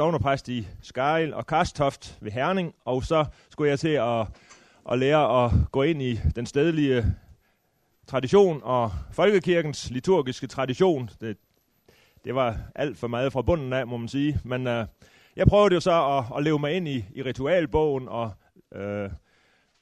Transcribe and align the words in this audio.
sovnepræst 0.00 0.48
i 0.48 0.68
Skaril 0.82 1.34
og 1.34 1.46
Karstoft 1.46 2.18
ved 2.20 2.32
Herning, 2.32 2.74
og 2.84 3.04
så 3.04 3.24
skulle 3.50 3.70
jeg 3.70 3.78
til 3.78 3.88
at, 3.88 4.26
at 4.90 4.98
lære 4.98 5.44
at 5.44 5.52
gå 5.72 5.82
ind 5.82 6.02
i 6.02 6.20
den 6.36 6.46
stedlige 6.46 7.04
tradition 8.06 8.60
og 8.64 8.90
folkekirkens 9.12 9.90
liturgiske 9.90 10.46
tradition. 10.46 11.10
Det, 11.20 11.36
det 12.24 12.34
var 12.34 12.56
alt 12.74 12.98
for 12.98 13.08
meget 13.08 13.32
fra 13.32 13.42
bunden 13.42 13.72
af, 13.72 13.86
må 13.86 13.96
man 13.96 14.08
sige. 14.08 14.40
Men 14.44 14.66
uh, 14.66 14.84
jeg 15.36 15.46
prøvede 15.48 15.74
jo 15.74 15.80
så 15.80 16.18
at, 16.18 16.38
at 16.38 16.44
leve 16.44 16.58
mig 16.58 16.72
ind 16.72 16.88
i, 16.88 17.04
i 17.14 17.22
ritualbogen 17.22 18.08
og, 18.08 18.32
uh, 18.76 19.10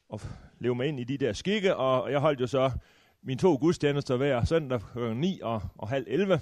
og 0.08 0.20
leve 0.58 0.74
mig 0.74 0.86
ind 0.86 1.00
i 1.00 1.04
de 1.04 1.18
der 1.18 1.32
skikke, 1.32 1.76
og 1.76 2.12
jeg 2.12 2.20
holdt 2.20 2.40
jo 2.40 2.46
så 2.46 2.70
mine 3.22 3.38
to 3.38 3.56
gudstjenester 3.60 4.16
hver 4.16 4.44
søndag 4.44 4.80
kl. 4.92 4.98
9 5.14 5.40
og, 5.42 5.62
og 5.78 5.88
halv 5.88 6.04
11, 6.08 6.40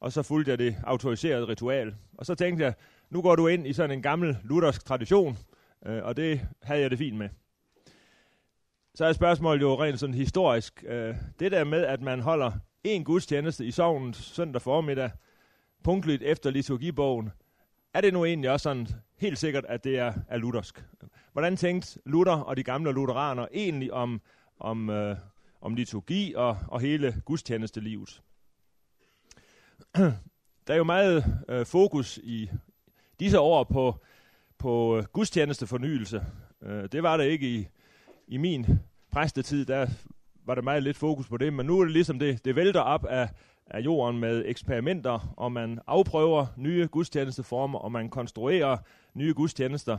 og 0.00 0.12
så 0.12 0.22
fulgte 0.22 0.50
jeg 0.50 0.58
det 0.58 0.76
autoriserede 0.84 1.48
ritual. 1.48 1.94
Og 2.18 2.26
så 2.26 2.34
tænkte 2.34 2.64
jeg, 2.64 2.74
nu 3.14 3.22
går 3.22 3.36
du 3.36 3.46
ind 3.46 3.66
i 3.66 3.72
sådan 3.72 3.90
en 3.90 4.02
gammel 4.02 4.38
luthersk 4.42 4.84
tradition, 4.84 5.38
øh, 5.86 6.04
og 6.04 6.16
det 6.16 6.40
havde 6.62 6.80
jeg 6.80 6.90
det 6.90 6.98
fint 6.98 7.16
med. 7.16 7.28
Så 8.94 9.04
er 9.04 9.12
spørgsmålet 9.12 9.60
jo 9.60 9.82
rent 9.82 10.00
sådan 10.00 10.14
historisk. 10.14 10.84
Øh, 10.86 11.16
det 11.38 11.52
der 11.52 11.64
med, 11.64 11.84
at 11.84 12.00
man 12.00 12.20
holder 12.20 12.52
en 12.84 13.04
gudstjeneste 13.04 13.66
i 13.66 13.70
sovnen 13.70 14.14
søndag 14.14 14.62
formiddag, 14.62 15.10
punktligt 15.84 16.22
efter 16.22 16.50
liturgibogen, 16.50 17.30
er 17.94 18.00
det 18.00 18.12
nu 18.12 18.24
egentlig 18.24 18.50
også 18.50 18.62
sådan 18.62 18.88
helt 19.16 19.38
sikkert, 19.38 19.64
at 19.68 19.84
det 19.84 19.98
er, 19.98 20.12
er 20.28 20.38
luthersk? 20.38 20.84
Hvordan 21.32 21.56
tænkte 21.56 21.98
Luther 22.06 22.36
og 22.36 22.56
de 22.56 22.62
gamle 22.62 22.92
lutheraner 22.92 23.46
egentlig 23.52 23.92
om, 23.92 24.20
om, 24.58 24.90
øh, 24.90 25.16
om 25.60 25.74
liturgi 25.74 26.34
og, 26.36 26.58
og 26.68 26.80
hele 26.80 27.22
gudstjenestelivet? 27.24 28.22
Der 30.66 30.74
er 30.74 30.78
jo 30.78 30.84
meget 30.84 31.44
øh, 31.48 31.66
fokus 31.66 32.18
i 32.22 32.50
disse 33.20 33.40
år 33.40 33.64
på, 33.64 33.94
på 34.58 34.96
øh, 34.96 35.04
gudstjenestefornyelse. 35.04 36.24
Øh, 36.62 36.88
det 36.92 37.02
var 37.02 37.16
det 37.16 37.24
ikke 37.24 37.48
i, 37.48 37.68
i 38.28 38.36
min 38.36 38.66
præstetid, 39.12 39.64
der 39.64 39.86
var 40.46 40.54
der 40.54 40.62
meget 40.62 40.82
lidt 40.82 40.96
fokus 40.96 41.28
på 41.28 41.36
det, 41.36 41.52
men 41.52 41.66
nu 41.66 41.80
er 41.80 41.84
det 41.84 41.92
ligesom 41.92 42.18
det, 42.18 42.44
det 42.44 42.56
vælter 42.56 42.80
op 42.80 43.04
af, 43.04 43.28
af 43.66 43.80
jorden 43.80 44.20
med 44.20 44.42
eksperimenter, 44.46 45.34
og 45.36 45.52
man 45.52 45.80
afprøver 45.86 46.46
nye 46.56 46.88
gudstjenesteformer, 46.92 47.78
og 47.78 47.92
man 47.92 48.10
konstruerer 48.10 48.76
nye 49.14 49.34
gudstjenester. 49.34 49.98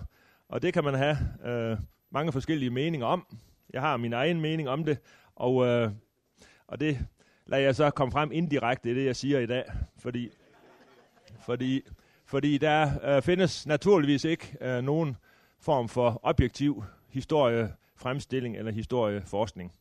Og 0.50 0.62
det 0.62 0.74
kan 0.74 0.84
man 0.84 0.94
have 0.94 1.18
øh, 1.46 1.78
mange 2.12 2.32
forskellige 2.32 2.70
meninger 2.70 3.08
om. 3.08 3.38
Jeg 3.74 3.82
har 3.82 3.98
min 3.98 4.14
egen 4.14 4.42
mening 4.42 4.70
om 4.70 4.84
det, 4.84 4.98
og, 5.36 5.66
øh, 5.66 5.92
og 6.68 6.80
det 6.80 7.00
lader 7.46 7.64
jeg 7.64 7.76
så 7.76 7.90
komme 7.90 8.12
frem 8.12 8.32
indirekte 8.32 8.92
i 8.92 8.96
det, 8.96 9.06
jeg 9.06 9.16
siger 9.16 9.40
i 9.40 9.46
dag. 9.46 9.64
Fordi, 9.98 10.30
fordi, 11.46 11.82
fordi 12.36 12.58
der 12.58 12.92
øh, 13.16 13.22
findes 13.22 13.68
naturligvis 13.68 14.24
ikke 14.24 14.58
øh, 14.62 14.84
nogen 14.84 15.18
form 15.60 15.90
for 15.90 16.20
objektiv 16.24 16.84
historiefremstilling 17.10 18.58
eller 18.58 18.72
historieforskning. 18.72 19.74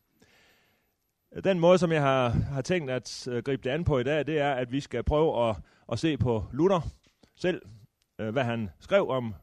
Den 1.44 1.58
måde, 1.58 1.78
som 1.78 1.92
jeg 1.92 2.02
har, 2.02 2.28
har 2.28 2.62
tænkt 2.62 2.91
at 2.91 3.28
øh, 3.28 3.42
gribe 3.42 3.62
det 3.62 3.70
an 3.70 3.84
på 3.84 3.98
i 3.98 4.02
dag, 4.02 4.27
det 4.27 4.38
er, 4.38 4.52
at 4.52 4.72
vi 4.72 4.80
skal 4.80 5.02
prøve 5.02 5.48
at, 5.48 5.56
at 5.92 5.98
se 5.98 6.16
på 6.16 6.44
Luther 6.52 6.80
selv, 7.36 7.62
øh, 8.19 8.28
hvad 8.28 8.44
han 8.44 8.70
skrev 8.80 9.08
om 9.08 9.34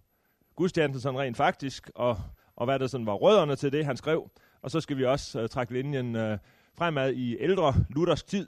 gudstjenesten 0.55 1.01
sådan 1.01 1.19
rent 1.19 1.37
faktisk, 1.37 1.89
og, 1.95 2.17
og 2.55 2.65
hvad 2.65 2.79
der 2.79 2.87
sådan 2.87 3.05
var 3.05 3.13
rødderne 3.13 3.55
til 3.55 3.71
det, 3.71 3.85
han 3.85 3.97
skrev. 3.97 4.29
Og 4.61 4.71
så 4.71 4.81
skal 4.81 4.97
vi 4.97 5.05
også 5.05 5.41
øh, 5.41 5.49
trække 5.49 5.73
linjen 5.73 6.15
øh, 6.15 6.37
fremad 6.77 7.13
i 7.13 7.37
ældre 7.39 7.73
luthersk 7.89 8.27
tid. 8.27 8.47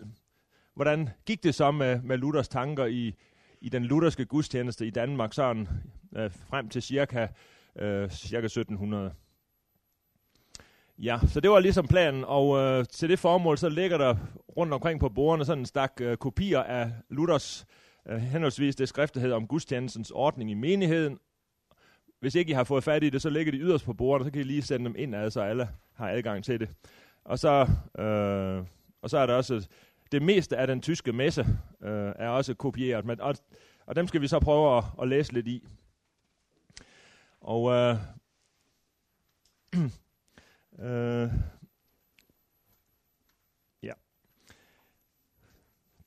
Hvordan 0.76 1.10
gik 1.26 1.44
det 1.44 1.56
så 1.56 1.72
med, 1.72 2.02
med 2.02 2.18
Luthers 2.18 2.48
tanker 2.48 2.86
i, 2.86 3.16
i 3.64 3.70
den 3.70 3.86
lutherske 3.86 4.26
gudstjeneste 4.26 4.88
i 4.88 4.90
Danmark, 4.90 5.34
sådan 5.34 5.68
øh, 6.16 6.32
frem 6.32 6.70
til 6.70 6.82
cirka, 6.82 7.28
øh, 7.76 8.10
cirka 8.10 8.46
1700? 8.46 9.14
Ja, 10.98 11.20
så 11.28 11.40
det 11.40 11.52
var 11.52 11.60
ligesom 11.60 11.88
planen, 11.88 12.24
og 12.28 12.58
øh, 12.58 12.86
til 12.86 13.10
det 13.10 13.20
formål, 13.20 13.58
så 13.58 13.70
ligger 13.70 13.98
der 13.98 14.16
rundt 14.58 14.74
omkring 14.74 15.00
på 15.00 15.10
bordene 15.10 15.46
sådan 15.46 15.62
en 15.62 15.66
stak 15.66 15.92
øh, 16.02 16.18
kopier 16.18 16.60
af 16.60 16.92
Luthers 17.10 17.66
øh, 18.10 18.18
henholdsvis 18.18 18.76
det 18.76 18.90
skrift, 18.90 19.16
der 19.16 19.22
hedder 19.22 19.36
om 19.36 19.48
gudstjenestens 19.48 20.12
ordning 20.12 20.52
i 20.52 20.54
menigheden. 20.54 21.20
Hvis 22.20 22.36
ikke 22.36 22.50
I 22.50 22.54
har 22.54 22.64
fået 22.64 22.84
fat 22.84 23.04
i 23.04 23.10
det, 23.10 23.22
så 23.22 23.30
ligger 23.30 23.52
de 23.52 23.58
yderst 23.58 23.86
på 23.86 23.94
bordet, 23.94 24.26
så 24.26 24.32
kan 24.32 24.42
I 24.42 24.44
lige 24.44 24.62
sende 24.62 24.86
dem 24.86 24.96
ind, 24.98 25.32
så 25.32 25.42
alle 25.42 25.70
har 25.96 26.10
adgang 26.10 26.44
til 26.44 26.60
det. 26.60 26.70
Og 27.26 27.40
så, 27.40 27.68
øh, 28.00 28.66
og 29.02 29.10
så 29.10 29.18
er 29.18 29.26
der 29.26 29.34
også 29.34 29.68
det 30.14 30.22
meste 30.22 30.58
af 30.58 30.68
den 30.68 30.82
tyske 30.82 31.14
messe 31.14 31.42
øh, 31.82 32.14
er 32.16 32.30
også 32.30 32.54
kopieret, 32.54 33.06
men, 33.06 33.22
og, 33.22 33.36
og 33.86 33.96
dem 33.96 34.08
skal 34.08 34.22
vi 34.22 34.28
så 34.28 34.40
prøve 34.40 34.78
at, 34.78 34.84
at 35.02 35.08
læse 35.08 35.34
lidt 35.34 35.48
i. 35.48 35.68
Og 37.42 37.72
øh, 37.72 37.98
øh, 40.86 41.30
ja. 43.84 43.94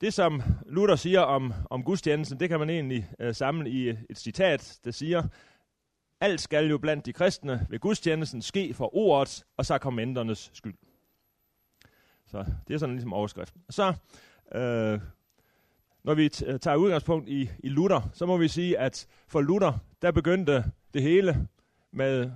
Det 0.01 0.15
som 0.15 0.43
Luther 0.67 0.97
siger 0.97 1.21
om, 1.21 1.53
om 1.71 1.83
gudstjenesten, 1.83 2.41
det 2.41 2.49
kan 2.49 2.59
man 2.59 2.71
egentlig 2.71 3.11
øh, 3.21 3.35
samle 3.35 3.71
i 3.71 3.89
et 3.89 4.19
citat, 4.19 4.79
der 4.85 4.91
siger, 4.91 5.23
alt 6.21 6.41
skal 6.41 6.69
jo 6.71 6.79
blandt 6.79 7.07
de 7.07 7.13
kristne 7.13 7.67
ved 7.71 7.79
gudstjenesten 7.79 8.43
ske 8.43 8.75
for 8.75 8.97
ordets 8.97 9.47
og 9.57 9.67
sakramenternes 9.67 10.51
skyld. 10.55 10.75
Så 12.27 12.45
det 12.69 12.75
er 12.75 12.79
sådan 12.79 12.95
ligesom 12.95 13.13
overskriften. 13.13 13.63
Så, 13.71 13.95
øh, 14.55 15.01
når 16.05 16.15
vi 16.15 16.31
øh, 16.47 16.61
tager 16.61 16.77
udgangspunkt 16.77 17.29
i, 17.29 17.51
i 17.59 17.69
Luther, 17.69 18.11
så 18.13 18.27
må 18.27 18.37
vi 18.37 18.49
sige, 18.49 18.79
at 18.79 19.07
for 19.29 19.41
Luther, 19.41 19.73
der 20.03 20.11
begyndte 20.11 20.65
det 20.95 21.03
hele 21.03 21.49
med 21.93 22.31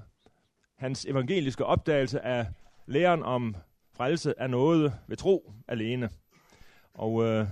hans 0.76 1.04
evangeliske 1.04 1.64
opdagelse 1.64 2.20
af 2.20 2.46
læren 2.86 3.22
om 3.22 3.56
frelse 3.92 4.40
af 4.40 4.50
noget 4.50 4.92
ved 5.06 5.16
tro 5.16 5.52
alene. 5.68 6.10
Og 6.94 7.24
øh, 7.24 7.46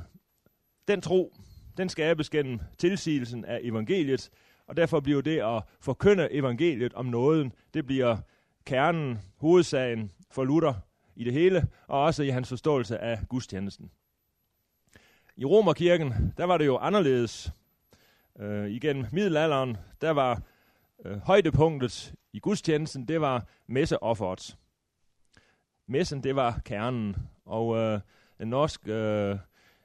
den 0.88 1.00
tro, 1.00 1.32
den 1.76 1.88
skabes 1.88 2.30
gennem 2.30 2.60
tilsigelsen 2.78 3.44
af 3.44 3.60
evangeliet, 3.62 4.30
og 4.66 4.76
derfor 4.76 5.00
bliver 5.00 5.20
det 5.20 5.38
at 5.40 5.62
forkynde 5.80 6.32
evangeliet 6.32 6.94
om 6.94 7.06
nåden, 7.06 7.52
det 7.74 7.86
bliver 7.86 8.16
kernen, 8.64 9.18
hovedsagen 9.36 10.10
for 10.30 10.44
Luther 10.44 10.74
i 11.18 11.24
det 11.24 11.32
hele, 11.32 11.68
og 11.86 12.02
også 12.02 12.22
i 12.22 12.28
hans 12.28 12.48
forståelse 12.48 12.98
af 12.98 13.20
gudstjenesten. 13.28 13.90
I 15.36 15.44
Romerkirken, 15.44 16.34
der 16.36 16.44
var 16.44 16.58
det 16.58 16.66
jo 16.66 16.76
anderledes. 16.76 17.52
Øh, 18.38 18.70
igennem 18.70 19.06
middelalderen, 19.12 19.76
der 20.00 20.10
var 20.10 20.42
øh, 21.04 21.18
højdepunktet 21.18 22.14
i 22.32 22.38
gudstjenesten, 22.38 23.08
det 23.08 23.20
var 23.20 23.46
messeofferet. 23.66 24.56
Messen, 25.86 26.22
det 26.22 26.36
var 26.36 26.60
kernen, 26.64 27.16
og 27.44 27.76
øh, 27.76 28.00
den 28.38 28.48
norske 28.48 28.94
øh, 28.94 29.38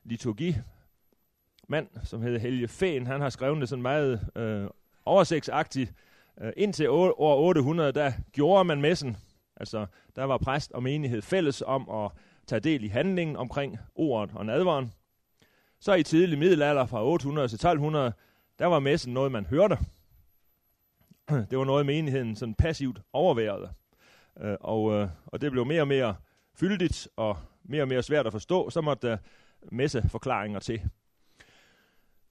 liturgi 0.03 0.55
mand, 1.67 1.87
som 2.03 2.21
hedder 2.21 2.39
Helge 2.39 2.67
Fæn, 2.67 3.07
han 3.07 3.21
har 3.21 3.29
skrevet 3.29 3.61
det 3.61 3.69
sådan 3.69 3.81
meget 3.81 4.29
øh, 4.35 4.67
oversigtsagtigt. 5.05 5.93
Øh, 6.41 6.53
indtil 6.57 6.89
år 6.89 7.37
800, 7.37 7.91
der 7.91 8.11
gjorde 8.31 8.63
man 8.63 8.81
messen. 8.81 9.17
Altså, 9.63 9.85
der 10.15 10.23
var 10.23 10.37
præst 10.37 10.71
og 10.71 10.83
menighed 10.83 11.21
fælles 11.21 11.63
om 11.65 11.89
at 11.89 12.11
tage 12.47 12.59
del 12.59 12.83
i 12.83 12.87
handlingen 12.87 13.35
omkring 13.35 13.77
ordet 13.95 14.35
og 14.35 14.45
nadveren. 14.45 14.93
Så 15.79 15.93
i 15.93 16.03
tidlig 16.03 16.39
middelalder 16.39 16.85
fra 16.85 17.05
800 17.05 17.47
til 17.47 17.55
1200, 17.55 18.13
der 18.59 18.65
var 18.65 18.79
messen 18.79 19.13
noget, 19.13 19.31
man 19.31 19.45
hørte. 19.45 19.77
Det 21.49 21.57
var 21.57 21.63
noget, 21.63 21.85
menigheden 21.85 22.35
sådan 22.35 22.55
passivt 22.55 23.01
overværede. 23.13 23.69
Øh, 24.41 24.57
og, 24.59 24.93
øh, 24.93 25.09
og 25.25 25.41
det 25.41 25.51
blev 25.51 25.65
mere 25.65 25.81
og 25.81 25.87
mere 25.87 26.15
fyldigt 26.55 27.07
og 27.15 27.37
mere 27.63 27.81
og 27.81 27.87
mere 27.87 28.03
svært 28.03 28.27
at 28.27 28.31
forstå. 28.31 28.69
Så 28.69 28.81
måtte 28.81 29.07
der 29.07 29.17
messeforklaringer 29.71 30.59
til. 30.59 30.81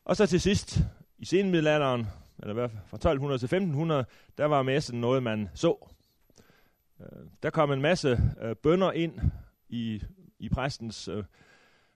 Og 0.04 0.16
så 0.16 0.26
til 0.26 0.40
sidst, 0.40 0.80
i 1.18 1.24
senmiddelalderen, 1.24 2.06
eller 2.38 2.54
hvad, 2.54 2.68
fra 2.68 2.96
1200 2.96 3.38
til 3.38 3.46
1500, 3.46 4.04
der 4.38 4.44
var 4.44 4.62
messen 4.62 5.00
noget, 5.00 5.22
man 5.22 5.48
så. 5.54 5.88
Øh, 7.00 7.26
der 7.42 7.50
kom 7.50 7.72
en 7.72 7.82
masse 7.82 8.20
øh, 8.40 8.56
bønder 8.56 8.92
ind 8.92 9.20
i, 9.68 10.02
i 10.38 10.48
præstens 10.48 11.08
øh, 11.08 11.24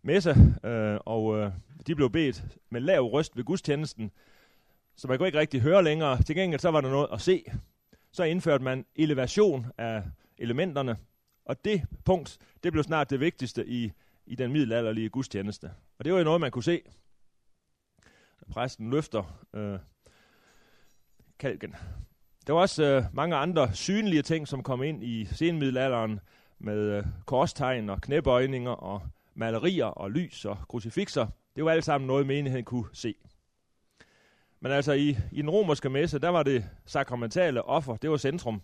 messe, 0.02 0.30
øh, 0.64 0.98
og 1.04 1.36
øh, 1.36 1.52
de 1.86 1.94
blev 1.94 2.10
bedt 2.10 2.44
med 2.70 2.80
lav 2.80 3.00
røst 3.00 3.36
ved 3.36 3.44
gudstjenesten, 3.44 4.10
så 4.96 5.08
man 5.08 5.18
kunne 5.18 5.28
ikke 5.28 5.38
rigtig 5.38 5.60
høre 5.60 5.84
længere. 5.84 6.22
Til 6.22 6.36
gengæld 6.36 6.60
så 6.60 6.70
var 6.70 6.80
der 6.80 6.90
noget 6.90 7.08
at 7.12 7.20
se. 7.20 7.44
Så 8.12 8.24
indførte 8.24 8.64
man 8.64 8.84
elevation 8.96 9.66
af 9.78 10.02
elementerne, 10.38 10.96
og 11.44 11.64
det 11.64 11.82
punkt, 12.04 12.38
det 12.62 12.72
blev 12.72 12.84
snart 12.84 13.10
det 13.10 13.20
vigtigste 13.20 13.66
i, 13.66 13.92
i 14.26 14.34
den 14.34 14.52
middelalderlige 14.52 15.08
gudstjeneste. 15.08 15.70
Og 15.98 16.04
det 16.04 16.12
var 16.12 16.18
jo 16.18 16.24
noget, 16.24 16.40
man 16.40 16.50
kunne 16.50 16.64
se 16.64 16.82
præsten 18.50 18.90
løfter 18.90 19.46
øh, 19.54 19.78
kalken. 21.38 21.74
Der 22.46 22.52
var 22.52 22.60
også 22.60 22.84
øh, 22.84 23.04
mange 23.12 23.36
andre 23.36 23.74
synlige 23.74 24.22
ting, 24.22 24.48
som 24.48 24.62
kom 24.62 24.82
ind 24.82 25.04
i 25.04 25.24
senmiddelalderen 25.24 26.20
med 26.58 26.78
øh, 26.78 27.04
korstegn 27.24 27.90
og 27.90 28.00
knæbøjninger 28.00 28.70
og 28.70 29.02
malerier 29.34 29.84
og 29.84 30.10
lys 30.10 30.44
og 30.44 30.58
krucifixer. 30.68 31.26
Det 31.56 31.64
var 31.64 31.70
alt 31.70 31.84
sammen 31.84 32.06
noget, 32.06 32.26
menigheden 32.26 32.64
kunne 32.64 32.84
se. 32.92 33.14
Men 34.60 34.72
altså 34.72 34.92
i, 34.92 35.16
i 35.32 35.42
den 35.42 35.50
romerske 35.50 35.90
messe, 35.90 36.18
der 36.18 36.28
var 36.28 36.42
det 36.42 36.64
sakramentale 36.84 37.62
offer, 37.62 37.96
det 37.96 38.10
var 38.10 38.16
centrum. 38.16 38.62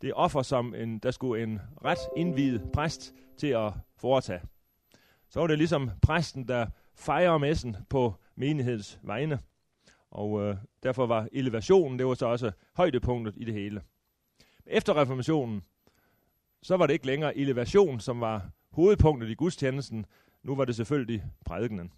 Det 0.00 0.08
er 0.10 0.14
offer, 0.14 0.42
som 0.42 0.74
en, 0.74 0.98
der 0.98 1.10
skulle 1.10 1.42
en 1.42 1.60
ret 1.84 1.98
indvidet 2.16 2.62
præst 2.72 3.14
til 3.38 3.46
at 3.46 3.72
foretage. 3.96 4.40
Så 5.28 5.40
var 5.40 5.46
det 5.46 5.58
ligesom 5.58 5.90
præsten, 6.02 6.48
der 6.48 6.66
fejrer 6.94 7.38
messen 7.38 7.76
på 7.90 8.14
menighedens 8.36 8.98
vegne. 9.02 9.38
Og 10.12 10.42
øh, 10.42 10.56
derfor 10.82 11.06
var 11.06 11.28
elevationen, 11.32 11.98
det 11.98 12.06
var 12.06 12.14
så 12.14 12.26
også 12.26 12.52
højdepunktet 12.74 13.34
i 13.36 13.44
det 13.44 13.54
hele. 13.54 13.82
Efter 14.66 14.96
reformationen, 14.96 15.62
så 16.62 16.76
var 16.76 16.86
det 16.86 16.94
ikke 16.94 17.06
længere 17.06 17.36
elevation, 17.36 18.00
som 18.00 18.20
var 18.20 18.50
hovedpunktet 18.70 19.30
i 19.30 19.34
gudstjenesten. 19.34 20.06
Nu 20.42 20.56
var 20.56 20.64
det 20.64 20.76
selvfølgelig 20.76 21.24
prædikenen. 21.44 21.92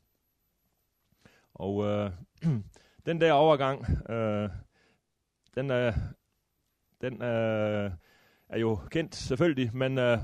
Og 1.54 1.84
øh, 1.84 2.10
den 3.06 3.20
der 3.20 3.32
overgang, 3.32 4.10
øh, 4.10 4.50
den, 5.54 5.70
øh, 5.70 5.92
den 7.00 7.22
øh, 7.22 7.90
er 8.48 8.58
jo 8.58 8.78
kendt 8.90 9.14
selvfølgelig, 9.14 9.76
men 9.76 9.98
øh, 9.98 10.18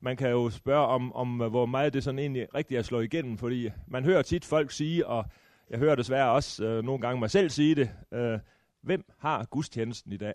man 0.00 0.16
kan 0.16 0.30
jo 0.30 0.50
spørge 0.50 0.86
om, 0.86 1.12
om, 1.12 1.40
øh, 1.40 1.48
hvor 1.48 1.66
meget 1.66 1.92
det 1.92 2.04
sådan 2.04 2.18
egentlig 2.18 2.54
rigtigt 2.54 2.78
er 2.78 2.82
slået 2.82 3.04
igennem, 3.04 3.38
fordi 3.38 3.70
man 3.86 4.04
hører 4.04 4.22
tit 4.22 4.44
folk 4.44 4.70
sige, 4.70 5.06
og 5.06 5.24
jeg 5.70 5.78
hører 5.78 5.94
desværre 5.94 6.30
også 6.30 6.64
øh, 6.64 6.84
nogle 6.84 7.00
gange 7.00 7.20
mig 7.20 7.30
selv 7.30 7.50
sige 7.50 7.74
det, 7.74 7.90
øh, 8.12 8.38
hvem 8.80 9.04
har 9.18 9.44
gudstjenesten 9.44 10.12
i 10.12 10.16
dag? 10.16 10.34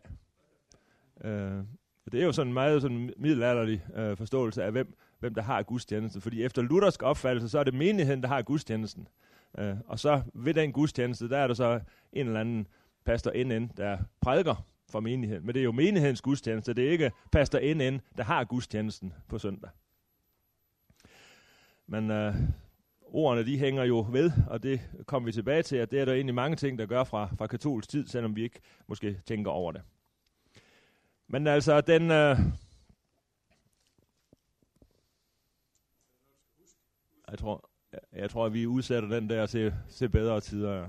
Øh, 1.24 1.64
det 2.12 2.22
er 2.22 2.26
jo 2.26 2.32
sådan 2.32 2.48
en 2.48 2.54
meget 2.54 2.82
sådan 2.82 3.14
middelalderlig 3.18 3.86
øh, 3.96 4.18
forståelse 4.18 4.64
af, 4.64 4.72
hvem, 4.72 4.98
hvem 5.20 5.36
der 5.36 5.42
har 5.42 5.64
gudstjenesten. 5.64 6.22
Fordi 6.22 6.44
efter 6.44 6.62
luthersk 6.62 7.04
opfattelse, 7.04 7.50
så 7.50 7.60
er 7.60 7.64
det 7.64 7.74
menigheden, 7.74 8.22
der 8.22 8.28
har 8.28 8.42
gudstjenesten. 8.42 9.08
Øh, 9.58 9.76
og 9.88 10.00
så 10.00 10.22
ved 10.34 10.54
den 10.54 10.72
gudstjeneste, 10.72 11.30
der 11.30 11.38
er 11.38 11.48
der 11.48 11.54
så 11.54 11.80
en 12.14 12.28
eller 12.28 12.40
anden 12.40 12.68
pastor 13.06 13.44
NN, 13.44 13.72
der 13.78 13.98
prædiker 14.22 14.66
for 14.90 15.00
menigheden. 15.00 15.46
Men 15.46 15.56
det 15.56 15.60
er 15.60 15.64
jo 15.64 15.72
menighedens 15.72 16.22
gudstjeneste, 16.22 16.74
det 16.74 16.88
er 16.88 16.92
ikke 16.92 17.12
pastor 17.32 17.74
NN, 17.74 18.02
der 18.18 18.24
har 18.24 18.44
gudstjenesten 18.44 19.14
på 19.28 19.38
søndag. 19.38 19.70
Men 21.88 22.12
øh, 22.12 22.36
ordene 23.16 23.46
de 23.46 23.60
hænger 23.60 23.84
jo 23.84 24.08
ved, 24.12 24.32
og 24.48 24.64
det 24.64 24.82
kommer 25.06 25.26
vi 25.26 25.32
tilbage 25.32 25.64
til, 25.64 25.76
at 25.76 25.92
det 25.92 26.00
er 26.00 26.06
der 26.06 26.14
egentlig 26.14 26.36
mange 26.36 26.56
ting, 26.56 26.80
der 26.80 26.86
gør 26.86 27.04
fra, 27.04 27.30
fra 27.38 27.48
katolsk 27.48 27.90
tid, 27.90 28.08
selvom 28.08 28.36
vi 28.36 28.44
ikke 28.44 28.60
måske 28.88 29.22
tænker 29.26 29.52
over 29.52 29.72
det. 29.72 29.82
Men 31.28 31.48
altså, 31.48 31.82
den... 31.82 32.12
Øh, 32.12 32.38
jeg 37.32 37.40
tror, 37.40 37.70
jeg, 37.92 38.00
jeg 38.14 38.30
tror, 38.30 38.46
at 38.46 38.54
vi 38.54 38.68
udsætter 38.68 39.10
den 39.10 39.30
der 39.30 39.46
til, 39.46 39.74
til 39.90 40.10
bedre 40.10 40.42
tider. 40.42 40.88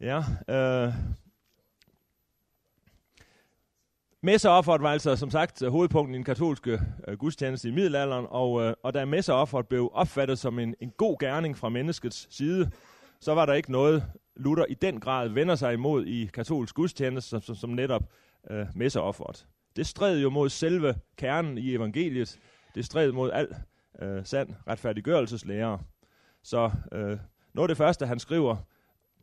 Ja, 0.00 0.18
øh, 0.48 0.94
Messeofferet 4.22 4.82
var 4.82 4.92
altså 4.92 5.16
som 5.16 5.30
sagt 5.30 5.66
hovedpunkten 5.66 6.14
i 6.14 6.16
den 6.16 6.24
katolske 6.24 6.80
øh, 7.08 7.18
gudstjeneste 7.18 7.68
i 7.68 7.72
middelalderen, 7.72 8.26
og, 8.28 8.62
øh, 8.62 8.74
og 8.82 8.94
da 8.94 9.04
messeofferet 9.04 9.68
blev 9.68 9.90
opfattet 9.94 10.38
som 10.38 10.58
en, 10.58 10.74
en 10.80 10.90
god 10.90 11.18
gerning 11.18 11.58
fra 11.58 11.68
menneskets 11.68 12.36
side, 12.36 12.70
så 13.20 13.34
var 13.34 13.46
der 13.46 13.52
ikke 13.52 13.72
noget, 13.72 14.04
Luther 14.36 14.64
i 14.68 14.74
den 14.74 15.00
grad 15.00 15.28
vender 15.28 15.54
sig 15.54 15.72
imod 15.72 16.06
i 16.06 16.30
katolsk 16.34 16.74
gudstjeneste, 16.74 17.30
som, 17.30 17.42
som, 17.42 17.54
som 17.54 17.70
netop 17.70 18.02
øh, 18.50 18.66
messeofferet. 18.74 19.46
Det 19.76 19.86
stred 19.86 20.18
jo 20.20 20.30
mod 20.30 20.48
selve 20.48 20.94
kernen 21.16 21.58
i 21.58 21.74
evangeliet. 21.74 22.38
Det 22.74 22.84
stred 22.84 23.12
mod 23.12 23.30
al 23.30 23.48
øh, 24.02 24.24
sand 24.24 24.48
retfærdiggørelseslære. 24.68 25.78
Så 26.42 26.70
øh, 26.92 27.18
noget 27.54 27.64
af 27.64 27.68
det 27.68 27.76
første, 27.76 28.06
han 28.06 28.18
skriver 28.18 28.56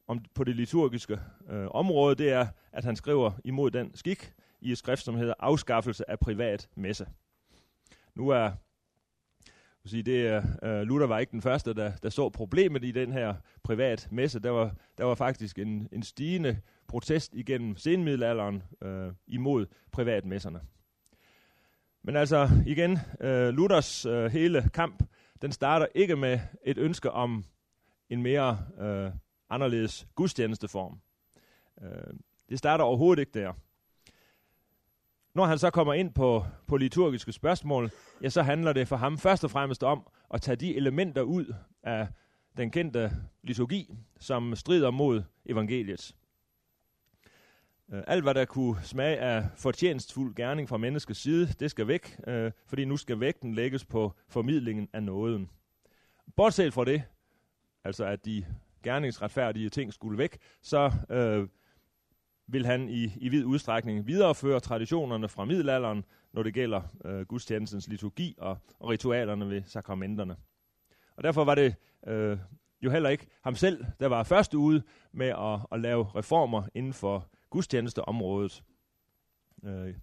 om 0.07 0.19
på 0.36 0.44
det 0.44 0.56
liturgiske 0.56 1.19
øh, 1.50 1.68
område, 1.72 2.16
det 2.16 2.31
er, 2.31 2.48
at 2.72 2.86
han 2.86 2.95
skriver 2.95 3.31
imod 3.44 3.72
den 3.72 3.95
skik 3.95 4.34
i 4.63 4.71
et 4.71 4.77
skrift, 4.77 5.04
som 5.04 5.15
hedder 5.15 5.33
Afskaffelse 5.39 6.10
af 6.10 6.19
privat 6.19 6.69
messe. 6.75 7.07
Nu 8.15 8.30
er 8.30 8.51
sige, 9.86 10.04
det 10.04 10.27
er, 10.27 10.42
uh, 10.63 10.88
Luther 10.88 11.07
var 11.07 11.19
ikke 11.19 11.31
den 11.31 11.42
første, 11.42 11.74
der, 11.74 11.95
der 11.95 12.10
så 12.10 12.30
problemet 12.30 12.83
i 12.83 12.92
den 12.92 13.12
her 13.12 13.36
privat 13.63 14.07
messe. 14.12 14.39
Der 14.39 14.50
var, 14.50 14.75
der 14.98 15.04
var 15.04 15.15
faktisk 15.15 15.60
en, 15.60 15.88
en 15.92 16.04
stigende 16.04 16.62
protest 16.88 17.33
igennem 17.36 17.77
senmiddelalderen 17.77 18.63
uh, 18.86 19.13
imod 19.27 19.65
privatmesserne. 19.92 20.62
Men 22.04 22.16
altså 22.16 22.50
igen, 22.66 22.92
uh, 23.19 23.27
Luthers 23.30 24.06
uh, 24.06 24.25
hele 24.25 24.69
kamp, 24.74 25.04
den 25.42 25.51
starter 25.51 25.88
ikke 25.95 26.16
med 26.16 26.39
et 26.63 26.77
ønske 26.77 27.12
om 27.12 27.45
en 28.09 28.24
mere 28.24 28.59
uh, 28.77 29.13
anderledes 29.50 30.07
gudstjenesteform. 30.16 31.00
Uh, 31.81 31.88
det 32.50 32.57
starter 32.57 32.83
overhovedet 32.83 33.21
ikke 33.21 33.39
der. 33.39 33.54
Når 35.35 35.45
han 35.45 35.57
så 35.57 35.69
kommer 35.69 35.94
ind 35.94 36.13
på, 36.13 36.45
på 36.68 36.77
liturgiske 36.77 37.31
spørgsmål, 37.31 37.91
ja, 38.21 38.30
så 38.30 38.41
handler 38.41 38.74
det 38.74 38.88
for 38.88 38.95
ham 38.95 39.18
først 39.18 39.44
og 39.44 39.51
fremmest 39.51 39.83
om 39.83 40.07
at 40.33 40.41
tage 40.41 40.56
de 40.56 40.75
elementer 40.75 41.21
ud 41.21 41.53
af 41.83 42.07
den 42.57 42.71
kendte 42.71 43.12
liturgi, 43.44 43.94
som 44.19 44.56
strider 44.56 44.91
mod 44.91 45.24
evangeliet. 45.45 46.15
Øh, 47.94 48.03
alt, 48.07 48.24
hvad 48.24 48.33
der 48.33 48.45
kunne 48.45 48.83
smage 48.83 49.18
af 49.18 49.45
fortjenstfuld 49.56 50.35
gerning 50.35 50.69
fra 50.69 50.77
menneskets 50.77 51.19
side, 51.19 51.47
det 51.59 51.71
skal 51.71 51.88
væk, 51.88 52.19
øh, 52.27 52.51
fordi 52.68 52.85
nu 52.85 52.97
skal 52.97 53.19
vægten 53.19 53.53
lægges 53.56 53.85
på 53.85 54.13
formidlingen 54.27 54.89
af 54.94 55.03
nåden. 55.03 55.50
Bortset 56.35 56.74
fra 56.74 56.85
det, 56.85 57.03
altså 57.83 58.06
at 58.06 58.25
de 58.25 58.45
gerningsretfærdige 58.83 59.69
ting 59.69 59.94
skulle 59.94 60.18
væk, 60.18 60.38
så 60.62 60.91
øh, 61.09 61.47
vil 62.48 62.66
han 62.66 62.90
i, 62.90 63.13
i 63.18 63.30
vid 63.30 63.45
udstrækning 63.45 64.07
videreføre 64.07 64.60
traditionerne 64.60 65.30
fra 65.30 65.45
middelalderen, 65.45 66.06
når 66.34 66.44
det 66.44 66.54
gælder 66.54 66.81
øh, 67.06 67.22
gudstjenestens 67.22 67.88
liturgi 67.88 68.36
og, 68.38 68.57
og 68.80 68.90
ritualerne 68.90 69.50
ved 69.50 69.63
sakramenterne. 69.66 70.36
Og 71.18 71.24
derfor 71.24 71.44
var 71.44 71.56
det 71.56 71.75
øh, 72.07 72.38
jo 72.81 72.92
heller 72.92 73.10
ikke 73.10 73.28
ham 73.44 73.56
selv, 73.56 73.86
der 74.00 74.07
var 74.07 74.24
først 74.24 74.54
ude 74.54 74.84
med 75.12 75.28
at, 75.28 75.60
at 75.72 75.80
lave 75.80 76.07
reformer 76.16 76.63
inden 76.74 76.94
for 76.94 77.28
gudstjenesteområdet. 77.50 78.63
Øh, 79.66 79.94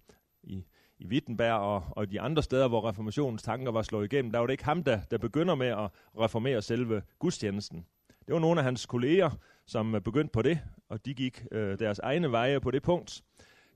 I 0.43 0.65
i 1.01 1.07
Wittenberg 1.07 1.53
og, 1.53 1.83
og 1.91 2.11
de 2.11 2.21
andre 2.21 2.43
steder, 2.43 2.67
hvor 2.67 2.89
reformationens 2.89 3.43
tanker 3.43 3.71
var 3.71 3.81
slået 3.81 4.13
igennem, 4.13 4.31
der 4.31 4.39
var 4.39 4.45
det 4.45 4.53
ikke 4.53 4.65
ham, 4.65 4.83
der, 4.83 4.99
der 5.11 5.17
begynder 5.17 5.55
med 5.55 5.67
at 5.67 5.89
reformere 6.19 6.61
selve 6.61 7.01
gudstjenesten. 7.19 7.85
Det 8.25 8.33
var 8.33 8.39
nogle 8.39 8.59
af 8.59 8.63
hans 8.63 8.85
kolleger, 8.85 9.29
som 9.71 9.95
begyndte 10.03 10.31
på 10.31 10.41
det, 10.41 10.59
og 10.89 11.05
de 11.05 11.13
gik 11.13 11.45
øh, 11.51 11.79
deres 11.79 11.99
egne 11.99 12.31
veje 12.31 12.59
på 12.61 12.71
det 12.71 12.83
punkt. 12.83 13.23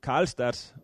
Karlstadt, 0.04 0.76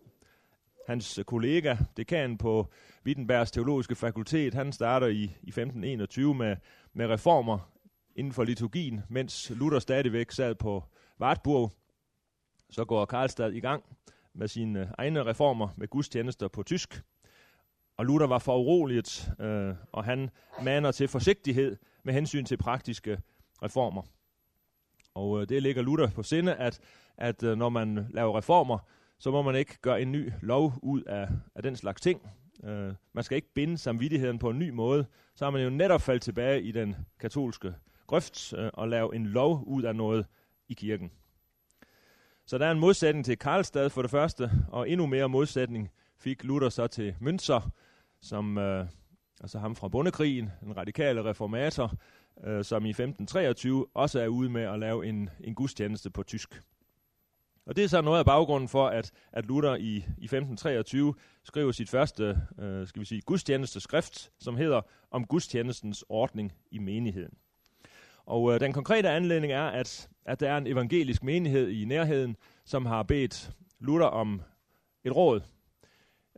hans 0.88 1.20
kollega, 1.28 1.78
dekan 1.98 2.38
på 2.38 2.68
Wittenbergs 3.06 3.52
teologiske 3.52 3.96
fakultet, 3.96 4.54
han 4.54 4.72
starter 4.74 5.08
i, 5.08 5.24
i 5.24 5.50
1521 5.50 6.36
med, 6.36 6.56
med 6.94 7.08
reformer 7.08 7.72
inden 8.16 8.34
for 8.34 8.44
liturgien, 8.44 9.02
mens 9.10 9.52
Luther 9.56 9.80
stadigvæk 9.80 10.32
sad 10.32 10.56
på 10.56 10.84
Wartburg. 11.22 11.72
Så 12.70 12.86
går 12.86 13.06
Karlstad 13.06 13.52
i 13.52 13.60
gang 13.60 13.84
med 14.34 14.48
sine 14.48 14.92
egne 14.98 15.26
reformer 15.26 15.68
med 15.78 15.88
gudstjenester 15.88 16.48
på 16.48 16.64
tysk. 16.64 17.02
Og 17.98 18.06
Luther 18.06 18.28
var 18.28 18.40
for 18.40 18.58
uroliget, 18.58 19.32
øh, 19.40 19.76
og 19.92 20.04
han 20.04 20.30
maner 20.64 20.92
til 20.92 21.08
forsigtighed 21.08 21.78
med 22.04 22.14
hensyn 22.14 22.46
til 22.46 22.58
praktiske 22.58 23.22
reformer. 23.64 24.02
Og 25.14 25.42
øh, 25.42 25.50
det 25.50 25.64
ligger 25.64 25.82
Luther 25.82 26.10
på 26.10 26.24
sinde, 26.24 26.56
at, 26.56 26.80
at 27.18 27.44
øh, 27.44 27.58
når 27.58 27.70
man 27.70 28.08
laver 28.10 28.38
reformer, 28.38 28.78
så 29.20 29.32
må 29.32 29.42
man 29.42 29.56
ikke 29.56 29.78
gøre 29.82 30.02
en 30.02 30.12
ny 30.12 30.32
lov 30.42 30.74
ud 30.84 31.02
af, 31.02 31.28
af 31.56 31.64
den 31.64 31.76
slags 31.76 32.02
ting. 32.02 32.22
Øh, 32.64 32.94
man 33.14 33.24
skal 33.24 33.36
ikke 33.36 33.54
binde 33.54 33.78
samvittigheden 33.78 34.40
på 34.40 34.50
en 34.50 34.60
ny 34.60 34.70
måde. 34.70 35.06
Så 35.36 35.46
har 35.46 35.52
man 35.52 35.64
jo 35.64 35.70
netop 35.70 36.02
faldt 36.02 36.24
tilbage 36.24 36.62
i 36.62 36.72
den 36.72 36.96
katolske 37.20 37.76
grøft 38.08 38.54
øh, 38.54 38.70
og 38.74 38.88
lave 38.88 39.16
en 39.16 39.26
lov 39.26 39.64
ud 39.68 39.84
af 39.84 39.96
noget 39.96 40.26
i 40.70 40.74
kirken. 40.74 41.12
Så 42.46 42.58
der 42.58 42.66
er 42.66 42.72
en 42.72 42.80
modsætning 42.80 43.26
til 43.26 43.38
Karlstad 43.38 43.90
for 43.90 44.02
det 44.02 44.12
første, 44.12 44.52
og 44.68 44.90
endnu 44.90 45.06
mere 45.06 45.30
modsætning 45.30 45.90
fik 46.18 46.44
Luther 46.44 46.70
så 46.70 46.88
til 46.88 47.16
Münster, 47.22 47.70
som 48.22 48.58
øh, 48.58 48.86
altså 49.42 49.60
ham 49.60 49.76
fra 49.76 49.88
bondekrigen, 49.88 50.52
en 50.64 50.78
radikale 50.78 51.24
reformator, 51.24 51.94
øh, 52.44 52.66
som 52.66 52.86
i 52.86 52.90
1523 52.90 53.86
også 53.94 54.20
er 54.20 54.28
ude 54.28 54.50
med 54.50 54.62
at 54.62 54.80
lave 54.80 55.06
en, 55.06 55.30
en 55.40 55.56
gudstjeneste 55.56 56.10
på 56.10 56.24
tysk. 56.24 56.62
Og 57.66 57.76
det 57.76 57.84
er 57.84 57.88
så 57.88 58.02
noget 58.02 58.20
af 58.20 58.26
baggrunden 58.26 58.70
for, 58.70 58.88
at, 58.88 59.12
at 59.32 59.46
Luther 59.46 59.76
i, 59.76 59.96
i 59.96 60.26
1523 60.26 61.14
skriver 61.44 61.72
sit 61.72 61.90
første 61.90 62.38
øh, 62.60 62.88
skal 62.88 63.00
vi 63.00 63.06
sige, 63.06 63.22
gudstjenesteskrift, 63.22 64.32
som 64.40 64.58
hedder 64.58 64.82
Om 65.12 65.26
gudstjenestens 65.26 66.04
ordning 66.10 66.54
i 66.72 66.80
menigheden. 66.80 67.34
Og 68.26 68.54
øh, 68.54 68.60
den 68.60 68.74
konkrete 68.74 69.10
anledning 69.10 69.54
er, 69.54 69.64
at, 69.64 70.10
at 70.26 70.40
der 70.40 70.52
er 70.52 70.58
en 70.58 70.68
evangelisk 70.68 71.24
menighed 71.24 71.70
i 71.70 71.86
nærheden, 71.86 72.36
som 72.66 72.86
har 72.86 73.04
bedt 73.04 73.52
Luther 73.80 74.08
om 74.08 74.42
et 75.04 75.16
råd. 75.16 75.42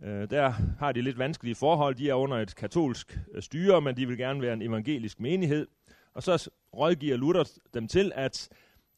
Øh, 0.01 0.29
der 0.29 0.49
har 0.79 0.91
de 0.91 1.01
lidt 1.01 1.17
vanskelige 1.17 1.55
forhold. 1.55 1.95
De 1.95 2.09
er 2.09 2.13
under 2.13 2.37
et 2.37 2.55
katolsk 2.55 3.19
øh, 3.33 3.41
styre, 3.41 3.81
men 3.81 3.97
de 3.97 4.07
vil 4.07 4.17
gerne 4.17 4.41
være 4.41 4.53
en 4.53 4.61
evangelisk 4.61 5.19
menighed. 5.19 5.67
Og 6.13 6.23
så 6.23 6.49
rådgiver 6.73 7.17
Luther 7.17 7.59
dem 7.73 7.87
til, 7.87 8.11
at 8.15 8.49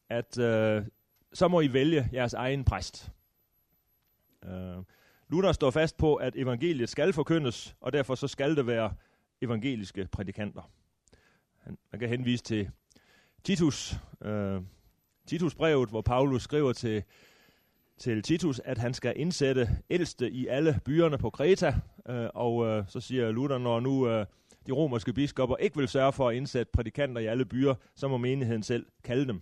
at 0.10 0.38
øh, 0.38 0.86
så 1.34 1.48
må 1.48 1.62
I 1.62 1.74
vælge 1.74 2.10
jeres 2.14 2.34
egen 2.34 2.64
præst. 2.64 3.12
Øh, 4.46 4.84
Luther 5.30 5.52
står 5.52 5.72
fast 5.72 5.98
på, 5.98 6.16
at 6.16 6.36
evangeliet 6.36 6.90
skal 6.90 7.14
forkyndes, 7.14 7.76
og 7.82 7.94
derfor 7.94 8.16
så 8.16 8.28
skal 8.28 8.56
det 8.56 8.68
være 8.68 8.94
evangeliske 9.42 10.08
prædikanter. 10.12 10.72
Han, 11.58 11.78
man 11.92 12.00
kan 12.00 12.10
henvise 12.10 12.44
til 12.44 12.70
Titus, 13.44 13.96
øh, 14.22 14.62
Titus 15.28 15.56
brevet, 15.56 15.90
hvor 15.90 16.02
Paulus 16.02 16.44
skriver 16.44 16.74
til, 16.74 17.04
til 17.98 18.24
Titus, 18.24 18.60
at 18.60 18.78
han 18.78 18.94
skal 18.94 19.14
indsætte 19.16 19.70
ældste 19.90 20.32
i 20.32 20.48
alle 20.48 20.80
byerne 20.86 21.18
på 21.18 21.30
Kreta, 21.30 21.74
øh, 22.10 22.30
og 22.34 22.66
øh, 22.66 22.84
så 22.88 23.00
siger 23.00 23.32
Luther, 23.32 23.58
når 23.58 23.80
nu 23.80 24.08
øh, 24.08 24.26
de 24.68 24.72
romerske 24.72 25.14
biskopper 25.14 25.58
ikke 25.58 25.78
vil 25.78 25.88
sørge 25.88 26.14
for 26.14 26.30
at 26.30 26.36
indsætte 26.36 26.72
prædikanter 26.72 27.22
i 27.22 27.26
alle 27.26 27.46
byer, 27.46 27.76
så 27.96 28.08
må 28.08 28.18
menigheden 28.18 28.64
selv 28.64 28.86
kalde 29.04 29.28
dem. 29.28 29.42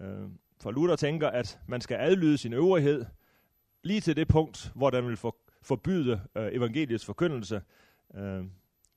Øh, 0.00 0.28
for 0.60 0.70
Luther 0.70 0.96
tænker, 0.96 1.28
at 1.28 1.58
man 1.66 1.80
skal 1.80 1.96
adlyde 2.00 2.38
sin 2.38 2.52
øvrighed, 2.52 3.04
lige 3.82 4.00
til 4.00 4.16
det 4.16 4.28
punkt, 4.28 4.72
hvor 4.74 4.90
den 4.90 5.06
vil 5.08 5.16
for, 5.16 5.36
forbyde 5.62 6.20
øh, 6.36 6.48
evangeliets 6.52 7.04
forkyndelse, 7.04 7.62
øh, 8.14 8.44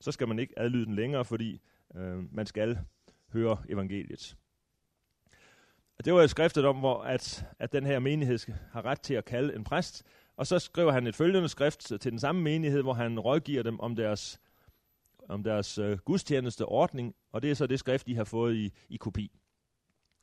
så 0.00 0.12
skal 0.12 0.28
man 0.28 0.38
ikke 0.38 0.58
adlyde 0.58 0.86
den 0.86 0.94
længere, 0.94 1.24
fordi 1.24 1.60
øh, 1.96 2.34
man 2.34 2.46
skal 2.46 2.78
høre 3.32 3.56
evangeliet. 3.68 4.36
Det 6.04 6.14
var 6.14 6.20
jo 6.20 6.28
skriftet 6.28 6.64
om, 6.64 6.76
hvor 6.76 7.02
at, 7.02 7.46
at 7.58 7.72
den 7.72 7.86
her 7.86 7.98
menighed 7.98 8.38
har 8.72 8.84
ret 8.84 9.00
til 9.00 9.14
at 9.14 9.24
kalde 9.24 9.54
en 9.54 9.64
præst, 9.64 10.04
og 10.36 10.46
så 10.46 10.58
skriver 10.58 10.92
han 10.92 11.06
et 11.06 11.14
følgende 11.14 11.48
skrift 11.48 11.80
til 11.80 12.10
den 12.10 12.18
samme 12.18 12.42
menighed, 12.42 12.82
hvor 12.82 12.92
han 12.92 13.20
rådgiver 13.20 13.62
dem 13.62 13.80
om 13.80 13.96
deres, 13.96 14.40
om 15.28 15.42
deres 15.42 15.78
øh, 15.78 15.98
gudstjeneste 15.98 16.64
ordning, 16.64 17.14
og 17.32 17.42
det 17.42 17.50
er 17.50 17.54
så 17.54 17.66
det 17.66 17.78
skrift, 17.78 18.06
de 18.06 18.16
har 18.16 18.24
fået 18.24 18.54
i, 18.54 18.72
i 18.88 18.96
kopi. 18.96 19.40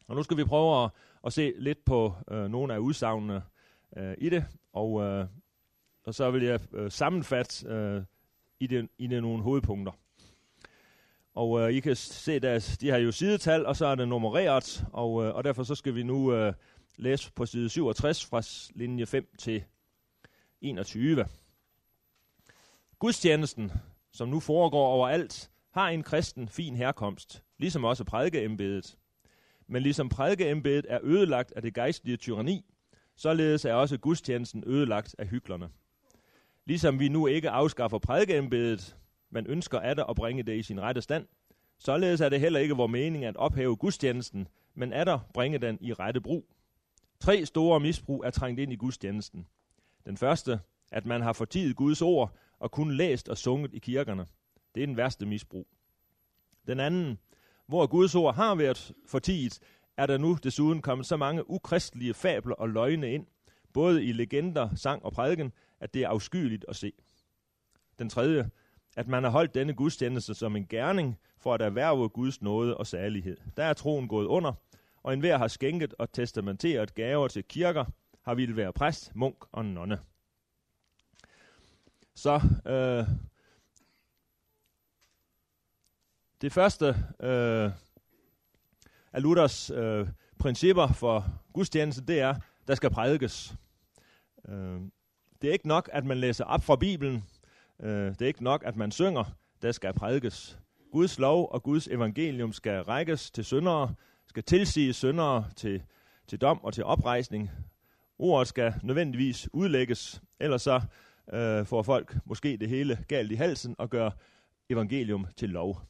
Og 0.07 0.15
nu 0.15 0.23
skal 0.23 0.37
vi 0.37 0.43
prøve 0.43 0.83
at, 0.83 0.89
at 1.25 1.33
se 1.33 1.53
lidt 1.57 1.85
på 1.85 2.13
øh, 2.31 2.49
nogle 2.49 2.73
af 2.73 2.77
udsagnene 2.77 3.43
øh, 3.97 4.13
i 4.17 4.29
det, 4.29 4.45
og, 4.73 5.01
øh, 5.01 5.25
og 6.05 6.13
så 6.13 6.31
vil 6.31 6.43
jeg 6.43 6.59
øh, 6.73 6.91
sammenfatte 6.91 7.67
øh, 7.67 8.03
i, 8.59 8.67
det, 8.67 8.89
i 8.97 9.07
det 9.07 9.21
nogle 9.21 9.43
hovedpunkter. 9.43 9.91
Og 11.33 11.61
øh, 11.61 11.73
I 11.73 11.79
kan 11.79 11.95
se, 11.95 12.39
deres, 12.39 12.77
de 12.77 12.89
har 12.89 12.97
jo 12.97 13.11
sidetal, 13.11 13.65
og 13.65 13.75
så 13.75 13.85
er 13.85 13.95
det 13.95 14.07
nummereret, 14.07 14.85
og, 14.93 15.25
øh, 15.25 15.35
og 15.35 15.43
derfor 15.43 15.63
så 15.63 15.75
skal 15.75 15.95
vi 15.95 16.03
nu 16.03 16.33
øh, 16.33 16.53
læse 16.97 17.31
på 17.33 17.45
side 17.45 17.69
67 17.69 18.25
fra 18.25 18.41
linje 18.75 19.05
5 19.05 19.27
til 19.37 19.63
21. 20.61 21.25
Gudstjenesten, 22.99 23.71
som 24.11 24.29
nu 24.29 24.39
foregår 24.39 24.87
overalt, 24.87 25.49
har 25.71 25.89
en 25.89 26.03
kristen 26.03 26.47
fin 26.49 26.75
herkomst, 26.75 27.43
ligesom 27.57 27.83
også 27.83 28.03
prædikeembedet. 28.03 28.97
Men 29.67 29.83
ligesom 29.83 30.09
prædikeembedet 30.09 30.85
er 30.89 30.99
ødelagt 31.03 31.53
af 31.55 31.61
det 31.61 31.73
gejstlige 31.73 32.17
tyranni, 32.17 32.65
således 33.15 33.65
er 33.65 33.73
også 33.73 33.97
gudstjenesten 33.97 34.63
ødelagt 34.67 35.15
af 35.17 35.27
hyklerne. 35.27 35.69
Ligesom 36.65 36.99
vi 36.99 37.09
nu 37.09 37.27
ikke 37.27 37.49
afskaffer 37.49 37.97
prædikeembedet, 37.97 38.97
men 39.31 39.47
ønsker 39.47 39.79
at 39.79 39.99
at 40.09 40.15
bringe 40.15 40.43
det 40.43 40.57
i 40.57 40.63
sin 40.63 40.81
rette 40.81 41.01
stand, 41.01 41.27
således 41.77 42.21
er 42.21 42.29
det 42.29 42.39
heller 42.39 42.59
ikke 42.59 42.75
vor 42.75 42.87
mening 42.87 43.25
at 43.25 43.37
ophæve 43.37 43.75
gudstjenesten, 43.75 44.47
men 44.73 44.93
at 44.93 45.07
der 45.07 45.19
bringe 45.33 45.57
den 45.57 45.77
i 45.81 45.93
rette 45.93 46.21
brug. 46.21 46.45
Tre 47.19 47.45
store 47.45 47.79
misbrug 47.79 48.23
er 48.25 48.29
trængt 48.29 48.59
ind 48.59 48.73
i 48.73 48.75
gudstjenesten. 48.75 49.47
Den 50.05 50.17
første, 50.17 50.59
at 50.91 51.05
man 51.05 51.21
har 51.21 51.33
fortidet 51.33 51.75
Guds 51.75 52.01
ord 52.01 52.35
og 52.59 52.71
kun 52.71 52.91
læst 52.91 53.29
og 53.29 53.37
sunget 53.37 53.73
i 53.73 53.79
kirkerne. 53.79 54.25
Det 54.75 54.83
er 54.83 54.87
den 54.87 54.97
værste 54.97 55.25
misbrug. 55.25 55.67
Den 56.67 56.79
anden, 56.79 57.19
hvor 57.67 57.87
Guds 57.87 58.15
ord 58.15 58.35
har 58.35 58.55
været 58.55 58.91
fortiget, 59.05 59.59
er 59.97 60.05
der 60.05 60.17
nu 60.17 60.37
desuden 60.43 60.81
kommet 60.81 61.07
så 61.07 61.17
mange 61.17 61.49
ukristelige 61.49 62.13
fabler 62.13 62.55
og 62.55 62.69
løgne 62.69 63.13
ind, 63.13 63.27
både 63.73 64.05
i 64.05 64.11
legender, 64.11 64.75
sang 64.75 65.05
og 65.05 65.13
prædiken, 65.13 65.51
at 65.79 65.93
det 65.93 66.01
er 66.03 66.07
afskyeligt 66.07 66.65
at 66.67 66.75
se. 66.75 66.93
Den 67.99 68.09
tredje, 68.09 68.49
at 68.95 69.07
man 69.07 69.23
har 69.23 69.31
holdt 69.31 69.53
denne 69.53 69.73
gudstjeneste 69.73 70.33
som 70.33 70.55
en 70.55 70.67
gerning 70.67 71.17
for 71.37 71.53
at 71.53 71.61
erhverve 71.61 72.09
Guds 72.09 72.41
nåde 72.41 72.77
og 72.77 72.87
særlighed. 72.87 73.37
Der 73.57 73.63
er 73.63 73.73
troen 73.73 74.07
gået 74.07 74.25
under, 74.25 74.53
og 75.03 75.13
enhver 75.13 75.37
har 75.37 75.47
skænket 75.47 75.93
og 75.99 76.11
testamenteret 76.11 76.95
gaver 76.95 77.27
til 77.27 77.43
kirker, 77.43 77.85
har 78.21 78.35
ville 78.35 78.55
være 78.55 78.73
præst, 78.73 79.15
munk 79.15 79.35
og 79.51 79.65
nonne. 79.65 79.99
Så 82.15 82.41
øh, 82.65 83.07
det 86.41 86.53
første 86.53 86.85
øh, 87.19 87.71
af 89.13 89.21
Luthers 89.21 89.69
øh, 89.69 90.07
principper 90.39 90.87
for 90.87 91.25
gudstjeneste, 91.53 92.05
det 92.05 92.19
er, 92.19 92.35
der 92.67 92.75
skal 92.75 92.89
prædikes. 92.89 93.55
Øh, 94.47 94.81
det 95.41 95.47
er 95.47 95.53
ikke 95.53 95.67
nok, 95.67 95.89
at 95.93 96.05
man 96.05 96.17
læser 96.17 96.45
op 96.45 96.63
fra 96.63 96.75
Bibelen. 96.75 97.23
Øh, 97.81 98.09
det 98.09 98.21
er 98.21 98.27
ikke 98.27 98.43
nok, 98.43 98.63
at 98.65 98.75
man 98.75 98.91
synger. 98.91 99.23
Der 99.61 99.71
skal 99.71 99.93
prædikes. 99.93 100.59
Guds 100.91 101.19
lov 101.19 101.49
og 101.51 101.63
Guds 101.63 101.87
evangelium 101.87 102.53
skal 102.53 102.81
rækkes 102.81 103.31
til 103.31 103.45
syndere, 103.45 103.95
skal 104.27 104.43
tilsige 104.43 104.93
syndere 104.93 105.45
til, 105.55 105.83
til 106.27 106.41
dom 106.41 106.63
og 106.63 106.73
til 106.73 106.83
oprejsning. 106.83 107.51
Ordet 108.19 108.47
skal 108.47 108.73
nødvendigvis 108.83 109.49
udlægges, 109.53 110.21
ellers 110.39 110.61
så 110.61 110.81
øh, 111.33 111.65
får 111.65 111.81
folk 111.81 112.17
måske 112.25 112.57
det 112.57 112.69
hele 112.69 113.05
galt 113.07 113.31
i 113.31 113.35
halsen 113.35 113.75
og 113.77 113.89
gør 113.89 114.09
evangelium 114.69 115.27
til 115.37 115.49
lov. 115.49 115.81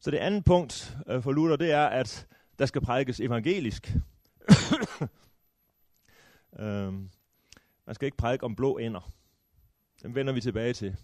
Så 0.00 0.10
det 0.10 0.18
andet 0.18 0.44
punkt 0.44 0.96
øh, 1.06 1.22
for 1.22 1.32
Luther, 1.32 1.56
det 1.56 1.72
er, 1.72 1.86
at 1.86 2.26
der 2.58 2.66
skal 2.66 2.80
prædikes 2.80 3.20
evangelisk. 3.20 3.88
øh, 6.60 6.92
man 7.86 7.94
skal 7.94 8.06
ikke 8.06 8.16
prædike 8.16 8.44
om 8.44 8.56
blå 8.56 8.76
ender. 8.76 9.12
Dem 10.06 10.14
vender 10.14 10.32
vi 10.32 10.40
tilbage 10.40 10.72
til. 10.72 10.96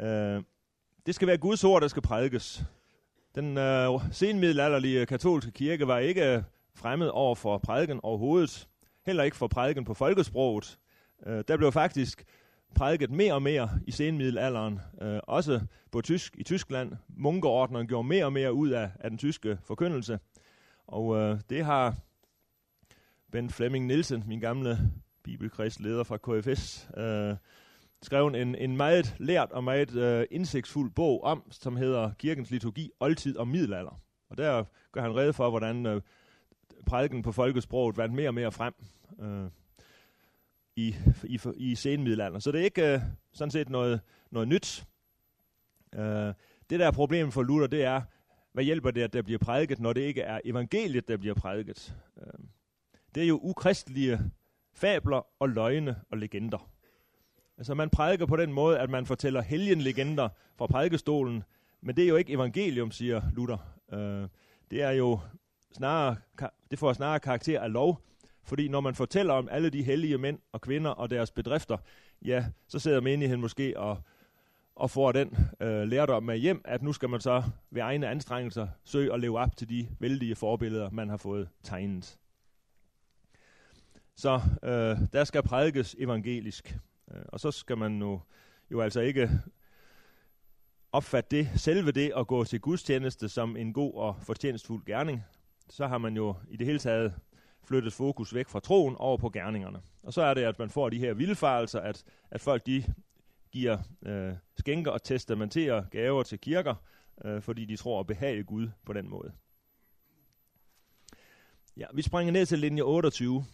Øh, 0.00 0.42
det 1.06 1.14
skal 1.14 1.28
være 1.28 1.38
Guds 1.38 1.64
ord, 1.64 1.82
der 1.82 1.88
skal 1.88 2.02
prædikes. 2.02 2.64
Den 3.34 3.58
øh, 3.58 4.00
senmiddelalderlige 4.12 5.06
katolske 5.06 5.50
kirke 5.50 5.86
var 5.86 5.98
ikke 5.98 6.44
fremmed 6.74 7.08
over 7.08 7.34
for 7.34 7.58
prædiken 7.58 8.00
overhovedet. 8.02 8.68
Heller 9.06 9.22
ikke 9.22 9.36
for 9.36 9.46
prædiken 9.46 9.84
på 9.84 9.94
folkesproget. 9.94 10.78
Øh, 11.26 11.44
der 11.48 11.56
blev 11.56 11.72
faktisk 11.72 12.24
prædiket 12.74 13.10
mere 13.10 13.34
og 13.34 13.42
mere 13.42 13.70
i 13.86 13.90
senmiddelalderen, 13.90 14.80
øh, 15.02 15.20
også 15.22 15.60
på 15.90 16.00
tysk 16.00 16.36
i 16.38 16.42
Tyskland. 16.42 16.92
Munkeordneren 17.08 17.86
gjorde 17.86 18.08
mere 18.08 18.24
og 18.24 18.32
mere 18.32 18.52
ud 18.52 18.68
af, 18.68 18.90
af 19.00 19.10
den 19.10 19.18
tyske 19.18 19.58
forkyndelse. 19.64 20.18
Og 20.86 21.16
øh, 21.16 21.40
det 21.50 21.64
har 21.64 21.96
Ben 23.32 23.50
Flemming 23.50 23.86
Nielsen, 23.86 24.24
min 24.26 24.40
gamle 24.40 24.78
bibelkristleder 25.22 26.04
fra 26.04 26.16
KFS, 26.16 26.88
øh, 26.96 27.36
skrevet 28.02 28.42
en, 28.42 28.54
en 28.54 28.76
meget 28.76 29.16
lært 29.18 29.52
og 29.52 29.64
meget 29.64 29.96
øh, 29.96 30.26
indsigtsfuld 30.30 30.90
bog 30.90 31.24
om, 31.24 31.42
som 31.50 31.76
hedder 31.76 32.12
Kirkens 32.18 32.50
liturgi, 32.50 32.90
oldtid 33.00 33.36
og 33.36 33.48
middelalder. 33.48 34.00
Og 34.30 34.38
der 34.38 34.64
gør 34.92 35.00
han 35.02 35.16
rede 35.16 35.32
for, 35.32 35.50
hvordan 35.50 35.86
øh, 35.86 36.02
prædiken 36.86 37.22
på 37.22 37.32
folkesproget 37.32 37.96
vandt 37.96 38.14
mere 38.14 38.28
og 38.28 38.34
mere 38.34 38.52
frem. 38.52 38.74
Øh, 39.20 39.50
i, 40.76 40.96
i, 41.24 41.40
i 41.56 41.74
senmiddelalderen. 41.74 42.40
Så 42.40 42.52
det 42.52 42.60
er 42.60 42.64
ikke 42.64 42.94
øh, 42.94 43.00
sådan 43.32 43.50
set 43.50 43.68
noget, 43.68 44.00
noget 44.30 44.48
nyt. 44.48 44.84
Øh, 45.94 46.34
det 46.70 46.80
der 46.80 46.86
er 46.86 46.90
problemet 46.90 47.34
for 47.34 47.42
Luther, 47.42 47.66
det 47.66 47.84
er, 47.84 48.02
hvad 48.52 48.64
hjælper 48.64 48.90
det, 48.90 49.02
at 49.02 49.12
der 49.12 49.22
bliver 49.22 49.38
prædiket, 49.38 49.80
når 49.80 49.92
det 49.92 50.00
ikke 50.00 50.22
er 50.22 50.40
evangeliet, 50.44 51.08
der 51.08 51.16
bliver 51.16 51.34
prædiket? 51.34 51.94
Øh, 52.18 52.44
det 53.14 53.22
er 53.22 53.26
jo 53.26 53.40
ukristelige 53.42 54.18
fabler 54.74 55.26
og 55.38 55.48
løgne 55.48 55.96
og 56.10 56.18
legender. 56.18 56.70
Altså 57.60 57.74
man 57.74 57.90
prædiker 57.90 58.26
på 58.26 58.36
den 58.36 58.52
måde, 58.52 58.78
at 58.78 58.90
man 58.90 59.06
fortæller 59.06 59.42
helgenlegender 59.42 60.28
fra 60.56 60.66
prædikestolen, 60.66 61.44
men 61.80 61.96
det 61.96 62.04
er 62.04 62.08
jo 62.08 62.16
ikke 62.16 62.32
evangelium, 62.32 62.90
siger 62.90 63.22
Luther. 63.32 63.58
Øh, 63.92 64.28
det 64.70 64.82
er 64.82 64.90
jo 64.90 65.20
snarere, 65.72 66.16
det 66.70 66.78
får 66.78 66.92
snarere 66.92 67.20
karakter 67.20 67.60
af 67.60 67.72
lov, 67.72 68.00
fordi 68.42 68.68
når 68.68 68.80
man 68.80 68.94
fortæller 68.94 69.34
om 69.34 69.48
alle 69.50 69.70
de 69.70 69.82
hellige 69.82 70.18
mænd 70.18 70.38
og 70.52 70.60
kvinder 70.60 70.90
og 70.90 71.10
deres 71.10 71.30
bedrifter, 71.30 71.76
ja, 72.22 72.44
så 72.68 72.78
sidder 72.78 73.00
menigheden 73.00 73.40
måske 73.40 73.78
og, 73.78 73.98
og 74.74 74.90
får 74.90 75.12
den 75.12 75.36
øh, 75.60 75.88
lærdom 75.88 76.22
med 76.22 76.38
hjem, 76.38 76.60
at 76.64 76.82
nu 76.82 76.92
skal 76.92 77.08
man 77.08 77.20
så 77.20 77.42
ved 77.70 77.82
egne 77.82 78.08
anstrengelser 78.08 78.68
søge 78.84 79.12
at 79.12 79.20
leve 79.20 79.38
op 79.38 79.56
til 79.56 79.68
de 79.68 79.88
vældige 79.98 80.36
forbilleder, 80.36 80.90
man 80.90 81.08
har 81.08 81.16
fået 81.16 81.48
tegnet. 81.62 82.18
Så 84.16 84.40
øh, 84.62 84.98
der 85.12 85.24
skal 85.24 85.42
prædikes 85.42 85.96
evangelisk. 85.98 86.78
Øh, 87.14 87.22
og 87.28 87.40
så 87.40 87.50
skal 87.50 87.78
man 87.78 87.92
nu 87.92 88.22
jo 88.70 88.80
altså 88.80 89.00
ikke 89.00 89.30
opfatte 90.92 91.36
det, 91.36 91.60
selve 91.60 91.92
det 91.92 92.12
at 92.16 92.26
gå 92.26 92.44
til 92.44 92.60
gudstjeneste 92.60 93.28
som 93.28 93.56
en 93.56 93.72
god 93.72 93.94
og 93.94 94.16
fortjenstfuld 94.22 94.84
gerning. 94.84 95.24
Så 95.68 95.86
har 95.86 95.98
man 95.98 96.16
jo 96.16 96.34
i 96.48 96.56
det 96.56 96.66
hele 96.66 96.78
taget 96.78 97.14
flyttet 97.64 97.92
fokus 97.92 98.34
væk 98.34 98.48
fra 98.48 98.60
troen 98.60 98.96
over 98.96 99.16
på 99.16 99.30
gerningerne. 99.30 99.80
Og 100.02 100.12
så 100.12 100.22
er 100.22 100.34
det, 100.34 100.42
at 100.42 100.58
man 100.58 100.70
får 100.70 100.88
de 100.88 100.98
her 100.98 101.14
vildfarelser, 101.14 101.80
at, 101.80 102.04
at 102.30 102.40
folk 102.40 102.66
de 102.66 102.84
giver 103.50 103.78
øh, 104.02 104.34
skænker 104.58 104.90
og 104.90 105.02
testamenterer 105.02 105.84
gaver 105.90 106.22
til 106.22 106.38
kirker, 106.38 106.74
øh, 107.24 107.42
fordi 107.42 107.64
de 107.64 107.76
tror 107.76 108.00
at 108.00 108.06
behage 108.06 108.44
Gud 108.44 108.68
på 108.84 108.92
den 108.92 109.08
måde. 109.08 109.32
Ja, 111.76 111.86
vi 111.94 112.02
springer 112.02 112.32
ned 112.32 112.46
til 112.46 112.58
linje 112.58 112.82
28. 112.82 113.44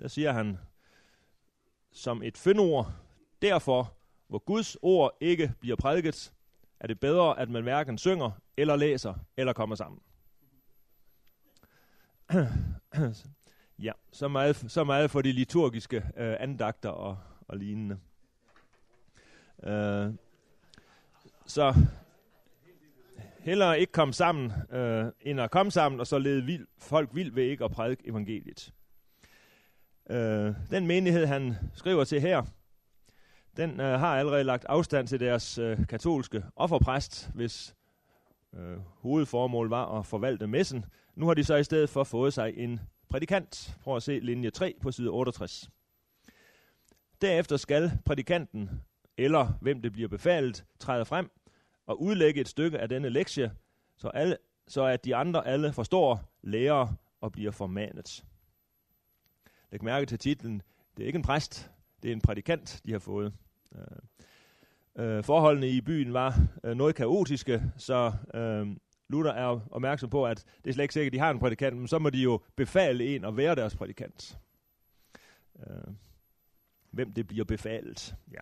Der 0.00 0.08
siger 0.08 0.32
han, 0.32 0.58
som 1.92 2.22
et 2.22 2.38
fyndord, 2.38 2.92
derfor, 3.42 3.92
hvor 4.28 4.38
Guds 4.38 4.76
ord 4.82 5.16
ikke 5.20 5.52
bliver 5.60 5.76
prædiket, 5.76 6.32
er 6.80 6.86
det 6.86 7.00
bedre, 7.00 7.38
at 7.38 7.50
man 7.50 7.62
hverken 7.62 7.98
synger, 7.98 8.30
eller 8.56 8.76
læser, 8.76 9.14
eller 9.36 9.52
kommer 9.52 9.76
sammen. 9.76 10.00
ja, 13.86 13.92
så 14.12 14.28
meget, 14.28 14.56
så 14.56 14.84
meget 14.84 15.10
for 15.10 15.22
de 15.22 15.32
liturgiske 15.32 15.96
øh, 15.96 16.36
andagter 16.40 16.88
og, 16.88 17.18
og 17.48 17.56
lignende. 17.56 17.98
Øh, 19.62 20.14
så 21.46 21.74
hellere 23.38 23.80
ikke 23.80 23.92
komme 23.92 24.14
sammen, 24.14 24.52
øh, 24.70 25.12
end 25.20 25.40
at 25.40 25.50
komme 25.50 25.72
sammen, 25.72 26.00
og 26.00 26.06
så 26.06 26.18
lede 26.18 26.42
vild, 26.44 26.66
folk 26.78 27.10
vild 27.12 27.32
ved 27.32 27.44
ikke 27.44 27.64
at 27.64 27.70
prædike 27.70 28.08
evangeliet. 28.08 28.72
Øh, 30.12 30.54
den 30.70 30.86
menighed, 30.86 31.26
han 31.26 31.54
skriver 31.74 32.04
til 32.04 32.20
her, 32.20 32.42
den 33.56 33.80
øh, 33.80 34.00
har 34.00 34.18
allerede 34.18 34.44
lagt 34.44 34.64
afstand 34.64 35.08
til 35.08 35.20
deres 35.20 35.58
øh, 35.58 35.86
katolske 35.86 36.44
offerpræst, 36.56 37.30
hvis 37.34 37.74
øh, 38.54 38.76
hovedformål 38.78 39.68
var 39.68 39.98
at 39.98 40.06
forvalte 40.06 40.46
messen. 40.46 40.84
Nu 41.14 41.26
har 41.26 41.34
de 41.34 41.44
så 41.44 41.56
i 41.56 41.64
stedet 41.64 41.90
for 41.90 42.04
fået 42.04 42.32
sig 42.32 42.52
en 42.56 42.80
prædikant. 43.08 43.76
Prøv 43.82 43.96
at 43.96 44.02
se 44.02 44.18
linje 44.18 44.50
3 44.50 44.74
på 44.82 44.90
side 44.90 45.10
68. 45.10 45.70
Derefter 47.20 47.56
skal 47.56 47.92
prædikanten, 48.04 48.70
eller 49.16 49.58
hvem 49.60 49.82
det 49.82 49.92
bliver 49.92 50.08
befalet, 50.08 50.64
træde 50.78 51.04
frem 51.04 51.30
og 51.86 52.02
udlægge 52.02 52.40
et 52.40 52.48
stykke 52.48 52.78
af 52.78 52.88
denne 52.88 53.08
lektie, 53.08 53.52
så, 53.96 54.08
alle, 54.08 54.36
så 54.68 54.84
at 54.84 55.04
de 55.04 55.16
andre 55.16 55.46
alle 55.46 55.72
forstår, 55.72 56.20
lærer 56.42 56.94
og 57.20 57.32
bliver 57.32 57.50
formanet. 57.50 58.24
Læg 59.72 59.84
mærke 59.84 60.06
til 60.06 60.18
titlen. 60.18 60.62
Det 60.96 61.02
er 61.02 61.06
ikke 61.06 61.16
en 61.16 61.22
præst, 61.22 61.70
det 62.02 62.08
er 62.08 62.12
en 62.12 62.20
prædikant, 62.20 62.80
de 62.86 62.92
har 62.92 62.98
fået. 62.98 63.32
Øh, 63.74 65.06
øh, 65.06 65.24
forholdene 65.24 65.68
i 65.68 65.80
byen 65.80 66.12
var 66.12 66.40
øh, 66.64 66.76
noget 66.76 66.94
kaotiske, 66.94 67.62
så 67.76 68.12
øh, 68.34 68.66
Luther 69.08 69.32
er 69.32 69.60
opmærksom 69.70 70.10
på, 70.10 70.26
at 70.26 70.44
det 70.64 70.70
er 70.70 70.74
slet 70.74 70.84
ikke 70.84 70.94
sikkert, 70.94 71.08
at 71.08 71.12
de 71.12 71.18
har 71.18 71.30
en 71.30 71.38
prædikant, 71.38 71.76
men 71.76 71.88
så 71.88 71.98
må 71.98 72.10
de 72.10 72.18
jo 72.18 72.40
befale 72.56 73.14
en 73.14 73.24
at 73.24 73.36
være 73.36 73.54
deres 73.54 73.76
prædikant. 73.76 74.38
Øh, 75.66 75.94
hvem 76.90 77.12
det 77.12 77.26
bliver 77.26 77.44
befalet. 77.44 78.14
Ja. 78.32 78.40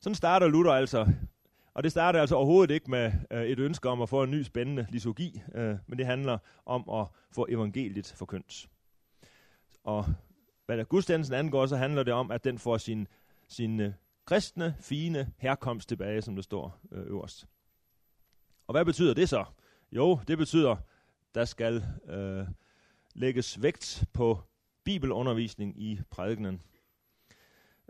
Sådan 0.00 0.14
starter 0.14 0.48
Luther 0.48 0.72
altså 0.72 1.12
og 1.74 1.82
det 1.82 1.92
starter 1.92 2.20
altså 2.20 2.34
overhovedet 2.34 2.74
ikke 2.74 2.90
med 2.90 3.12
øh, 3.30 3.44
et 3.44 3.58
ønske 3.58 3.88
om 3.88 4.02
at 4.02 4.08
få 4.08 4.22
en 4.22 4.30
ny 4.30 4.42
spændende 4.42 4.86
liturgi, 4.90 5.42
øh, 5.54 5.76
men 5.86 5.98
det 5.98 6.06
handler 6.06 6.38
om 6.66 6.90
at 6.90 7.06
få 7.32 7.46
evangeliet 7.48 8.14
forkyndt. 8.16 8.68
Og 9.84 10.06
hvad 10.66 10.76
der 10.76 10.84
gudstjenesten 10.84 11.38
angår, 11.38 11.66
så 11.66 11.76
handler 11.76 12.02
det 12.02 12.14
om, 12.14 12.30
at 12.30 12.44
den 12.44 12.58
får 12.58 12.78
sin, 12.78 13.08
sin 13.48 13.80
øh, 13.80 13.92
kristne, 14.24 14.76
fine 14.80 15.32
herkomst 15.38 15.88
tilbage, 15.88 16.22
som 16.22 16.34
det 16.34 16.44
står 16.44 16.80
øh, 16.92 17.06
øverst. 17.06 17.46
Og 18.66 18.72
hvad 18.72 18.84
betyder 18.84 19.14
det 19.14 19.28
så? 19.28 19.44
Jo, 19.92 20.20
det 20.28 20.38
betyder, 20.38 20.76
der 21.34 21.44
skal 21.44 21.84
øh, 22.08 22.46
lægges 23.14 23.62
vægt 23.62 24.04
på 24.12 24.40
bibelundervisning 24.84 25.82
i 25.82 26.00
prædikenen. 26.10 26.62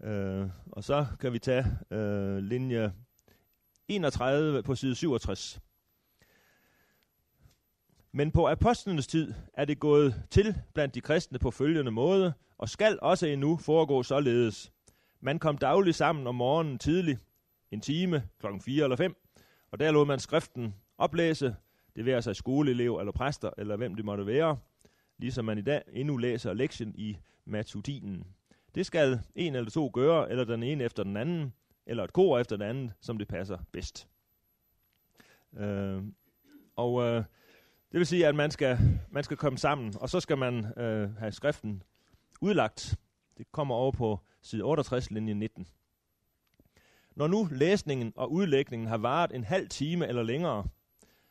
Øh, 0.02 0.48
og 0.72 0.84
så 0.84 1.06
kan 1.20 1.32
vi 1.32 1.38
tage 1.38 1.66
øh, 1.90 2.36
linje 2.36 2.92
31 3.88 4.62
på 4.62 4.74
side 4.74 4.94
67. 4.94 5.60
Men 8.16 8.30
på 8.30 8.48
apostlenes 8.48 9.06
tid 9.06 9.34
er 9.54 9.64
det 9.64 9.78
gået 9.78 10.22
til 10.30 10.54
blandt 10.74 10.94
de 10.94 11.00
kristne 11.00 11.38
på 11.38 11.50
følgende 11.50 11.90
måde, 11.90 12.32
og 12.58 12.68
skal 12.68 12.98
også 13.02 13.26
endnu 13.26 13.56
foregå 13.56 14.02
således. 14.02 14.72
Man 15.20 15.38
kom 15.38 15.58
dagligt 15.58 15.96
sammen 15.96 16.26
om 16.26 16.34
morgenen 16.34 16.78
tidlig, 16.78 17.18
en 17.70 17.80
time, 17.80 18.22
klokken 18.38 18.60
4 18.60 18.84
eller 18.84 18.96
5, 18.96 19.16
og 19.70 19.80
der 19.80 19.90
lod 19.90 20.06
man 20.06 20.18
skriften 20.18 20.74
oplæse, 20.98 21.56
det 21.96 22.04
være 22.04 22.22
sig 22.22 22.36
skoleelev 22.36 22.96
eller 22.96 23.12
præster, 23.12 23.50
eller 23.58 23.76
hvem 23.76 23.94
det 23.94 24.04
måtte 24.04 24.26
være, 24.26 24.58
ligesom 25.18 25.44
man 25.44 25.58
i 25.58 25.62
dag 25.62 25.82
endnu 25.92 26.16
læser 26.16 26.52
lektien 26.52 26.94
i 26.94 27.16
matutinen. 27.44 28.26
Det 28.74 28.86
skal 28.86 29.20
en 29.34 29.54
eller 29.54 29.70
to 29.70 29.90
gøre, 29.94 30.30
eller 30.30 30.44
den 30.44 30.62
ene 30.62 30.84
efter 30.84 31.02
den 31.02 31.16
anden, 31.16 31.52
eller 31.86 32.04
et 32.04 32.12
kor 32.12 32.38
efter 32.38 32.56
den 32.56 32.68
anden, 32.68 32.92
som 33.00 33.18
det 33.18 33.28
passer 33.28 33.58
bedst. 33.72 34.08
Øh, 35.56 36.02
og 36.76 37.02
øh, 37.02 37.24
det 37.94 37.98
vil 37.98 38.06
sige, 38.06 38.26
at 38.26 38.34
man 38.34 38.50
skal, 38.50 38.78
man 39.10 39.24
skal 39.24 39.36
komme 39.36 39.58
sammen, 39.58 39.94
og 40.00 40.10
så 40.10 40.20
skal 40.20 40.38
man 40.38 40.78
øh, 40.78 41.16
have 41.16 41.32
skriften 41.32 41.82
udlagt. 42.40 42.96
Det 43.38 43.52
kommer 43.52 43.74
over 43.74 43.92
på 43.92 44.20
side 44.42 44.62
68, 44.62 45.10
linje 45.10 45.34
19. 45.34 45.68
Når 47.16 47.26
nu 47.26 47.48
læsningen 47.50 48.12
og 48.16 48.32
udlægningen 48.32 48.88
har 48.88 48.96
varet 48.96 49.32
en 49.34 49.44
halv 49.44 49.68
time 49.68 50.08
eller 50.08 50.22
længere, 50.22 50.66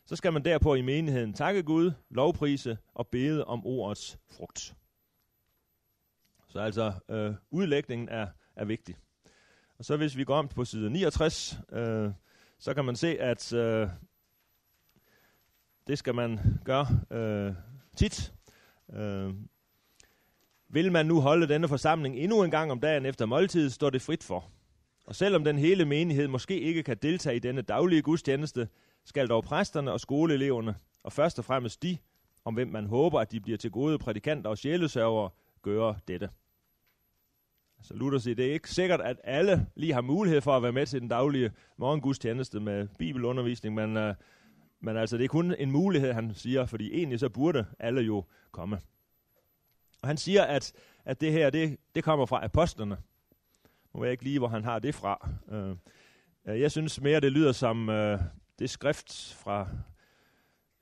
så 0.05 0.15
skal 0.15 0.33
man 0.33 0.45
derpå 0.45 0.75
i 0.75 0.81
menigheden 0.81 1.33
takke 1.33 1.63
Gud, 1.63 1.91
lovprise 2.09 2.77
og 2.93 3.07
bede 3.07 3.45
om 3.45 3.65
ordets 3.65 4.17
frugt. 4.31 4.75
Så 6.49 6.59
altså, 6.59 6.93
øh, 7.09 7.33
udlægningen 7.51 8.09
er, 8.09 8.27
er 8.55 8.65
vigtig. 8.65 8.95
Og 9.77 9.85
så 9.85 9.97
hvis 9.97 10.17
vi 10.17 10.23
går 10.23 10.35
om 10.37 10.47
på 10.47 10.65
side 10.65 10.89
69, 10.89 11.59
øh, 11.71 12.11
så 12.59 12.73
kan 12.73 12.85
man 12.85 12.95
se, 12.95 13.19
at 13.19 13.53
øh, 13.53 13.89
det 15.87 15.97
skal 15.97 16.15
man 16.15 16.39
gøre 16.65 16.87
øh, 17.11 17.53
tit. 17.95 18.33
Øh, 18.93 19.33
vil 20.69 20.91
man 20.91 21.05
nu 21.05 21.21
holde 21.21 21.47
denne 21.47 21.67
forsamling 21.67 22.15
endnu 22.15 22.43
en 22.43 22.51
gang 22.51 22.71
om 22.71 22.79
dagen 22.79 23.05
efter 23.05 23.25
måltid, 23.25 23.69
står 23.69 23.89
det 23.89 24.01
frit 24.01 24.23
for. 24.23 24.49
Og 25.05 25.15
selvom 25.15 25.43
den 25.43 25.57
hele 25.57 25.85
menighed 25.85 26.27
måske 26.27 26.59
ikke 26.59 26.83
kan 26.83 26.97
deltage 27.01 27.35
i 27.35 27.39
denne 27.39 27.61
daglige 27.61 28.01
gudstjeneste, 28.01 28.67
skal 29.05 29.27
dog 29.27 29.43
præsterne 29.43 29.91
og 29.91 29.99
skoleeleverne, 29.99 30.75
og 31.03 31.11
først 31.13 31.39
og 31.39 31.45
fremmest 31.45 31.83
de, 31.83 31.97
om 32.45 32.53
hvem 32.53 32.67
man 32.67 32.85
håber, 32.85 33.19
at 33.19 33.31
de 33.31 33.39
bliver 33.39 33.57
til 33.57 33.71
gode 33.71 33.97
prædikanter 33.97 34.49
og 34.49 34.57
sjælesørgere, 34.57 35.29
gøre 35.61 35.95
dette. 36.07 36.29
Så 37.81 37.93
Luther 37.93 38.19
siger, 38.19 38.35
det 38.35 38.45
er 38.45 38.53
ikke 38.53 38.71
sikkert, 38.71 39.01
at 39.01 39.17
alle 39.23 39.67
lige 39.75 39.93
har 39.93 40.01
mulighed 40.01 40.41
for 40.41 40.51
at 40.51 40.63
være 40.63 40.71
med 40.71 40.85
til 40.85 41.01
den 41.01 41.09
daglige 41.09 41.51
morgengudstjeneste 41.77 42.59
med 42.59 42.87
bibelundervisning, 42.99 43.75
men, 43.75 43.97
øh, 43.97 44.15
men 44.83 44.97
altså, 44.97 45.17
det 45.17 45.23
er 45.23 45.27
kun 45.27 45.55
en 45.59 45.71
mulighed, 45.71 46.13
han 46.13 46.33
siger, 46.35 46.65
fordi 46.65 46.93
egentlig 46.93 47.19
så 47.19 47.29
burde 47.29 47.65
alle 47.79 48.01
jo 48.01 48.23
komme. 48.51 48.79
Og 50.01 50.07
han 50.07 50.17
siger, 50.17 50.43
at, 50.43 50.73
at 51.05 51.21
det 51.21 51.31
her, 51.31 51.49
det, 51.49 51.77
det 51.95 52.03
kommer 52.03 52.25
fra 52.25 52.45
apostlerne. 52.45 52.97
Nu 53.93 53.99
ved 53.99 54.07
jeg 54.07 54.11
ikke 54.11 54.23
lige, 54.23 54.39
hvor 54.39 54.47
han 54.47 54.63
har 54.63 54.79
det 54.79 54.95
fra. 54.95 55.29
Uh, 55.47 56.59
jeg 56.59 56.71
synes 56.71 57.01
mere, 57.01 57.19
det 57.19 57.31
lyder 57.31 57.51
som 57.51 57.89
uh, 57.89 58.19
det 58.59 58.69
skrift 58.69 59.33
fra 59.33 59.67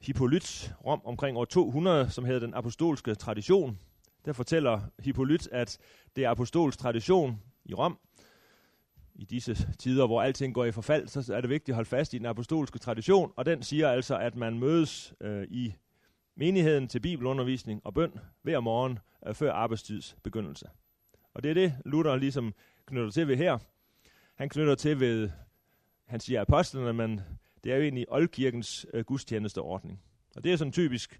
Hippolyt 0.02 0.74
Rom 0.86 1.02
omkring 1.06 1.38
år 1.38 1.46
200, 1.46 2.10
som 2.10 2.26
hedder 2.26 2.40
Den 2.40 2.54
Apostolske 2.54 3.16
Tradition, 3.16 3.80
der 4.26 4.34
fortæller 4.34 4.82
Hippolyt, 5.00 5.48
at 5.52 5.78
det 6.16 6.26
er 6.26 6.30
apostolsk 6.30 6.80
tradition 6.80 7.42
i 7.66 7.74
Rom. 7.74 8.00
I 9.21 9.25
disse 9.25 9.73
tider, 9.79 10.07
hvor 10.07 10.21
alting 10.21 10.53
går 10.53 10.65
i 10.65 10.71
forfald, 10.71 11.07
så 11.07 11.34
er 11.34 11.41
det 11.41 11.49
vigtigt 11.49 11.69
at 11.69 11.75
holde 11.75 11.89
fast 11.89 12.13
i 12.13 12.17
den 12.17 12.25
apostolske 12.25 12.79
tradition, 12.79 13.34
og 13.36 13.45
den 13.45 13.63
siger 13.63 13.89
altså, 13.89 14.17
at 14.17 14.36
man 14.36 14.60
mødes 14.60 15.13
øh, 15.21 15.47
i 15.49 15.73
menigheden 16.36 16.88
til 16.88 16.99
bibelundervisning 16.99 17.81
og 17.84 17.93
bøn 17.93 18.12
hver 18.41 18.60
morgen 18.60 18.99
øh, 19.27 19.36
før 19.36 19.53
arbejdstids 19.53 20.15
begyndelse. 20.23 20.69
Og 21.34 21.43
det 21.43 21.49
er 21.49 21.53
det, 21.53 21.73
Luther 21.86 22.15
ligesom 22.15 22.53
knytter 22.86 23.12
til 23.12 23.27
ved 23.27 23.38
her. 23.38 23.57
Han 24.36 24.49
knytter 24.49 24.75
til 24.75 24.99
ved, 24.99 25.29
han 26.07 26.19
siger 26.19 26.41
apostlene, 26.41 26.93
men 26.93 27.21
det 27.63 27.71
er 27.71 27.75
jo 27.75 27.81
egentlig 27.81 28.05
oldkirkens 28.10 28.86
øh, 28.93 29.03
gudstjenesteordning. 29.03 30.01
Og 30.36 30.43
det 30.43 30.51
er 30.51 30.55
sådan 30.55 30.71
typisk 30.71 31.19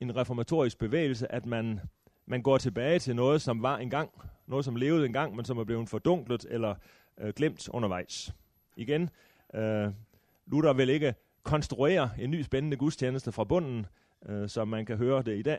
en 0.00 0.16
reformatorisk 0.16 0.78
bevægelse, 0.78 1.32
at 1.32 1.46
man 1.46 1.80
man 2.26 2.42
går 2.42 2.58
tilbage 2.58 2.98
til 2.98 3.16
noget, 3.16 3.42
som 3.42 3.62
var 3.62 3.76
engang, 3.78 4.10
noget 4.46 4.64
som 4.64 4.76
levede 4.76 5.06
engang, 5.06 5.36
men 5.36 5.44
som 5.44 5.58
er 5.58 5.64
blevet 5.64 5.88
fordunklet 5.88 6.46
eller 6.50 6.74
øh, 7.20 7.32
glemt 7.36 7.68
undervejs. 7.68 8.34
Igen, 8.76 9.10
øh, 9.54 9.88
Luther 10.46 10.72
vil 10.72 10.88
ikke 10.88 11.14
konstruere 11.42 12.10
en 12.18 12.30
ny 12.30 12.42
spændende 12.42 12.76
gudstjeneste 12.76 13.32
fra 13.32 13.44
bunden, 13.44 13.86
øh, 14.26 14.48
som 14.48 14.68
man 14.68 14.86
kan 14.86 14.96
høre 14.96 15.22
det 15.22 15.38
i 15.38 15.42
dag. 15.42 15.58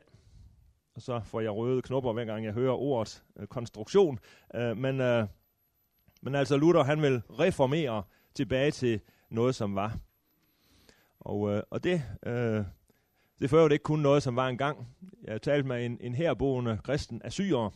Og 0.95 1.01
så 1.01 1.19
får 1.19 1.39
jeg 1.39 1.51
røde 1.51 1.81
knopper, 1.81 2.13
hver 2.13 2.25
gang 2.25 2.45
jeg 2.45 2.53
hører 2.53 2.73
ordet 2.73 3.23
øh, 3.35 3.47
konstruktion. 3.47 4.19
Øh, 4.55 4.77
men, 4.77 5.01
øh, 5.01 5.27
men 6.21 6.35
altså 6.35 6.57
Luther, 6.57 6.83
han 6.83 7.01
vil 7.01 7.21
reformere 7.29 8.03
tilbage 8.35 8.71
til 8.71 8.99
noget, 9.29 9.55
som 9.55 9.75
var. 9.75 9.97
Og, 11.19 11.51
øh, 11.51 11.63
og 11.69 11.83
det 11.83 12.03
øh, 12.25 12.63
det 13.43 13.49
fører 13.49 13.67
det 13.67 13.73
ikke 13.73 13.83
kun 13.83 13.99
noget, 13.99 14.23
som 14.23 14.35
var 14.35 14.47
engang. 14.47 14.87
Jeg 15.23 15.41
talte 15.41 15.67
med 15.67 15.85
en, 15.85 15.97
en 16.01 16.15
herboende 16.15 16.79
kristen 16.83 17.21
assyrer, 17.23 17.69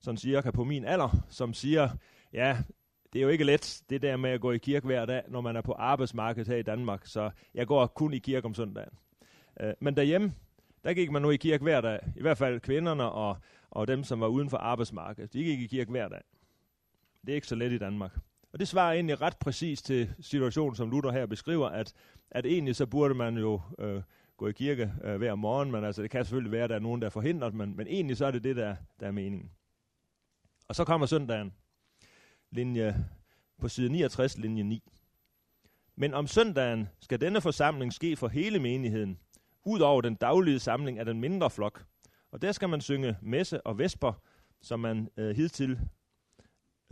sådan 0.00 0.18
cirka 0.18 0.50
på 0.50 0.64
min 0.64 0.84
alder, 0.84 1.26
som 1.28 1.54
siger, 1.54 1.88
ja, 2.32 2.58
det 3.12 3.18
er 3.18 3.22
jo 3.22 3.28
ikke 3.28 3.44
let, 3.44 3.82
det 3.90 4.02
der 4.02 4.16
med 4.16 4.30
at 4.30 4.40
gå 4.40 4.52
i 4.52 4.58
kirke 4.58 4.86
hver 4.86 5.06
dag, 5.06 5.22
når 5.28 5.40
man 5.40 5.56
er 5.56 5.60
på 5.60 5.72
arbejdsmarkedet 5.72 6.48
her 6.48 6.56
i 6.56 6.62
Danmark, 6.62 7.06
så 7.06 7.30
jeg 7.54 7.66
går 7.66 7.86
kun 7.86 8.14
i 8.14 8.18
kirke 8.18 8.44
om 8.44 8.54
søndagen. 8.54 8.92
Øh, 9.60 9.72
men 9.80 9.96
derhjemme, 9.96 10.34
der 10.84 10.94
gik 10.94 11.10
man 11.10 11.22
nu 11.22 11.30
i 11.30 11.36
kirke 11.36 11.62
hver 11.62 11.80
dag. 11.80 11.98
I 12.16 12.20
hvert 12.20 12.38
fald 12.38 12.60
kvinderne 12.60 13.10
og, 13.10 13.36
og 13.70 13.88
dem, 13.88 14.04
som 14.04 14.20
var 14.20 14.26
uden 14.26 14.50
for 14.50 14.56
arbejdsmarkedet. 14.56 15.32
De 15.32 15.44
gik 15.44 15.60
i 15.60 15.66
kirke 15.66 15.90
hver 15.90 16.08
dag. 16.08 16.22
Det 17.20 17.32
er 17.32 17.34
ikke 17.34 17.46
så 17.46 17.54
let 17.54 17.72
i 17.72 17.78
Danmark. 17.78 18.18
Og 18.52 18.60
det 18.60 18.68
svarer 18.68 18.92
egentlig 18.92 19.20
ret 19.20 19.36
præcis 19.36 19.82
til 19.82 20.14
situationen, 20.20 20.76
som 20.76 20.90
Luther 20.90 21.10
her 21.10 21.26
beskriver, 21.26 21.68
at, 21.68 21.92
at 22.30 22.46
egentlig 22.46 22.76
så 22.76 22.86
burde 22.86 23.14
man 23.14 23.36
jo 23.38 23.60
øh, 23.78 24.02
gå 24.36 24.48
i 24.48 24.52
kirke 24.52 24.92
øh, 25.04 25.16
hver 25.16 25.34
morgen, 25.34 25.70
men 25.70 25.84
altså 25.84 26.02
det 26.02 26.10
kan 26.10 26.24
selvfølgelig 26.24 26.52
være, 26.52 26.64
at 26.64 26.70
der 26.70 26.76
er 26.76 26.80
nogen, 26.80 27.00
der 27.00 27.06
er 27.06 27.10
forhindret, 27.10 27.54
men, 27.54 27.76
men 27.76 27.86
egentlig 27.86 28.16
så 28.16 28.26
er 28.26 28.30
det 28.30 28.44
det, 28.44 28.56
der, 28.56 28.76
der 29.00 29.06
er 29.06 29.10
meningen. 29.10 29.50
Og 30.68 30.74
så 30.74 30.84
kommer 30.84 31.06
søndagen, 31.06 31.52
linje 32.50 33.04
på 33.58 33.68
side 33.68 33.88
69, 33.88 34.38
linje 34.38 34.62
9. 34.62 34.92
Men 35.96 36.14
om 36.14 36.26
søndagen 36.26 36.88
skal 37.00 37.20
denne 37.20 37.40
forsamling 37.40 37.92
ske 37.92 38.16
for 38.16 38.28
hele 38.28 38.58
menigheden, 38.58 39.18
ud 39.64 39.80
over 39.80 40.00
den 40.00 40.14
daglige 40.14 40.58
samling 40.58 40.98
af 40.98 41.04
den 41.04 41.20
mindre 41.20 41.50
flok. 41.50 41.84
Og 42.32 42.42
der 42.42 42.52
skal 42.52 42.68
man 42.68 42.80
synge 42.80 43.16
messe 43.22 43.66
og 43.66 43.78
vesper, 43.78 44.12
som 44.62 44.80
man 44.80 45.08
øh, 45.16 45.36
hidtil 45.36 45.80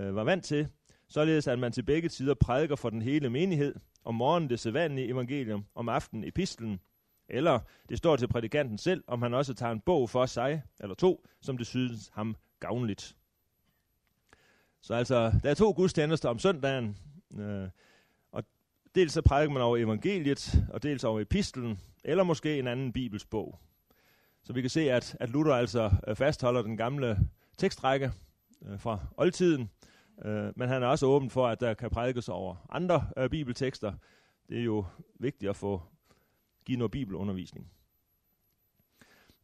øh, 0.00 0.16
var 0.16 0.24
vant 0.24 0.44
til, 0.44 0.68
således 1.08 1.46
at 1.46 1.58
man 1.58 1.72
til 1.72 1.82
begge 1.82 2.08
tider 2.08 2.34
prædiker 2.34 2.76
for 2.76 2.90
den 2.90 3.02
hele 3.02 3.30
menighed, 3.30 3.74
om 4.04 4.14
morgenen 4.14 4.50
det 4.50 4.60
sædvanlige 4.60 5.08
evangelium, 5.08 5.64
om 5.74 5.88
aftenen 5.88 6.24
epistlen, 6.24 6.80
eller 7.28 7.60
det 7.88 7.98
står 7.98 8.16
til 8.16 8.28
prædikanten 8.28 8.78
selv, 8.78 9.04
om 9.06 9.22
han 9.22 9.34
også 9.34 9.54
tager 9.54 9.72
en 9.72 9.80
bog 9.80 10.10
for 10.10 10.26
sig, 10.26 10.62
eller 10.80 10.94
to, 10.94 11.26
som 11.40 11.58
det 11.58 11.66
synes 11.66 12.10
ham 12.12 12.36
gavnligt. 12.60 13.16
Så 14.84 14.94
altså, 14.94 15.32
der 15.42 15.50
er 15.50 15.54
to 15.54 15.70
gudstjenester 15.70 16.28
om 16.28 16.38
søndagen, 16.38 16.98
øh, 17.38 17.68
og 18.32 18.44
dels 18.94 19.12
så 19.12 19.22
prædiker 19.22 19.52
man 19.52 19.62
over 19.62 19.76
evangeliet, 19.76 20.64
og 20.72 20.82
dels 20.82 21.04
over 21.04 21.20
epistlen, 21.20 21.80
eller 22.04 22.24
måske 22.24 22.58
en 22.58 22.66
anden 22.66 22.92
bibelsk 22.92 23.30
bog. 23.30 23.58
Så 24.42 24.52
vi 24.52 24.60
kan 24.60 24.70
se, 24.70 24.92
at, 24.92 25.16
at 25.20 25.30
Luther 25.30 25.54
altså 25.54 25.90
øh, 26.08 26.16
fastholder 26.16 26.62
den 26.62 26.76
gamle 26.76 27.18
tekstrække 27.58 28.12
øh, 28.66 28.80
fra 28.80 28.98
oldtiden, 29.16 29.70
øh, 30.24 30.52
men 30.56 30.68
han 30.68 30.82
er 30.82 30.86
også 30.86 31.06
åben 31.06 31.30
for, 31.30 31.48
at 31.48 31.60
der 31.60 31.74
kan 31.74 31.90
prædikes 31.90 32.28
over 32.28 32.66
andre 32.70 33.06
øh, 33.16 33.30
bibeltekster. 33.30 33.92
Det 34.48 34.58
er 34.58 34.64
jo 34.64 34.84
vigtigt 35.14 35.50
at 35.50 35.56
få 35.56 35.82
give 36.64 36.78
noget 36.78 36.90
bibelundervisning. 36.90 37.70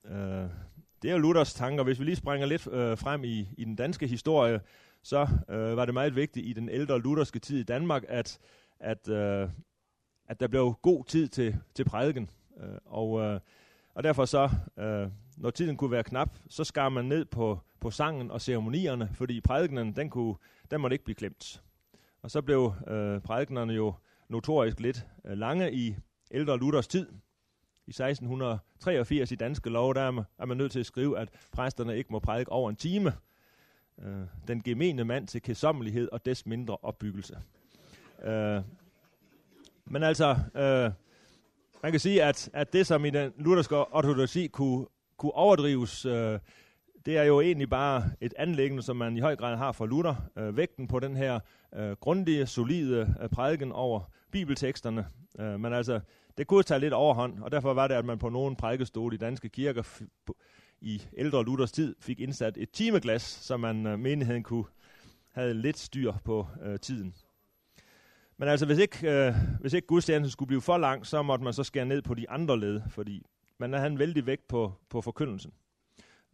Øh, 0.05 0.49
det 1.03 1.11
er 1.11 1.13
jo 1.13 1.19
Luthers 1.19 1.55
tanker. 1.55 1.85
Hvis 1.85 2.01
vi 2.01 2.05
lige 2.05 2.17
springer 2.17 2.47
lidt 2.47 2.67
øh, 2.67 2.99
frem 2.99 3.25
i, 3.25 3.49
i 3.59 3.65
den 3.65 3.77
danske 3.77 4.07
historie, 4.07 4.61
så 5.03 5.29
øh, 5.49 5.77
var 5.77 5.85
det 5.85 5.95
meget 5.95 6.17
vigtigt 6.17 6.47
i 6.47 6.53
den 6.53 6.69
ældre 6.69 7.01
lutherske 7.01 7.39
tid 7.39 7.59
i 7.59 7.63
Danmark, 7.63 8.05
at, 8.09 8.39
at, 8.81 9.09
øh, 9.09 9.49
at 10.29 10.41
der 10.41 10.49
blev 10.49 10.75
god 10.83 11.05
tid 11.05 11.29
til, 11.29 11.57
til 11.75 11.85
prædiken. 11.85 12.31
Øh, 12.61 12.79
og, 12.85 13.21
øh, 13.21 13.41
og 13.95 14.03
derfor 14.05 14.25
så, 14.25 14.51
øh, 14.79 15.09
når 15.37 15.51
tiden 15.51 15.77
kunne 15.77 15.91
være 15.91 16.03
knap, 16.03 16.37
så 16.49 16.65
skar 16.65 16.89
man 16.89 17.05
ned 17.05 17.25
på, 17.25 17.59
på 17.81 17.91
sangen 17.91 18.31
og 18.31 18.41
ceremonierne, 18.41 19.11
fordi 19.15 19.41
prædikenen, 19.41 19.97
den, 19.97 20.11
kunne, 20.11 20.35
den 20.71 20.81
måtte 20.81 20.95
ikke 20.95 21.05
blive 21.05 21.17
glemt. 21.17 21.63
Og 22.23 22.31
så 22.31 22.43
blev 22.43 22.75
øh, 22.87 23.21
prædikenerne 23.21 23.73
jo 23.73 23.95
notorisk 24.29 24.81
lidt 24.81 25.07
øh, 25.25 25.39
lange 25.39 25.73
i 25.73 25.97
ældre 26.31 26.59
Luthers 26.59 26.89
tid. 26.89 27.07
I 27.87 27.91
1683 27.91 29.33
i 29.33 29.35
danske 29.35 29.71
lov, 29.71 29.95
der 29.95 30.01
er 30.01 30.11
man, 30.11 30.25
er 30.39 30.47
man 30.47 30.57
nødt 30.57 30.73
til 30.73 30.81
at 30.81 30.87
skrive, 30.87 31.19
at 31.19 31.29
præsterne 31.53 31.97
ikke 31.97 32.13
må 32.13 32.19
prædike 32.19 32.53
over 32.53 32.71
en 32.71 32.77
time. 32.77 33.13
Øh, 34.05 34.27
den 34.49 34.63
gemene 34.63 35.05
mand 35.05 35.27
til 35.27 35.43
kedsommelighed 35.43 36.09
og 36.13 36.27
des 36.27 36.47
mindre 36.47 36.77
opbyggelse. 36.83 37.39
Øh, 38.25 38.61
men 39.85 40.03
altså, 40.03 40.37
øh, 40.55 40.91
man 41.83 41.93
kan 41.93 42.01
sige, 42.01 42.23
at, 42.23 42.51
at 42.53 42.73
det, 42.73 42.87
som 42.87 43.05
i 43.05 43.11
den 43.11 43.33
lutherske 43.39 43.77
ortodoxi 43.77 44.47
kunne, 44.47 44.87
kunne 45.17 45.35
overdrives, 45.35 46.07
øh, 46.07 46.39
det 47.07 47.17
er 47.17 47.23
jo 47.23 47.41
egentlig 47.41 47.71
bare 47.71 48.11
et 48.21 48.35
anlæggende, 48.39 48.83
som 48.83 48.97
man 48.97 49.17
i 49.17 49.21
høj 49.21 49.37
grad 49.37 49.57
har 49.57 49.73
for 49.73 49.87
Luther. 49.87 50.15
Øh, 50.37 50.57
vægten 50.57 50.89
på 50.89 51.01
den 51.01 51.17
her 51.17 51.41
øh, 51.75 51.93
grundige, 51.93 52.47
solide 52.47 53.15
øh, 53.23 53.29
prædiken 53.29 53.73
over 53.73 54.01
bibelteksterne. 54.31 55.07
Øh, 55.41 55.61
men 55.61 55.73
altså, 55.73 56.01
det 56.39 56.47
kunne 56.47 56.63
tage 56.63 56.81
lidt 56.81 56.95
overhånd, 56.95 57.43
og 57.43 57.53
derfor 57.53 57.75
var 57.75 57.89
det, 57.89 57.95
at 57.95 58.05
man 58.05 58.19
på 58.19 58.29
nogen 58.29 58.57
prædikestol 58.57 59.15
i 59.15 59.17
danske 59.17 59.49
kirker 59.49 59.83
i 60.81 61.03
ældre 61.17 61.45
Luthers 61.45 61.73
tid 61.73 61.95
fik 62.01 62.21
indsat 62.21 62.57
et 62.57 62.71
timeglas, 62.71 63.23
så 63.23 63.57
man 63.57 63.87
øh, 63.87 63.99
menigheden 63.99 64.43
kunne 64.43 64.65
have 65.33 65.55
lidt 65.55 65.79
styr 65.79 66.13
på 66.25 66.47
øh, 66.63 66.79
tiden. 66.79 67.15
Men 68.37 68.49
altså, 68.49 68.67
hvis 68.67 68.79
ikke, 68.79 69.11
øh, 69.11 69.35
hvis 69.61 69.73
ikke 69.73 69.87
gudstjenesten 69.87 70.31
skulle 70.31 70.47
blive 70.47 70.61
for 70.61 70.79
lang, 70.79 71.07
så 71.07 71.23
måtte 71.23 71.45
man 71.45 71.53
så 71.53 71.65
skære 71.65 71.87
ned 71.87 72.03
på 72.03 72.15
de 72.15 72.31
andre 72.31 72.61
led, 72.61 72.81
fordi 72.89 73.27
man 73.59 73.73
havde 73.73 73.87
en 73.87 73.99
vældig 73.99 74.27
vægt 74.27 74.49
på, 74.49 74.73
på 74.89 75.01
forkyndelsen. 75.01 75.53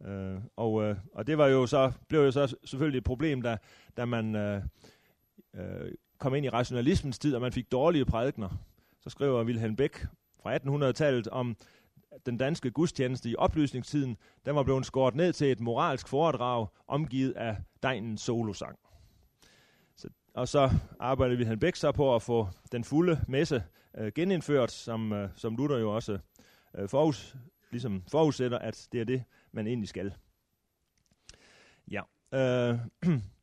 Øh, 0.05 0.37
og, 0.55 0.83
øh, 0.83 0.95
og 1.13 1.27
det 1.27 1.37
var 1.37 1.47
jo 1.47 1.67
så, 1.67 1.91
blev 2.07 2.21
jo 2.21 2.31
så 2.31 2.55
selvfølgelig 2.63 2.97
et 2.97 3.03
problem, 3.03 3.41
da, 3.41 3.57
da 3.97 4.05
man 4.05 4.35
øh, 4.35 4.61
øh, 5.55 5.91
kom 6.17 6.35
ind 6.35 6.45
i 6.45 6.49
rationalismens 6.49 7.19
tid, 7.19 7.35
og 7.35 7.41
man 7.41 7.53
fik 7.53 7.71
dårlige 7.71 8.05
prædikner. 8.05 8.49
Så 8.99 9.09
skriver 9.09 9.43
Wilhelm 9.43 9.75
Beck 9.75 10.07
fra 10.41 10.57
1800-tallet 10.57 11.27
om 11.27 11.55
den 12.25 12.37
danske 12.37 12.71
gudstjeneste 12.71 13.29
i 13.29 13.35
oplysningstiden, 13.35 14.17
den 14.45 14.55
var 14.55 14.63
blevet 14.63 14.85
skåret 14.85 15.15
ned 15.15 15.33
til 15.33 15.51
et 15.51 15.59
moralsk 15.59 16.07
foredrag, 16.07 16.67
omgivet 16.87 17.31
af 17.31 17.57
degnens 17.83 18.21
solosang. 18.21 18.79
Så, 19.95 20.09
og 20.33 20.47
så 20.47 20.69
arbejdede 20.99 21.37
Wilhelm 21.37 21.59
Bæk 21.59 21.75
så 21.75 21.91
på 21.91 22.15
at 22.15 22.21
få 22.21 22.47
den 22.71 22.83
fulde 22.83 23.21
messe 23.27 23.63
øh, 23.97 24.11
genindført, 24.15 24.71
som, 24.71 25.13
øh, 25.13 25.29
som 25.35 25.55
Luther 25.55 25.77
jo 25.77 25.95
også 25.95 26.19
øh, 26.77 26.89
forus, 26.89 27.35
ligesom 27.71 28.03
forudsætter, 28.11 28.59
at 28.59 28.87
det 28.91 29.01
er 29.01 29.05
det, 29.05 29.23
man 29.51 29.67
egentlig 29.67 29.89
skal. 29.89 30.13
Ja. 31.91 32.01
Øh, 32.33 32.79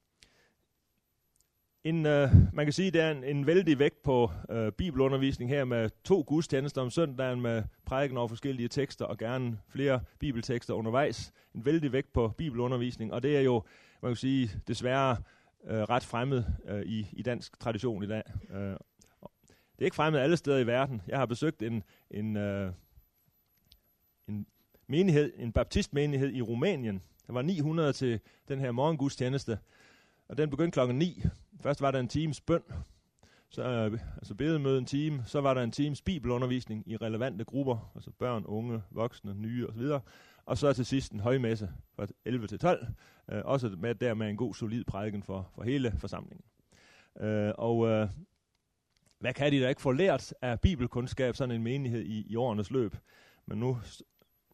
en, 1.85 2.07
øh, 2.07 2.31
man 2.53 2.67
kan 2.67 2.73
sige, 2.73 2.91
det 2.91 3.01
er 3.01 3.11
en, 3.11 3.25
en 3.25 3.47
vældig 3.47 3.79
vægt 3.79 4.03
på 4.03 4.31
øh, 4.51 4.73
bibelundervisning 4.73 5.51
her 5.51 5.65
med 5.65 5.91
to 6.05 6.25
gudstjenester 6.27 6.83
om 6.83 6.91
søndagen 6.91 7.41
med 7.41 7.63
prædiken 7.85 8.17
over 8.17 8.29
forskellige 8.29 8.69
tekster 8.69 9.05
og 9.05 9.19
gerne 9.19 9.59
flere 9.69 10.01
bibeltekster 10.19 10.75
undervejs. 10.75 11.33
En 11.55 11.65
vældig 11.65 11.93
vægt 11.93 12.13
på 12.13 12.33
bibelundervisning, 12.39 13.13
og 13.13 13.23
det 13.23 13.37
er 13.37 13.41
jo, 13.41 13.63
man 14.03 14.11
kan 14.11 14.17
sige, 14.17 14.51
desværre 14.69 15.17
øh, 15.67 15.83
ret 15.83 16.05
fremmed 16.05 16.45
øh, 16.69 16.83
i, 16.83 17.07
i 17.13 17.23
dansk 17.23 17.61
tradition 17.61 18.05
i 18.05 18.07
dag. 18.07 18.23
Øh, 18.51 18.77
det 19.77 19.81
er 19.81 19.85
ikke 19.85 19.97
fremmed 19.97 20.21
alle 20.21 20.37
steder 20.37 20.59
i 20.59 20.67
verden. 20.67 21.03
Jeg 21.09 21.19
har 21.19 21.27
besøgt 21.27 21.63
en, 21.63 21.83
en, 22.11 22.37
øh, 22.37 22.73
en 24.29 24.47
menighed, 24.87 25.33
en 25.37 25.53
baptistmenighed 25.53 26.33
i 26.33 26.43
Rumænien. 26.43 27.03
Der 27.27 27.33
var 27.33 27.43
900 27.43 27.93
til 27.93 28.21
den 28.49 28.61
her 28.61 28.73
morgengudstjeneste, 28.73 29.59
og 30.29 30.39
den 30.39 30.51
begyndte 30.51 30.75
klokken 30.75 30.99
9. 30.99 31.23
Først 31.61 31.81
var 31.81 31.91
der 31.91 32.01
en 32.01 32.09
times 32.09 32.41
bøn, 32.41 32.63
så, 33.51 33.63
øh, 33.63 34.01
altså 34.17 34.35
bedemøde 34.35 34.79
en 34.79 34.85
time, 34.85 35.23
så 35.27 35.41
var 35.41 35.55
der 35.55 35.63
en 35.63 35.71
times 35.71 36.03
bibelundervisning 36.03 36.83
i 36.87 36.97
relevante 36.97 37.45
grupper, 37.45 37.93
altså 37.95 38.11
børn, 38.11 38.45
unge, 38.45 38.83
voksne, 38.91 39.35
nye 39.35 39.69
osv., 39.69 39.83
og 40.47 40.59
så 40.59 40.73
til 40.73 40.87
sidst 40.87 41.13
en 41.13 41.21
højmesse 41.21 41.71
fra 41.97 42.07
11 42.25 42.47
til 42.47 42.59
12, 42.59 42.87
øh, 43.33 43.43
også 43.45 43.69
med 43.79 43.95
der 43.95 44.15
med 44.15 44.31
en 44.31 44.37
god, 44.37 44.55
solid 44.55 44.85
prædiken 44.85 45.23
for, 45.23 45.51
for 45.55 45.63
hele 45.63 45.93
forsamlingen. 45.99 46.45
Øh, 47.21 47.53
og 47.59 47.89
øh, 47.89 48.09
hvad 49.19 49.35
kan 49.35 49.53
de 49.53 49.61
da 49.61 49.69
ikke 49.69 49.81
få 49.81 49.93
lært 49.93 50.35
af 50.43 50.61
bibelkundskab, 50.61 51.37
sådan 51.37 51.55
en 51.55 51.63
menighed 51.63 52.03
i, 52.03 52.27
i 52.33 52.37
årenes 52.37 52.71
løb? 52.71 52.97
Men 53.47 53.59
nu, 53.59 53.79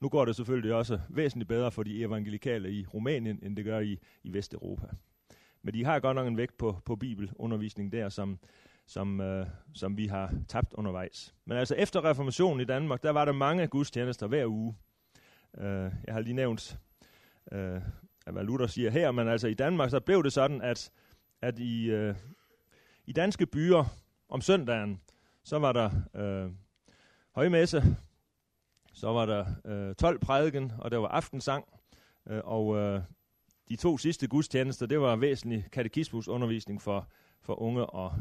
nu 0.00 0.08
går 0.08 0.24
det 0.24 0.36
selvfølgelig 0.36 0.74
også 0.74 1.00
væsentligt 1.08 1.48
bedre 1.48 1.70
for 1.70 1.82
de 1.82 2.02
evangelikale 2.02 2.72
i 2.72 2.86
Rumænien, 2.86 3.38
end 3.42 3.56
det 3.56 3.64
gør 3.64 3.80
i, 3.80 3.98
i 4.22 4.32
Vesteuropa. 4.32 4.86
Men 5.62 5.74
de 5.74 5.84
har 5.84 6.00
godt 6.00 6.14
nok 6.14 6.26
en 6.26 6.36
vægt 6.36 6.58
på, 6.58 6.80
på 6.84 6.96
bibelundervisning 6.96 7.92
der, 7.92 8.08
som, 8.08 8.38
som, 8.86 9.20
øh, 9.20 9.46
som 9.74 9.96
vi 9.96 10.06
har 10.06 10.32
tabt 10.48 10.72
undervejs. 10.72 11.34
Men 11.44 11.58
altså 11.58 11.74
efter 11.74 12.04
reformationen 12.04 12.60
i 12.60 12.64
Danmark, 12.64 13.02
der 13.02 13.10
var 13.10 13.24
der 13.24 13.32
mange 13.32 13.66
gudstjenester 13.66 14.26
hver 14.26 14.46
uge. 14.46 14.76
Øh, 15.58 15.92
jeg 16.06 16.14
har 16.14 16.20
lige 16.20 16.34
nævnt, 16.34 16.78
øh, 17.52 17.80
hvad 18.32 18.44
Luther 18.44 18.66
siger 18.66 18.90
her, 18.90 19.10
men 19.12 19.28
altså 19.28 19.48
i 19.48 19.54
Danmark, 19.54 19.90
så 19.90 20.00
blev 20.00 20.24
det 20.24 20.32
sådan, 20.32 20.62
at, 20.62 20.90
at 21.42 21.58
i, 21.58 21.90
øh, 21.90 22.14
i 23.06 23.12
danske 23.12 23.46
byer 23.46 23.84
om 24.28 24.40
søndagen, 24.40 25.00
så 25.44 25.58
var 25.58 25.72
der 25.72 25.90
øh, 26.14 26.50
højmesse, 27.34 27.82
så 28.92 29.12
var 29.12 29.26
der 29.26 29.46
øh, 29.64 29.94
12 29.94 30.18
prædiken, 30.18 30.72
og 30.78 30.90
der 30.90 30.98
var 30.98 31.08
aftensang, 31.08 31.64
øh, 32.28 32.40
og 32.44 32.76
øh, 32.76 33.02
de 33.70 33.76
to 33.76 33.98
sidste 33.98 34.26
gudstjenester, 34.26 34.86
det 34.86 35.00
var 35.00 35.16
væsentlig 35.16 35.66
katekismusundervisning 35.72 36.82
for, 36.82 37.08
for 37.42 37.62
unge 37.62 37.86
og 37.86 38.12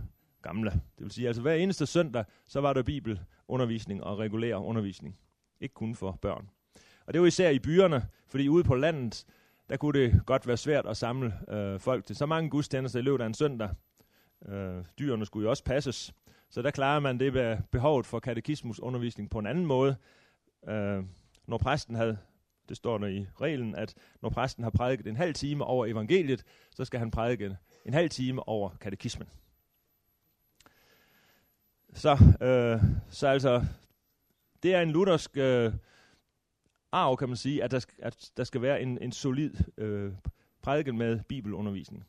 gamle. 0.42 0.72
Det 0.72 1.04
vil 1.04 1.12
sige, 1.12 1.28
altså 1.28 1.42
hver 1.42 1.54
eneste 1.54 1.86
søndag, 1.86 2.26
så 2.48 2.62
var 2.62 2.74
der 2.74 2.84
bibelundervisning 2.84 4.04
og 4.04 4.20
regulær 4.20 4.56
undervisning. 4.56 5.20
Ikke 5.62 5.74
kun 5.74 5.96
for 5.96 6.20
børn. 6.22 6.50
Og 7.06 7.14
det 7.14 7.22
var 7.22 7.28
især 7.28 7.50
i 7.50 7.60
byerne, 7.60 8.08
fordi 8.28 8.48
ude 8.48 8.64
på 8.64 8.76
landet, 8.76 9.26
der 9.70 9.78
kunne 9.78 10.00
det 10.00 10.26
godt 10.26 10.48
være 10.48 10.58
svært 10.58 10.86
at 10.86 10.98
samle 10.98 11.34
øh, 11.50 11.80
folk 11.80 12.06
til 12.06 12.16
så 12.16 12.26
mange 12.26 12.50
gudstjenester 12.50 13.00
i 13.00 13.04
løbet 13.04 13.22
af 13.22 13.26
en 13.26 13.34
søndag. 13.34 13.70
Øh, 14.48 14.84
dyrene 15.00 15.26
skulle 15.26 15.44
jo 15.44 15.50
også 15.50 15.64
passes. 15.64 16.14
Så 16.50 16.62
der 16.62 16.72
klarer 16.72 17.00
man 17.00 17.20
det 17.20 17.34
med 17.34 17.58
behovet 17.72 18.06
for 18.06 18.20
katekismusundervisning 18.20 19.30
på 19.30 19.40
en 19.40 19.48
anden 19.48 19.66
måde. 19.66 19.96
Øh, 20.70 21.04
når 21.48 21.58
præsten 21.58 21.96
havde, 21.96 22.18
det 22.70 22.78
står 22.78 22.98
der 22.98 23.08
i 23.08 23.28
reglen, 23.42 23.76
at 23.76 23.96
når 24.22 24.30
præsten 24.30 24.64
har 24.64 24.72
prædiket 24.72 25.08
en 25.08 25.16
halv 25.16 25.34
time 25.34 25.64
over 25.64 25.86
evangeliet, 25.86 26.44
så 26.76 26.86
skal 26.86 27.00
han 27.00 27.12
prædike 27.12 27.58
en 27.86 27.94
halv 27.94 28.10
time 28.10 28.48
over 28.48 28.70
katekismen. 28.82 29.28
Så, 31.94 32.12
øh, 32.42 32.82
så 33.10 33.28
altså, 33.28 33.66
det 34.64 34.76
er 34.76 34.82
en 34.82 34.92
luthersk 34.92 35.38
øh, 35.38 35.74
arv, 36.92 37.18
kan 37.18 37.28
man 37.28 37.38
sige, 37.38 37.64
at 37.64 37.72
der, 37.72 37.86
at 38.00 38.32
der 38.38 38.44
skal 38.44 38.62
være 38.62 38.82
en, 38.82 38.98
en 39.02 39.12
solid 39.12 39.54
øh, 39.78 40.14
prædiken 40.62 40.98
med 40.98 41.20
bibelundervisning. 41.28 42.06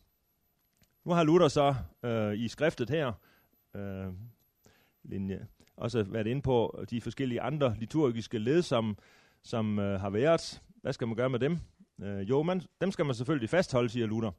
Nu 1.04 1.12
har 1.12 1.24
Luther 1.24 1.48
så 1.48 1.74
øh, 2.02 2.38
i 2.38 2.48
skriftet 2.48 2.90
her, 2.90 3.12
øh, 3.74 4.12
linje, 5.02 5.46
også 5.76 6.02
været 6.02 6.26
inde 6.26 6.42
på 6.42 6.84
de 6.90 7.00
forskellige 7.00 7.40
andre 7.40 7.76
liturgiske 7.78 8.38
led, 8.38 8.62
som, 8.62 8.98
som 9.42 9.78
øh, 9.78 10.00
har 10.00 10.10
været. 10.10 10.62
Hvad 10.82 10.92
skal 10.92 11.06
man 11.08 11.16
gøre 11.16 11.30
med 11.30 11.38
dem? 11.38 11.58
Øh, 12.02 12.30
jo, 12.30 12.42
man, 12.42 12.62
dem 12.80 12.90
skal 12.90 13.06
man 13.06 13.14
selvfølgelig 13.14 13.50
fastholde, 13.50 13.88
siger 13.88 14.06
Luther. 14.06 14.30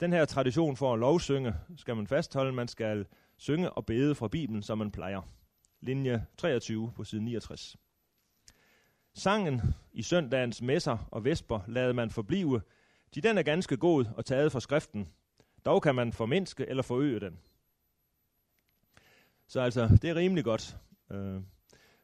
Den 0.00 0.12
her 0.12 0.24
tradition 0.24 0.76
for 0.76 0.92
at 0.92 0.98
lovsynge 0.98 1.54
skal 1.76 1.96
man 1.96 2.06
fastholde. 2.06 2.52
Man 2.52 2.68
skal 2.68 3.06
synge 3.36 3.70
og 3.70 3.86
bede 3.86 4.14
fra 4.14 4.28
Bibelen, 4.28 4.62
som 4.62 4.78
man 4.78 4.90
plejer. 4.90 5.20
Linje 5.80 6.26
23 6.38 6.92
på 6.96 7.04
side 7.04 7.22
69. 7.22 7.76
Sangen 9.14 9.60
i 9.92 10.02
søndagens 10.02 10.62
messer 10.62 11.08
og 11.10 11.24
vesper 11.24 11.60
lader 11.68 11.92
man 11.92 12.10
forblive, 12.10 12.60
de 13.14 13.20
den 13.20 13.38
er 13.38 13.42
ganske 13.42 13.76
god 13.76 14.04
og 14.16 14.24
taget 14.24 14.52
fra 14.52 14.60
skriften. 14.60 15.08
Dog 15.64 15.82
kan 15.82 15.94
man 15.94 16.12
formindske 16.12 16.66
eller 16.66 16.82
forøge 16.82 17.20
den. 17.20 17.38
Så 19.48 19.60
altså, 19.60 19.98
det 20.02 20.10
er 20.10 20.14
rimelig 20.14 20.44
godt. 20.44 20.76
Øh, 21.10 21.40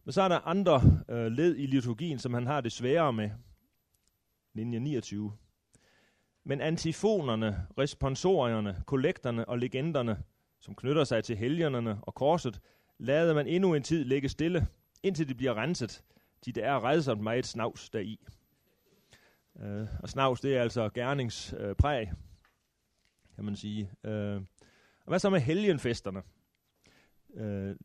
men 0.05 0.13
så 0.13 0.23
er 0.23 0.29
der 0.29 0.39
andre 0.39 0.83
øh, 1.09 1.27
led 1.27 1.57
i 1.57 1.67
liturgien, 1.67 2.19
som 2.19 2.35
han 2.35 2.47
har 2.47 2.61
det 2.61 2.73
sværere 2.73 3.13
med. 3.13 3.31
Linje 4.55 4.81
29. 4.81 5.33
Men 6.45 6.61
antifonerne, 6.61 7.67
responsorierne, 7.79 8.83
kollekterne 8.87 9.49
og 9.49 9.59
legenderne, 9.59 10.23
som 10.61 10.75
knytter 10.75 11.05
sig 11.05 11.25
til 11.25 11.37
helgenerne 11.37 11.99
og 12.03 12.15
korset, 12.15 12.61
lader 12.99 13.35
man 13.35 13.47
endnu 13.47 13.75
en 13.75 13.83
tid 13.83 14.05
ligge 14.05 14.29
stille, 14.29 14.67
indtil 15.03 15.29
det 15.29 15.37
bliver 15.37 15.55
renset, 15.55 16.05
de 16.45 16.53
der 16.53 16.65
er 16.65 16.85
redsomt 16.85 17.23
meget 17.23 17.47
snavs 17.47 17.91
deri. 17.91 18.21
Øh, 19.61 19.87
og 20.03 20.09
snavs, 20.09 20.41
det 20.41 20.57
er 20.57 20.63
altså 20.63 20.89
gerningspræg, 20.89 22.09
øh, 22.09 22.15
kan 23.35 23.45
man 23.45 23.57
sige. 23.57 23.91
Øh, 24.05 24.37
og 25.05 25.09
hvad 25.09 25.19
så 25.19 25.31
med 25.31 25.41
helgenfesterne? 25.41 26.23
Øh, 27.35 27.77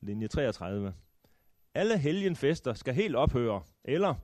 linje 0.00 0.28
33. 0.28 0.94
Alle 1.76 1.98
helgenfester 1.98 2.74
skal 2.74 2.94
helt 2.94 3.16
ophøre, 3.16 3.62
eller 3.84 4.14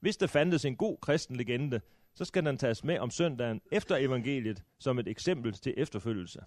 hvis 0.00 0.16
der 0.16 0.26
fandtes 0.26 0.64
en 0.64 0.76
god 0.76 0.98
kristen 1.00 1.36
legende, 1.36 1.80
så 2.14 2.24
skal 2.24 2.44
den 2.44 2.58
tages 2.58 2.84
med 2.84 2.98
om 2.98 3.10
søndagen 3.10 3.60
efter 3.72 3.96
evangeliet 3.96 4.62
som 4.78 4.98
et 4.98 5.08
eksempel 5.08 5.52
til 5.52 5.74
efterfølgelse. 5.76 6.40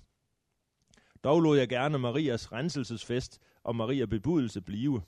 Dog 1.23 1.41
lod 1.41 1.57
jeg 1.57 1.69
gerne 1.69 1.97
Marias 1.97 2.51
renselsesfest 2.51 3.39
og 3.63 3.75
Maria 3.75 4.05
bebudelse 4.05 4.61
blive. 4.61 5.01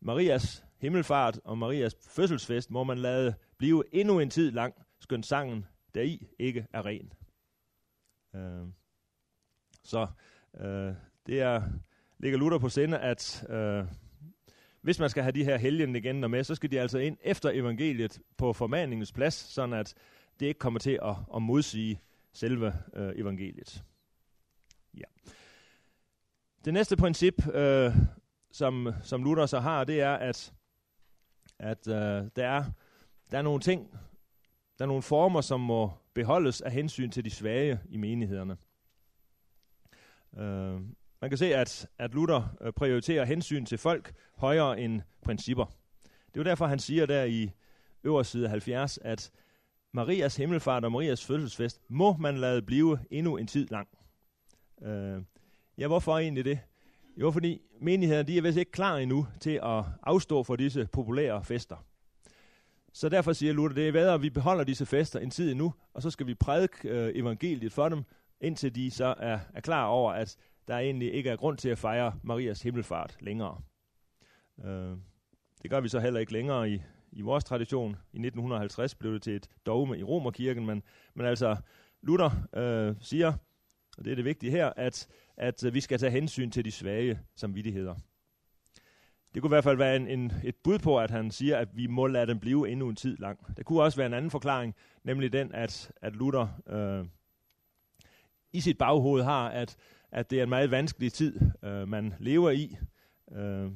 Marias 0.00 0.64
himmelfart 0.80 1.40
og 1.44 1.58
Marias 1.58 1.96
fødselsfest 2.08 2.70
må 2.70 2.84
man 2.84 2.98
lade 2.98 3.34
blive 3.58 3.84
endnu 3.92 4.18
en 4.20 4.30
tid 4.30 4.50
lang, 4.50 4.74
skøn 5.00 5.22
sangen 5.22 5.66
deri 5.94 6.26
ikke 6.38 6.66
er 6.72 6.86
ren. 6.86 7.12
Øh. 8.34 8.66
så 9.84 10.06
øh, 10.60 10.94
det 11.26 11.40
er, 11.40 11.62
ligger 12.18 12.38
Luther 12.38 12.58
på 12.58 12.68
sinde, 12.68 12.98
at 12.98 13.46
øh, 13.48 13.86
hvis 14.84 14.98
man 14.98 15.10
skal 15.10 15.22
have 15.22 15.32
de 15.32 15.44
her 15.44 15.56
helgenlegender 15.56 16.28
med, 16.28 16.44
så 16.44 16.54
skal 16.54 16.70
de 16.70 16.80
altså 16.80 16.98
ind 16.98 17.16
efter 17.22 17.50
evangeliet 17.50 18.20
på 18.36 18.52
formaningens 18.52 19.12
plads, 19.12 19.34
sådan 19.34 19.72
at 19.72 19.94
det 20.40 20.46
ikke 20.46 20.58
kommer 20.58 20.80
til 20.80 20.98
at, 21.02 21.16
at 21.34 21.42
modsige 21.42 22.00
selve 22.32 22.72
øh, 22.94 23.12
evangeliet. 23.16 23.84
Ja. 24.96 25.04
Det 26.64 26.74
næste 26.74 26.96
princip, 26.96 27.54
øh, 27.54 27.92
som, 28.52 28.88
som 29.02 29.24
Luther 29.24 29.46
så 29.46 29.60
har, 29.60 29.84
det 29.84 30.00
er, 30.00 30.14
at, 30.14 30.52
at 31.58 31.88
øh, 31.88 31.94
der, 32.36 32.46
er, 32.46 32.64
der 33.30 33.38
er 33.38 33.42
nogle 33.42 33.60
ting, 33.60 33.90
der 34.78 34.84
er 34.84 34.88
nogle 34.88 35.02
former, 35.02 35.40
som 35.40 35.60
må 35.60 35.92
beholdes 36.14 36.60
af 36.60 36.72
hensyn 36.72 37.10
til 37.10 37.24
de 37.24 37.30
svage 37.30 37.80
i 37.88 37.96
menighederne. 37.96 38.56
Øh, 40.36 40.80
man 41.24 41.30
kan 41.30 41.38
se, 41.38 41.54
at, 41.54 41.86
at 41.98 42.14
Luther 42.14 42.56
øh, 42.60 42.72
prioriterer 42.72 43.24
hensyn 43.24 43.66
til 43.66 43.78
folk 43.78 44.12
højere 44.36 44.80
end 44.80 45.00
principper. 45.22 45.64
Det 46.04 46.36
er 46.36 46.40
jo 46.40 46.42
derfor, 46.42 46.66
han 46.66 46.78
siger 46.78 47.06
der 47.06 47.24
i 47.24 47.50
øverste 48.02 48.30
side 48.30 48.48
70, 48.48 48.98
at 48.98 49.30
Marias 49.92 50.36
himmelfart 50.36 50.84
og 50.84 50.92
Marias 50.92 51.24
fødselsfest 51.24 51.80
må 51.88 52.16
man 52.16 52.36
lade 52.36 52.62
blive 52.62 52.98
endnu 53.10 53.36
en 53.36 53.46
tid 53.46 53.66
lang. 53.70 53.88
Øh, 54.82 55.22
ja, 55.78 55.86
hvorfor 55.86 56.18
egentlig 56.18 56.44
det? 56.44 56.58
Jo, 57.16 57.30
fordi 57.30 57.62
menighederne 57.80 58.26
de 58.26 58.38
er 58.38 58.42
vist 58.42 58.58
ikke 58.58 58.72
klar 58.72 58.96
endnu 58.96 59.26
til 59.40 59.60
at 59.62 59.84
afstå 60.02 60.42
for 60.42 60.56
disse 60.56 60.88
populære 60.92 61.44
fester. 61.44 61.76
Så 62.92 63.08
derfor 63.08 63.32
siger 63.32 63.52
Luther, 63.52 63.74
det 63.74 63.88
er 63.88 63.92
bedre, 63.92 64.14
at 64.14 64.22
vi 64.22 64.30
beholder 64.30 64.64
disse 64.64 64.86
fester 64.86 65.20
en 65.20 65.30
tid 65.30 65.50
endnu, 65.50 65.74
og 65.94 66.02
så 66.02 66.10
skal 66.10 66.26
vi 66.26 66.34
prædike 66.34 66.88
øh, 66.88 67.12
evangeliet 67.14 67.72
for 67.72 67.88
dem, 67.88 68.04
indtil 68.40 68.74
de 68.74 68.90
så 68.90 69.14
er, 69.18 69.38
er 69.54 69.60
klar 69.60 69.86
over, 69.86 70.12
at 70.12 70.36
der 70.68 70.78
egentlig 70.78 71.14
ikke 71.14 71.30
er 71.30 71.36
grund 71.36 71.58
til 71.58 71.68
at 71.68 71.78
fejre 71.78 72.12
Marias 72.22 72.62
himmelfart 72.62 73.16
længere. 73.20 73.60
Øh, 74.64 74.96
det 75.62 75.70
gør 75.70 75.80
vi 75.80 75.88
så 75.88 76.00
heller 76.00 76.20
ikke 76.20 76.32
længere 76.32 76.70
i, 76.70 76.82
i 77.12 77.20
vores 77.20 77.44
tradition. 77.44 77.96
I 78.12 78.16
1950 78.16 78.94
blev 78.94 79.14
det 79.14 79.22
til 79.22 79.36
et 79.36 79.48
dogme 79.66 79.98
i 79.98 80.02
Romerkirken, 80.02 80.66
men, 80.66 80.82
men 81.14 81.26
altså 81.26 81.56
Luther 82.02 82.30
øh, 82.56 82.96
siger, 83.00 83.32
og 83.98 84.04
det 84.04 84.10
er 84.10 84.14
det 84.14 84.24
vigtige 84.24 84.50
her, 84.50 84.72
at, 84.76 85.08
at 85.36 85.64
øh, 85.64 85.74
vi 85.74 85.80
skal 85.80 85.98
tage 85.98 86.12
hensyn 86.12 86.50
til 86.50 86.64
de 86.64 86.70
svage 86.70 87.20
samvittigheder. 87.36 87.94
Det 89.34 89.42
kunne 89.42 89.48
i 89.48 89.54
hvert 89.56 89.64
fald 89.64 89.76
være 89.76 89.96
en, 89.96 90.08
en, 90.08 90.32
et 90.44 90.56
bud 90.64 90.78
på, 90.78 90.98
at 90.98 91.10
han 91.10 91.30
siger, 91.30 91.58
at 91.58 91.68
vi 91.72 91.86
må 91.86 92.06
lade 92.06 92.26
dem 92.26 92.40
blive 92.40 92.68
endnu 92.68 92.88
en 92.88 92.96
tid 92.96 93.16
lang. 93.16 93.56
Det 93.56 93.66
kunne 93.66 93.82
også 93.82 93.96
være 93.96 94.06
en 94.06 94.14
anden 94.14 94.30
forklaring, 94.30 94.74
nemlig 95.02 95.32
den, 95.32 95.52
at, 95.52 95.92
at 96.02 96.16
Luther 96.16 96.48
øh, 96.66 97.06
i 98.52 98.60
sit 98.60 98.78
baghoved 98.78 99.22
har, 99.22 99.48
at, 99.48 99.76
at 100.14 100.30
det 100.30 100.38
er 100.38 100.42
en 100.42 100.48
meget 100.48 100.70
vanskelig 100.70 101.12
tid, 101.12 101.40
øh, 101.62 101.88
man 101.88 102.14
lever 102.18 102.50
i. 102.50 102.76
Øh, 103.32 103.70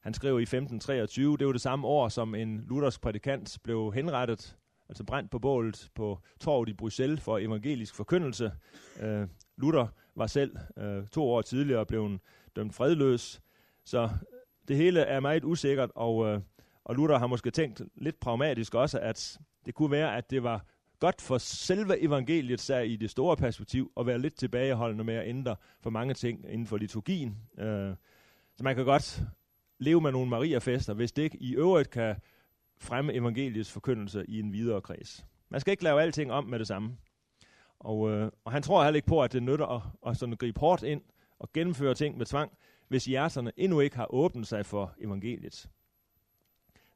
han 0.00 0.14
skrev 0.14 0.40
i 0.40 0.42
1523, 0.42 1.36
det 1.36 1.46
var 1.46 1.52
det 1.52 1.60
samme 1.60 1.86
år, 1.86 2.08
som 2.08 2.34
en 2.34 2.64
luthersk 2.68 3.00
prædikant 3.00 3.58
blev 3.64 3.92
henrettet, 3.94 4.56
altså 4.88 5.04
brændt 5.04 5.30
på 5.30 5.38
bålet 5.38 5.90
på 5.94 6.18
torvet 6.40 6.68
i 6.68 6.72
Bruxelles 6.72 7.20
for 7.20 7.38
evangelisk 7.38 7.94
forkyndelse. 7.94 8.52
Øh, 9.00 9.28
Luther 9.56 9.86
var 10.14 10.26
selv 10.26 10.56
øh, 10.76 11.06
to 11.06 11.30
år 11.30 11.42
tidligere 11.42 11.86
blevet 11.86 12.20
dømt 12.56 12.74
fredløs, 12.74 13.40
så 13.84 14.02
øh, 14.02 14.08
det 14.68 14.76
hele 14.76 15.00
er 15.00 15.20
meget 15.20 15.44
usikkert, 15.44 15.90
og, 15.94 16.26
øh, 16.26 16.40
og 16.84 16.94
Luther 16.94 17.18
har 17.18 17.26
måske 17.26 17.50
tænkt 17.50 17.82
lidt 17.94 18.20
pragmatisk 18.20 18.74
også, 18.74 18.98
at 18.98 19.38
det 19.66 19.74
kunne 19.74 19.90
være, 19.90 20.16
at 20.16 20.30
det 20.30 20.42
var 20.42 20.64
godt 20.98 21.22
for 21.22 21.38
selve 21.38 22.00
evangeliet 22.02 22.60
sag 22.60 22.88
i 22.88 22.96
det 22.96 23.10
store 23.10 23.36
perspektiv, 23.36 23.92
at 24.00 24.06
være 24.06 24.18
lidt 24.18 24.34
tilbageholdende 24.34 25.04
med 25.04 25.14
at 25.14 25.28
ændre 25.28 25.56
for 25.80 25.90
mange 25.90 26.14
ting 26.14 26.44
inden 26.48 26.66
for 26.66 26.76
liturgien. 26.76 27.36
Øh, 27.58 27.94
så 28.56 28.64
man 28.64 28.76
kan 28.76 28.84
godt 28.84 29.22
leve 29.78 30.00
med 30.00 30.12
nogle 30.12 30.30
Maria-fester, 30.30 30.94
hvis 30.94 31.12
det 31.12 31.22
ikke 31.22 31.38
i 31.42 31.54
øvrigt 31.54 31.90
kan 31.90 32.16
fremme 32.78 33.14
evangeliets 33.14 33.72
forkyndelse 33.72 34.24
i 34.28 34.38
en 34.38 34.52
videre 34.52 34.80
kreds. 34.80 35.26
Man 35.48 35.60
skal 35.60 35.70
ikke 35.70 35.84
lave 35.84 36.02
alting 36.02 36.32
om 36.32 36.44
med 36.44 36.58
det 36.58 36.66
samme. 36.66 36.96
Og, 37.78 38.10
øh, 38.10 38.30
og 38.44 38.52
han 38.52 38.62
tror 38.62 38.84
heller 38.84 38.96
ikke 38.96 39.08
på, 39.08 39.22
at 39.22 39.32
det 39.32 39.42
nytter 39.42 39.66
at, 39.66 39.82
at 40.06 40.16
sådan 40.16 40.36
gribe 40.36 40.60
hårdt 40.60 40.82
ind 40.82 41.02
og 41.38 41.52
gennemføre 41.52 41.94
ting 41.94 42.18
med 42.18 42.26
tvang, 42.26 42.52
hvis 42.88 43.04
hjerterne 43.04 43.52
endnu 43.56 43.80
ikke 43.80 43.96
har 43.96 44.14
åbnet 44.14 44.46
sig 44.46 44.66
for 44.66 44.94
evangeliet. 45.00 45.68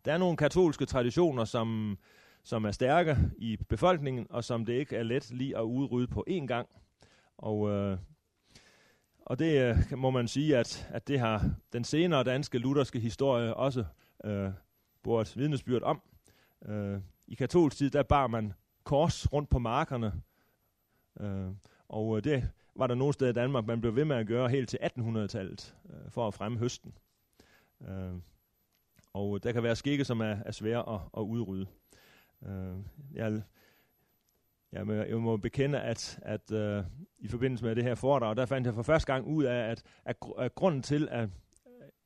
Der 0.04 0.12
er 0.12 0.18
nogle 0.18 0.36
katolske 0.36 0.86
traditioner, 0.86 1.44
som, 1.44 1.98
som 2.42 2.64
er 2.64 2.70
stærke 2.70 3.16
i 3.38 3.56
befolkningen, 3.68 4.26
og 4.30 4.44
som 4.44 4.64
det 4.64 4.72
ikke 4.72 4.96
er 4.96 5.02
let 5.02 5.30
lige 5.30 5.58
at 5.58 5.62
udrydde 5.62 6.06
på 6.06 6.24
én 6.30 6.46
gang. 6.46 6.68
Og, 7.38 7.70
øh, 7.70 7.98
og 9.20 9.38
det 9.38 9.76
øh, 9.92 9.98
må 9.98 10.10
man 10.10 10.28
sige, 10.28 10.56
at, 10.56 10.88
at 10.90 11.08
det 11.08 11.20
har 11.20 11.50
den 11.72 11.84
senere 11.84 12.24
danske 12.24 12.58
lutherske 12.58 13.00
historie 13.00 13.54
også 13.54 13.84
øh, 14.24 14.50
båret 15.02 15.36
vidnesbyrd 15.36 15.82
om. 15.82 16.02
Øh, 16.66 17.00
I 17.26 17.34
katolsk 17.34 17.76
tid, 17.76 17.90
der 17.90 18.02
bar 18.02 18.26
man 18.26 18.52
kors 18.84 19.32
rundt 19.32 19.50
på 19.50 19.58
markerne, 19.58 20.12
øh, 21.20 21.50
og 21.88 22.16
øh, 22.16 22.24
det 22.24 22.50
var 22.74 22.86
der 22.86 22.94
nogle 22.94 23.14
steder 23.14 23.30
i 23.30 23.34
Danmark, 23.34 23.66
man 23.66 23.80
blev 23.80 23.96
ved 23.96 24.04
med 24.04 24.16
at 24.16 24.26
gøre 24.26 24.48
helt 24.48 24.68
til 24.68 24.78
1800-tallet 24.82 25.74
øh, 25.90 26.10
for 26.10 26.26
at 26.26 26.34
fremme 26.34 26.58
høsten. 26.58 26.94
Øh, 27.88 28.14
og 29.12 29.36
øh, 29.36 29.42
der 29.42 29.52
kan 29.52 29.62
være 29.62 29.76
skikke, 29.76 30.04
som 30.04 30.20
er, 30.20 30.36
er 30.46 30.52
svære 30.52 30.94
at, 30.94 31.00
at 31.16 31.20
udrydde. 31.20 31.66
Øh, 32.46 32.76
jeg, 33.14 33.42
jeg, 34.72 34.86
må, 34.86 34.92
jeg 34.92 35.16
må 35.16 35.36
bekende, 35.36 35.80
at, 35.80 36.18
at 36.22 36.52
øh, 36.52 36.84
i 37.18 37.28
forbindelse 37.28 37.64
med 37.64 37.76
det 37.76 37.84
her 37.84 37.94
foredrag, 37.94 38.36
der 38.36 38.46
fandt 38.46 38.66
jeg 38.66 38.74
for 38.74 38.82
første 38.82 39.12
gang 39.12 39.26
ud 39.26 39.44
af, 39.44 39.70
at, 39.70 39.82
at, 40.04 40.16
at 40.38 40.54
grunden 40.54 40.82
til, 40.82 41.08
at, 41.10 41.28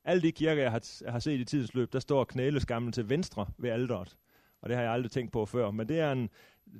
alle 0.05 0.21
de 0.21 0.31
kirker, 0.31 0.61
jeg 0.61 0.71
har, 0.71 1.01
jeg 1.03 1.11
har 1.11 1.19
set 1.19 1.39
i 1.39 1.45
tidens 1.45 1.73
løb, 1.73 1.93
der 1.93 1.99
står 1.99 2.23
knæleskammel 2.23 2.91
til 2.91 3.09
venstre 3.09 3.47
ved 3.57 3.69
alderet. 3.69 4.17
Og 4.61 4.69
det 4.69 4.77
har 4.77 4.83
jeg 4.83 4.91
aldrig 4.91 5.11
tænkt 5.11 5.31
på 5.31 5.45
før. 5.45 5.71
Men 5.71 5.89
det, 5.89 5.99
er 5.99 6.11
en, 6.11 6.29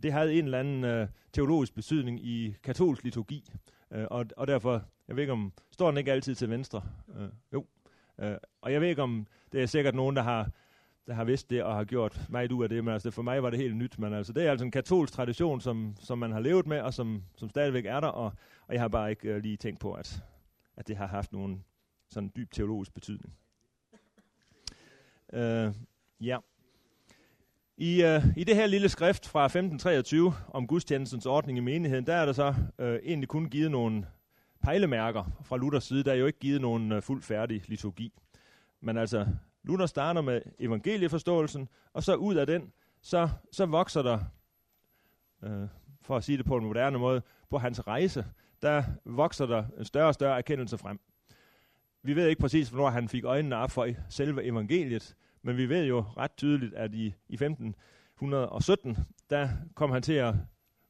det 0.03 0.13
havde 0.13 0.33
en 0.33 0.45
eller 0.45 0.59
anden 0.59 0.83
øh, 0.83 1.07
teologisk 1.33 1.75
betydning 1.75 2.25
i 2.25 2.55
katolsk 2.63 3.03
liturgi. 3.03 3.49
Øh, 3.91 4.05
og, 4.11 4.25
og 4.37 4.47
derfor, 4.47 4.83
jeg 5.07 5.15
ved 5.15 5.23
ikke 5.23 5.33
om, 5.33 5.53
står 5.71 5.87
den 5.91 5.97
ikke 5.97 6.11
altid 6.11 6.35
til 6.35 6.49
venstre? 6.49 6.81
Øh, 7.19 7.29
jo. 7.53 7.65
Øh, 8.19 8.37
og 8.61 8.73
jeg 8.73 8.81
ved 8.81 8.87
ikke 8.87 9.01
om, 9.01 9.27
det 9.51 9.61
er 9.61 9.65
sikkert 9.65 9.95
nogen, 9.95 10.15
der 10.15 10.21
har, 10.21 10.51
der 11.07 11.13
har 11.13 11.23
vidst 11.23 11.49
det 11.49 11.63
og 11.63 11.75
har 11.75 11.83
gjort 11.83 12.21
meget 12.29 12.51
ud 12.51 12.63
af 12.63 12.69
det, 12.69 12.83
men 12.83 12.93
altså, 12.93 13.11
for 13.11 13.21
mig 13.21 13.43
var 13.43 13.49
det 13.49 13.59
helt 13.59 13.75
nyt. 13.75 13.99
Men 13.99 14.13
altså, 14.13 14.33
det 14.33 14.45
er 14.45 14.51
altså 14.51 14.65
en 14.65 14.71
katolsk 14.71 15.13
tradition, 15.13 15.61
som, 15.61 15.95
som 15.99 16.17
man 16.17 16.31
har 16.31 16.39
levet 16.39 16.67
med, 16.67 16.81
og 16.81 16.93
som, 16.93 17.23
som 17.35 17.49
stadigvæk 17.49 17.85
er 17.85 17.99
der, 17.99 18.07
og, 18.07 18.33
og 18.67 18.73
jeg 18.73 18.81
har 18.81 18.87
bare 18.87 19.09
ikke 19.09 19.29
øh, 19.29 19.41
lige 19.41 19.57
tænkt 19.57 19.79
på, 19.79 19.93
at, 19.93 20.23
at 20.77 20.87
det 20.87 20.97
har 20.97 21.07
haft 21.07 21.33
nogen 21.33 21.63
sådan 22.09 22.31
dyb 22.35 22.51
teologisk 22.51 22.93
betydning. 22.93 23.33
Øh, 25.33 25.73
ja. 26.21 26.37
I, 27.77 28.03
øh, 28.03 28.25
I 28.37 28.43
det 28.43 28.55
her 28.55 28.67
lille 28.67 28.89
skrift 28.89 29.27
fra 29.27 29.45
1523 29.45 30.33
om 30.47 30.67
gudstjenestens 30.67 31.25
ordning 31.25 31.57
i 31.57 31.61
menigheden, 31.61 32.05
der 32.05 32.13
er 32.13 32.25
der 32.25 32.33
så 32.33 32.55
øh, 32.79 32.99
egentlig 33.03 33.29
kun 33.29 33.49
givet 33.49 33.71
nogle 33.71 34.05
pejlemærker 34.63 35.23
fra 35.43 35.57
Luthers 35.57 35.83
side. 35.83 36.03
Der 36.03 36.11
er 36.11 36.15
jo 36.15 36.25
ikke 36.25 36.39
givet 36.39 36.61
nogen 36.61 36.91
øh, 36.91 37.01
fuldt 37.01 37.25
færdig 37.25 37.63
liturgi. 37.67 38.13
Men 38.81 38.97
altså, 38.97 39.27
Luther 39.65 39.85
starter 39.85 40.21
med 40.21 40.41
evangelieforståelsen, 40.59 41.69
og 41.93 42.03
så 42.03 42.15
ud 42.15 42.35
af 42.35 42.47
den, 42.47 42.71
så, 43.01 43.29
så 43.51 43.65
vokser 43.65 44.01
der, 44.01 44.19
øh, 45.43 45.67
for 46.01 46.17
at 46.17 46.23
sige 46.23 46.37
det 46.37 46.45
på 46.45 46.57
en 46.57 46.65
moderne 46.65 46.97
måde, 46.97 47.21
på 47.49 47.57
hans 47.57 47.87
rejse, 47.87 48.25
der 48.61 48.83
vokser 49.05 49.45
der 49.45 49.63
en 49.77 49.85
større 49.85 50.07
og 50.07 50.13
større 50.13 50.37
erkendelse 50.37 50.77
frem. 50.77 50.99
Vi 52.03 52.15
ved 52.15 52.27
ikke 52.27 52.41
præcis, 52.41 52.69
hvornår 52.69 52.89
han 52.89 53.09
fik 53.09 53.23
øjnene 53.23 53.55
op 53.55 53.71
for 53.71 53.87
selve 54.09 54.43
evangeliet, 54.43 55.15
men 55.41 55.57
vi 55.57 55.69
ved 55.69 55.85
jo 55.85 55.99
ret 56.17 56.31
tydeligt, 56.37 56.73
at 56.73 56.93
i, 56.93 57.05
i 57.29 57.33
1517, 57.33 58.97
der 59.29 59.49
kom 59.75 59.91
han 59.91 60.01
til 60.01 60.13
at 60.13 60.33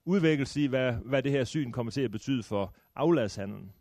udvikle 0.06 0.46
sig, 0.46 0.70
hvad, 0.70 0.94
hvad 0.94 1.24
det 1.24 1.32
her 1.32 1.44
syn 1.44 1.72
kommer 1.72 1.92
til 1.92 2.02
at 2.02 2.12
betyde 2.12 2.44
for 2.44 2.76
afladshandlen. 2.96 3.72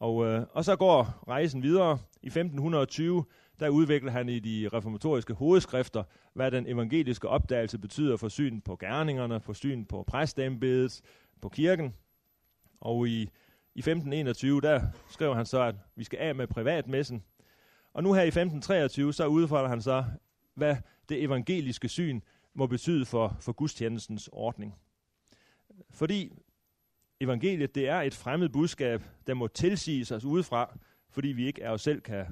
Og, 0.00 0.26
øh, 0.26 0.46
og 0.50 0.64
så 0.64 0.76
går 0.76 1.24
rejsen 1.28 1.62
videre. 1.62 1.98
I 2.22 2.26
1520, 2.26 3.24
der 3.62 3.68
udvikler 3.68 4.12
han 4.12 4.28
i 4.28 4.38
de 4.38 4.68
reformatoriske 4.72 5.34
hovedskrifter, 5.34 6.02
hvad 6.34 6.50
den 6.50 6.66
evangeliske 6.66 7.28
opdagelse 7.28 7.78
betyder 7.78 8.16
for 8.16 8.28
syn 8.28 8.60
på 8.60 8.76
gerningerne, 8.76 9.40
for 9.40 9.52
syn 9.52 9.84
på 9.84 10.02
præstembedet, 10.02 11.00
på 11.40 11.48
kirken. 11.48 11.94
Og 12.80 13.08
i, 13.08 13.20
i 13.74 13.78
1521, 13.78 14.60
der 14.60 14.86
skrev 15.10 15.34
han 15.34 15.46
så, 15.46 15.60
at 15.60 15.74
vi 15.96 16.04
skal 16.04 16.18
af 16.18 16.34
med 16.34 16.46
privatmessen. 16.46 17.22
Og 17.92 18.02
nu 18.02 18.12
her 18.12 18.22
i 18.22 18.26
1523, 18.26 19.12
så 19.12 19.26
udfordrer 19.26 19.68
han 19.68 19.82
så, 19.82 20.04
hvad 20.54 20.76
det 21.08 21.22
evangeliske 21.22 21.88
syn 21.88 22.20
må 22.54 22.66
betyde 22.66 23.04
for, 23.04 23.36
for 23.40 23.52
gudstjenestens 23.52 24.28
ordning. 24.32 24.74
Fordi 25.90 26.32
evangeliet, 27.20 27.74
det 27.74 27.88
er 27.88 28.00
et 28.00 28.14
fremmed 28.14 28.48
budskab, 28.48 29.02
der 29.26 29.34
må 29.34 29.46
tilsiges 29.46 30.10
os 30.10 30.24
udefra, 30.24 30.78
fordi 31.10 31.28
vi 31.28 31.46
ikke 31.46 31.64
af 31.64 31.70
os 31.70 31.82
selv 31.82 32.00
kan 32.00 32.26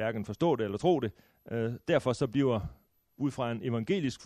hverken 0.00 0.24
forstå 0.24 0.56
det 0.56 0.64
eller 0.64 0.78
tro 0.78 1.00
det. 1.00 1.12
Øh, 1.50 1.72
derfor 1.88 2.12
så 2.12 2.26
bliver, 2.26 2.60
ud 3.16 3.30
fra 3.30 3.52
en 3.52 3.62
evangelisk 3.62 4.20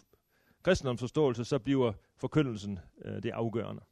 kristendomsforståelse, 0.63 1.45
så 1.45 1.59
bliver 1.59 1.93
forkyndelsen 2.17 2.79
øh, 3.05 3.23
det 3.23 3.31
afgørende. 3.31 3.83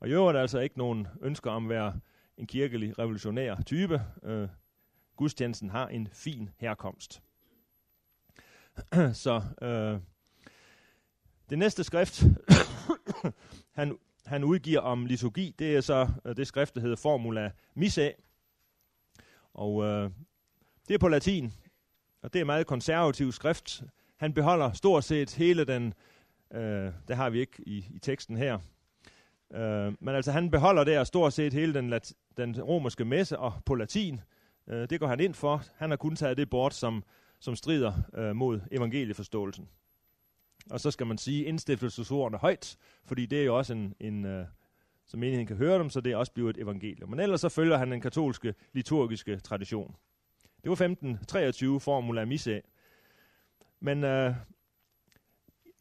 Og 0.00 0.08
i 0.08 0.12
øvrigt 0.12 0.36
er 0.36 0.40
altså 0.40 0.58
ikke 0.58 0.78
nogen 0.78 1.08
ønsker 1.22 1.50
om 1.50 1.64
at 1.64 1.68
være 1.68 2.00
en 2.36 2.46
kirkelig 2.46 2.98
revolutionær 2.98 3.62
type. 3.66 4.02
Øh, 4.22 4.48
gudstjenesten 5.16 5.70
har 5.70 5.88
en 5.88 6.08
fin 6.12 6.50
herkomst. 6.58 7.22
så 9.24 9.42
øh, 9.62 10.00
det 11.50 11.58
næste 11.58 11.84
skrift, 11.84 12.22
han, 13.78 13.98
han 14.26 14.44
udgiver 14.44 14.80
om 14.80 15.06
liturgi, 15.06 15.54
det 15.58 15.76
er 15.76 15.80
så 15.80 16.08
øh, 16.24 16.36
det 16.36 16.46
skrift, 16.46 16.74
der 16.74 16.80
hedder 16.80 16.96
Formula 16.96 17.52
Missae. 17.74 18.12
Og 19.54 19.84
øh, 19.84 20.10
det 20.88 20.94
er 20.94 20.98
på 20.98 21.08
latin, 21.08 21.52
og 22.22 22.32
det 22.32 22.40
er 22.40 22.44
meget 22.44 22.66
konservativ 22.66 23.32
skrift. 23.32 23.82
Han 24.16 24.32
beholder 24.32 24.72
stort 24.72 25.04
set 25.04 25.34
hele 25.34 25.64
den, 25.64 25.94
øh, 26.54 26.92
det 27.08 27.16
har 27.16 27.30
vi 27.30 27.40
ikke 27.40 27.62
i, 27.66 27.86
i 27.90 27.98
teksten 27.98 28.36
her, 28.36 28.58
øh, 29.54 29.92
men 30.00 30.14
altså 30.14 30.32
han 30.32 30.50
beholder 30.50 30.84
der 30.84 31.04
stort 31.04 31.32
set 31.32 31.52
hele 31.52 31.74
den, 31.74 31.90
lat, 31.90 32.14
den 32.36 32.62
romerske 32.62 33.04
messe 33.04 33.38
og 33.38 33.52
på 33.66 33.74
latin. 33.74 34.20
Øh, 34.68 34.90
det 34.90 35.00
går 35.00 35.06
han 35.06 35.20
ind 35.20 35.34
for. 35.34 35.62
Han 35.76 35.90
har 35.90 35.96
kun 35.96 36.16
taget 36.16 36.36
det 36.36 36.50
bort, 36.50 36.74
som, 36.74 37.04
som 37.40 37.56
strider 37.56 37.92
øh, 38.14 38.36
mod 38.36 38.60
evangelieforståelsen. 38.70 39.68
Og 40.70 40.80
så 40.80 40.90
skal 40.90 41.06
man 41.06 41.18
sige 41.18 41.44
indstiftelsesordene 41.44 42.38
højt, 42.38 42.76
fordi 43.04 43.26
det 43.26 43.40
er 43.40 43.44
jo 43.44 43.58
også 43.58 43.72
en, 43.72 43.94
en 44.00 44.24
øh, 44.24 44.46
så 45.06 45.16
menigheden 45.16 45.46
kan 45.46 45.56
høre 45.56 45.78
dem, 45.78 45.90
så 45.90 46.00
det 46.00 46.12
er 46.12 46.16
også 46.16 46.32
blevet 46.32 46.56
et 46.56 46.62
evangelium. 46.62 47.10
Men 47.10 47.20
ellers 47.20 47.40
så 47.40 47.48
følger 47.48 47.76
han 47.76 47.92
den 47.92 48.00
katolske 48.00 48.54
liturgiske 48.72 49.40
tradition. 49.40 49.96
Det 50.66 50.70
var 50.70 50.84
1523 50.84 51.80
formula 51.80 52.24
misse. 52.24 52.62
Men 53.80 54.04
øh, 54.04 54.34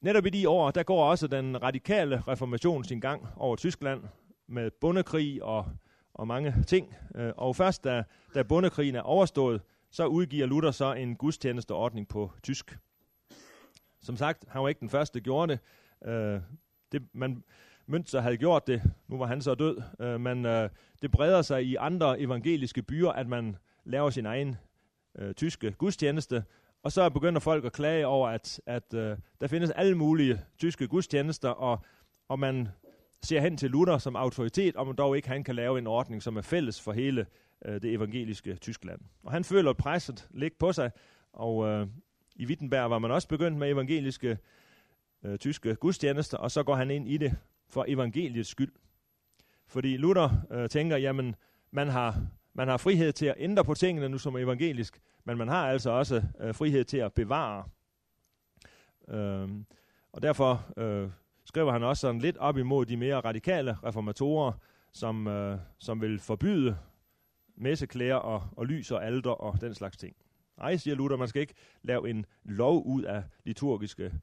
netop 0.02 0.26
i 0.26 0.30
de 0.30 0.50
år, 0.50 0.71
der 0.71 0.84
går 0.84 1.10
også 1.10 1.28
den 1.28 1.63
radikale 1.63 2.24
reformation 2.28 2.84
sin 2.84 3.00
gang 3.00 3.28
over 3.36 3.56
Tyskland 3.56 4.04
med 4.48 4.71
bundekrig 4.82 5.43
og, 5.43 5.65
og 6.13 6.28
mange 6.28 6.63
ting. 6.67 6.95
Øh, 7.15 7.34
og 7.38 7.56
først 7.56 7.84
da, 7.84 8.04
da 8.36 8.43
bundekrigen 8.43 8.95
er 8.95 9.02
overstået, 9.02 9.62
så 9.91 10.06
udgiver 10.06 10.45
Luther 10.45 10.71
så 10.71 10.93
en 10.93 11.15
gudstjenesteordning 11.15 12.08
på 12.08 12.32
tysk. 12.43 12.78
Som 14.02 14.17
sagt, 14.17 14.45
han 14.48 14.62
var 14.62 14.69
ikke 14.69 14.80
den 14.80 14.89
første, 14.89 15.19
der 15.19 15.24
gjorde 15.24 15.52
det. 15.54 15.60
Øh, 16.10 16.41
det 16.91 17.08
man, 17.13 17.43
Münzer 17.89 18.19
havde 18.19 18.38
gjort 18.38 18.67
det, 18.67 18.82
nu 19.08 19.17
var 19.17 19.26
han 19.26 19.41
så 19.41 19.56
død, 19.56 19.82
øh, 20.00 20.21
men 20.21 20.45
øh, 20.45 20.69
det 21.02 21.12
breder 21.12 21.41
sig 21.41 21.63
i 21.63 21.76
andre 21.76 22.19
evangeliske 22.19 22.82
byer, 22.82 23.10
at 23.10 23.28
man 23.28 23.58
laver 23.84 24.10
sin 24.10 24.26
egen 24.26 24.56
øh, 25.19 25.34
tyske 25.34 25.71
gudstjeneste, 25.71 26.43
og 26.84 26.91
så 26.91 27.10
begynder 27.10 27.39
folk 27.39 27.65
at 27.65 27.73
klage 27.73 28.08
over, 28.08 28.30
at, 28.30 28.62
at 28.65 28.93
øh, 28.93 29.17
der 29.41 29.47
findes 29.47 29.71
alle 29.71 29.97
mulige 29.97 30.41
tyske 30.58 30.88
gudstjenester, 30.88 31.49
og, 31.49 31.86
og 32.28 32.39
man 32.39 32.67
ser 33.23 33.39
hen 33.39 33.58
til 33.58 33.71
Luther 33.71 33.97
som 33.97 34.15
autoritet, 34.15 34.75
om 34.75 34.95
dog 34.95 35.15
ikke 35.15 35.28
han 35.28 35.43
kan 35.43 35.56
lave 35.56 35.80
en 35.80 35.88
ordning, 35.88 36.23
som 36.23 36.38
er 36.38 36.41
fælles 36.41 36.82
for 36.82 36.91
hele 36.91 37.25
øh, 37.65 37.82
det 37.82 37.93
evangeliske 37.93 38.56
Tyskland. 38.56 39.01
Og 39.23 39.32
han 39.32 39.43
føler 39.43 39.73
presset 39.73 40.28
ligge 40.32 40.58
på 40.60 40.73
sig, 40.73 40.91
og 41.34 41.67
øh, 41.67 41.88
i 42.36 42.45
Wittenberg 42.45 42.89
var 42.89 42.99
man 42.99 43.12
også 43.12 43.28
begyndt 43.28 43.58
med 43.58 43.71
evangeliske 43.71 44.38
øh, 45.23 45.38
tyske 45.38 45.75
gudstjenester, 45.75 46.38
og 46.38 46.51
så 46.51 46.63
går 46.63 46.75
han 46.75 46.91
ind 46.91 47.10
i 47.10 47.17
det 47.17 47.36
for 47.69 47.86
evangeliets 47.88 48.49
skyld. 48.49 48.71
Fordi 49.67 49.97
Luther 49.97 50.30
øh, 50.51 50.69
tænker, 50.69 50.97
jamen, 50.97 51.36
man 51.71 51.88
har, 51.88 52.28
man 52.56 52.68
har 52.68 52.78
frihed 52.78 53.13
til 53.13 53.26
at 53.26 53.36
ændre 53.38 53.63
på 53.63 53.74
tingene 53.74 54.10
nu 54.10 54.18
som 54.18 54.38
evangelisk, 54.38 55.00
men 55.24 55.38
man 55.38 55.48
har 55.48 55.70
altså 55.70 55.89
også 55.89 56.24
øh, 56.39 56.56
frihed 56.56 56.84
til 56.84 56.98
at 56.98 57.13
bevare. 57.13 57.63
Øh, 59.08 59.50
og 60.12 60.22
derfor 60.22 60.65
øh, 60.78 61.10
skriver 61.46 61.72
han 61.72 61.84
også 61.84 62.02
sådan 62.02 62.22
lidt 62.22 62.38
op 62.38 62.58
imod 62.58 62.86
de 62.86 62.98
mere 62.98 63.20
radikale 63.20 63.78
reformatorer, 63.84 64.52
som, 64.91 65.28
øh, 65.28 65.60
som 65.80 66.02
vil 66.02 66.20
forbyde 66.20 66.78
messeklæder 67.56 68.15
og, 68.15 68.44
og 68.58 68.65
lys 68.65 68.91
og 68.91 69.06
alter 69.06 69.32
og 69.32 69.62
den 69.62 69.74
slags 69.74 69.98
ting. 69.98 70.15
Nej, 70.58 70.78
siger 70.78 70.96
Luther, 70.96 71.18
man 71.18 71.28
skal 71.28 71.41
ikke 71.41 71.54
lave 71.82 72.10
en 72.10 72.26
lov 72.44 72.86
ud 72.86 73.04
af 73.04 73.24
liturgiske 73.44 74.13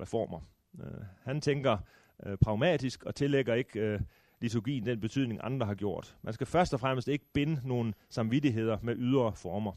reformer. 0.00 0.40
Øh, 0.80 1.02
han 1.22 1.40
tænker 1.40 1.78
øh, 2.26 2.36
pragmatisk 2.36 3.04
og 3.04 3.14
tillægger 3.14 3.54
ikke 3.54 3.80
øh, 3.80 4.00
liturgien 4.40 4.86
den 4.86 5.00
betydning, 5.00 5.40
andre 5.42 5.66
har 5.66 5.74
gjort. 5.74 6.16
Man 6.22 6.34
skal 6.34 6.46
først 6.46 6.74
og 6.74 6.80
fremmest 6.80 7.08
ikke 7.08 7.24
binde 7.32 7.60
nogle 7.64 7.94
samvittigheder 8.10 8.78
med 8.82 8.96
ydre 8.98 9.32
former. 9.32 9.72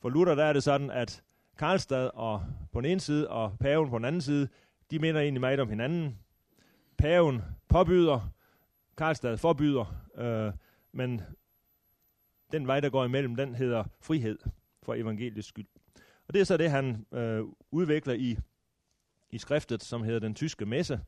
For 0.00 0.08
Luther 0.08 0.34
der 0.34 0.44
er 0.44 0.52
det 0.52 0.62
sådan, 0.62 0.90
at 0.90 1.22
Karlstad 1.58 2.10
og 2.14 2.44
på 2.72 2.80
den 2.80 2.90
ene 2.90 3.00
side 3.00 3.28
og 3.28 3.58
paven 3.60 3.90
på 3.90 3.98
den 3.98 4.04
anden 4.04 4.20
side, 4.20 4.48
de 4.90 4.98
minder 4.98 5.20
egentlig 5.20 5.40
meget 5.40 5.60
om 5.60 5.68
hinanden. 5.68 6.18
Paven 6.98 7.42
påbyder, 7.68 8.32
Karlstad 8.96 9.36
forbyder, 9.36 10.06
øh, 10.14 10.52
men 10.92 11.22
den 12.52 12.66
vej, 12.66 12.80
der 12.80 12.90
går 12.90 13.04
imellem, 13.04 13.36
den 13.36 13.54
hedder 13.54 13.84
frihed 14.00 14.38
for 14.82 14.94
evangeliets 14.94 15.48
skyld. 15.48 15.66
Og 16.28 16.34
det 16.34 16.40
er 16.40 16.44
så 16.44 16.56
det, 16.56 16.70
han 16.70 17.06
øh, 17.12 17.44
udvikler 17.70 18.14
i, 18.14 18.38
i 19.30 19.38
skriftet, 19.38 19.82
som 19.82 20.02
hedder 20.02 20.20
Den 20.20 20.34
Tyske 20.34 20.66
Messe, 20.66 21.00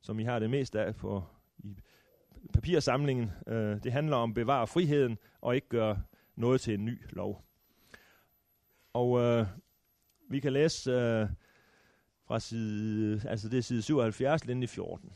som 0.00 0.18
vi 0.18 0.24
har 0.24 0.38
det 0.38 0.50
mest 0.50 0.76
af 0.76 0.96
på, 0.96 1.24
i 1.58 1.76
papirsamlingen. 2.54 3.30
Øh, 3.46 3.82
det 3.82 3.92
handler 3.92 4.16
om 4.16 4.30
at 4.30 4.34
bevare 4.34 4.66
friheden 4.66 5.18
og 5.40 5.54
ikke 5.54 5.68
gøre 5.68 6.02
noget 6.36 6.60
til 6.60 6.74
en 6.74 6.84
ny 6.84 6.98
lov. 7.10 7.44
Og 8.92 9.20
øh, 9.20 9.46
vi 10.30 10.40
kan 10.40 10.52
læse 10.52 10.90
øh, 10.90 11.28
fra 12.26 12.40
side, 12.40 13.22
altså 13.28 13.48
det 13.48 13.58
er 13.58 13.62
side 13.62 13.82
77, 13.82 14.44
linje 14.44 14.66
14. 14.66 15.12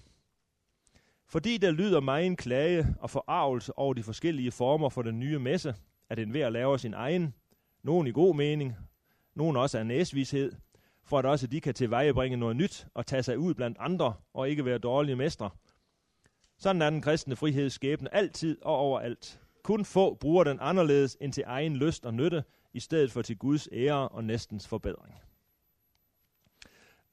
Fordi 1.27 1.57
der 1.57 1.71
lyder 1.71 2.01
mig 2.01 2.27
en 2.27 2.37
klage 2.37 2.87
og 3.01 3.11
forarvelse 3.11 3.79
over 3.79 3.95
de 3.95 4.03
forskellige 4.03 4.51
former 4.51 4.89
for 4.89 5.03
den 5.03 5.21
nye 5.21 5.39
messe, 5.39 5.75
at 6.09 6.19
en 6.19 6.33
ved 6.33 6.41
at 6.41 6.53
lave 6.53 6.79
sin 6.79 6.95
egen, 6.95 7.35
nogen 7.83 8.07
i 8.07 8.11
god 8.11 8.35
mening, 8.35 8.77
nogen 9.35 9.57
også 9.57 9.79
af 9.79 9.87
næsvished, 9.87 10.53
for 11.05 11.19
at 11.19 11.27
også 11.27 11.47
de 11.47 11.61
kan 11.61 11.75
tilvejebringe 11.75 12.37
noget 12.37 12.57
nyt 12.57 12.87
og 12.95 13.07
tage 13.07 13.23
sig 13.23 13.39
ud 13.39 13.55
blandt 13.55 13.77
andre 13.81 14.15
og 14.35 14.51
ikke 14.51 14.65
være 14.65 14.79
dårlige 14.79 15.17
mestre. 15.17 15.51
Sådan 16.65 16.83
er 16.83 16.91
den 16.91 17.03
kristne 17.03 17.37
frihed 17.37 17.71
skæbne 17.71 18.15
altid 18.15 18.59
og 18.63 18.77
overalt. 18.77 19.41
Kun 19.63 19.85
få 19.85 20.15
bruger 20.15 20.45
den 20.45 20.59
anderledes 20.61 21.17
end 21.21 21.33
til 21.33 21.45
egen 21.47 21.77
lyst 21.77 22.07
og 22.07 22.15
nytte, 22.15 22.45
i 22.73 22.81
stedet 22.81 23.13
for 23.13 23.23
til 23.23 23.39
Guds 23.39 23.69
ære 23.73 24.09
og 24.09 24.25
næstens 24.25 24.69
forbedring. 24.69 25.15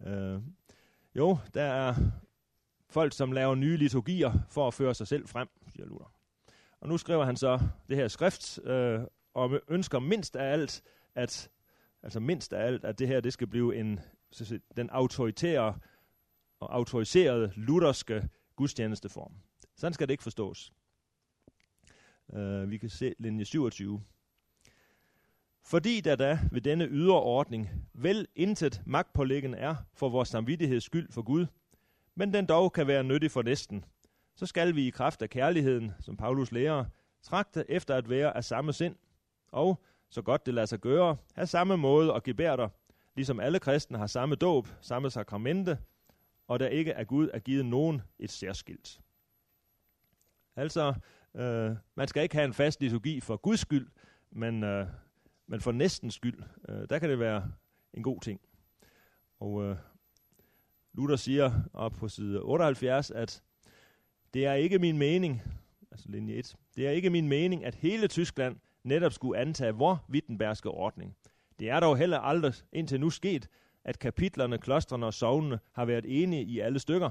Øh, 0.05 0.41
jo, 1.15 1.37
der 1.53 1.63
er 1.63 1.95
folk, 2.89 3.13
som 3.13 3.31
laver 3.31 3.55
nye 3.55 3.77
liturgier 3.77 4.33
for 4.49 4.67
at 4.67 4.73
føre 4.73 4.93
sig 4.93 5.07
selv 5.07 5.27
frem, 5.27 5.47
siger 5.67 5.85
Luther. 5.85 6.13
Og 6.79 6.89
nu 6.89 6.97
skriver 6.97 7.25
han 7.25 7.35
så 7.35 7.59
det 7.89 7.97
her 7.97 8.07
skrift, 8.07 8.59
øh, 8.63 8.99
og 9.33 9.59
ønsker 9.67 9.99
mindst 9.99 10.35
af 10.35 10.51
alt, 10.53 10.83
at 11.15 11.49
altså 12.03 12.19
mindst 12.19 12.53
af 12.53 12.65
alt, 12.65 12.85
at 12.85 12.99
det 12.99 13.07
her 13.07 13.19
det 13.19 13.33
skal 13.33 13.47
blive 13.47 13.75
en, 13.75 13.99
den 14.77 14.89
autoritære 14.89 15.77
og 16.59 16.75
autoriserede 16.75 17.51
lutherske 17.55 18.29
gudstjenesteform. 18.61 19.33
Sådan 19.75 19.93
skal 19.93 20.07
det 20.07 20.13
ikke 20.13 20.23
forstås. 20.23 20.73
Uh, 22.27 22.71
vi 22.71 22.77
kan 22.77 22.89
se 22.89 23.13
linje 23.19 23.45
27. 23.45 24.01
Fordi 25.63 26.01
der 26.01 26.15
da 26.15 26.39
ved 26.51 26.61
denne 26.61 26.85
ydre 26.85 27.21
ordning 27.21 27.69
vel 27.93 28.27
intet 28.35 28.81
magtpålæggende 28.85 29.57
er 29.57 29.75
for 29.93 30.09
vores 30.09 30.29
samvittigheds 30.29 30.83
skyld 30.83 31.11
for 31.11 31.21
Gud, 31.21 31.45
men 32.15 32.33
den 32.33 32.45
dog 32.45 32.73
kan 32.73 32.87
være 32.87 33.03
nyttig 33.03 33.31
for 33.31 33.41
næsten, 33.41 33.85
så 34.35 34.45
skal 34.45 34.75
vi 34.75 34.87
i 34.87 34.89
kraft 34.89 35.21
af 35.21 35.29
kærligheden, 35.29 35.91
som 35.99 36.17
Paulus 36.17 36.51
lærer, 36.51 36.85
trakte 37.21 37.71
efter 37.71 37.95
at 37.95 38.09
være 38.09 38.37
af 38.37 38.43
samme 38.43 38.73
sind, 38.73 38.95
og, 39.51 39.83
så 40.09 40.21
godt 40.21 40.45
det 40.45 40.53
lader 40.53 40.65
sig 40.65 40.79
gøre, 40.79 41.17
have 41.33 41.47
samme 41.47 41.77
måde 41.77 42.13
og 42.13 42.23
gebærder, 42.23 42.69
ligesom 43.15 43.39
alle 43.39 43.59
kristne 43.59 43.97
har 43.97 44.07
samme 44.07 44.35
dåb, 44.35 44.67
samme 44.81 45.09
sakramente, 45.09 45.77
og 46.51 46.59
der 46.59 46.67
ikke 46.67 46.91
er 46.91 47.03
Gud 47.03 47.29
er 47.33 47.39
givet 47.39 47.65
nogen 47.65 48.01
et 48.19 48.31
særskilt. 48.31 49.01
Altså, 50.55 50.93
øh, 51.35 51.75
man 51.95 52.07
skal 52.07 52.23
ikke 52.23 52.35
have 52.35 52.45
en 52.45 52.53
fast 52.53 52.81
liturgi 52.81 53.19
for 53.19 53.37
Guds 53.37 53.59
skyld, 53.59 53.87
men, 54.31 54.63
øh, 54.63 54.87
men 55.47 55.61
for 55.61 55.71
næstens 55.71 56.13
skyld. 56.13 56.43
Øh, 56.69 56.89
der 56.89 56.99
kan 56.99 57.09
det 57.09 57.19
være 57.19 57.51
en 57.93 58.03
god 58.03 58.21
ting. 58.21 58.41
Og 59.39 59.63
øh, 59.63 59.77
Luther 60.93 61.15
siger 61.15 61.51
op 61.73 61.91
på 61.91 62.07
side 62.07 62.41
78, 62.41 63.11
at 63.11 63.43
det 64.33 64.45
er 64.45 64.53
ikke 64.53 64.79
min 64.79 64.97
mening, 64.97 65.41
altså 65.91 66.09
linje 66.09 66.33
1, 66.33 66.55
det 66.75 66.87
er 66.87 66.91
ikke 66.91 67.09
min 67.09 67.27
mening, 67.27 67.65
at 67.65 67.75
hele 67.75 68.07
Tyskland 68.07 68.57
netop 68.83 69.13
skulle 69.13 69.39
antage 69.39 69.71
vor 69.73 70.05
Wittenbergske 70.09 70.69
ordning. 70.69 71.15
Det 71.59 71.69
er 71.69 71.79
dog 71.79 71.97
heller 71.97 72.19
aldrig 72.19 72.53
indtil 72.71 72.99
nu 72.99 73.09
sket, 73.09 73.49
at 73.85 73.99
kapitlerne, 73.99 74.57
klostrene 74.57 75.05
og 75.05 75.13
sovnene 75.13 75.59
har 75.71 75.85
været 75.85 76.05
enige 76.07 76.43
i 76.43 76.59
alle 76.59 76.79
stykker. 76.79 77.09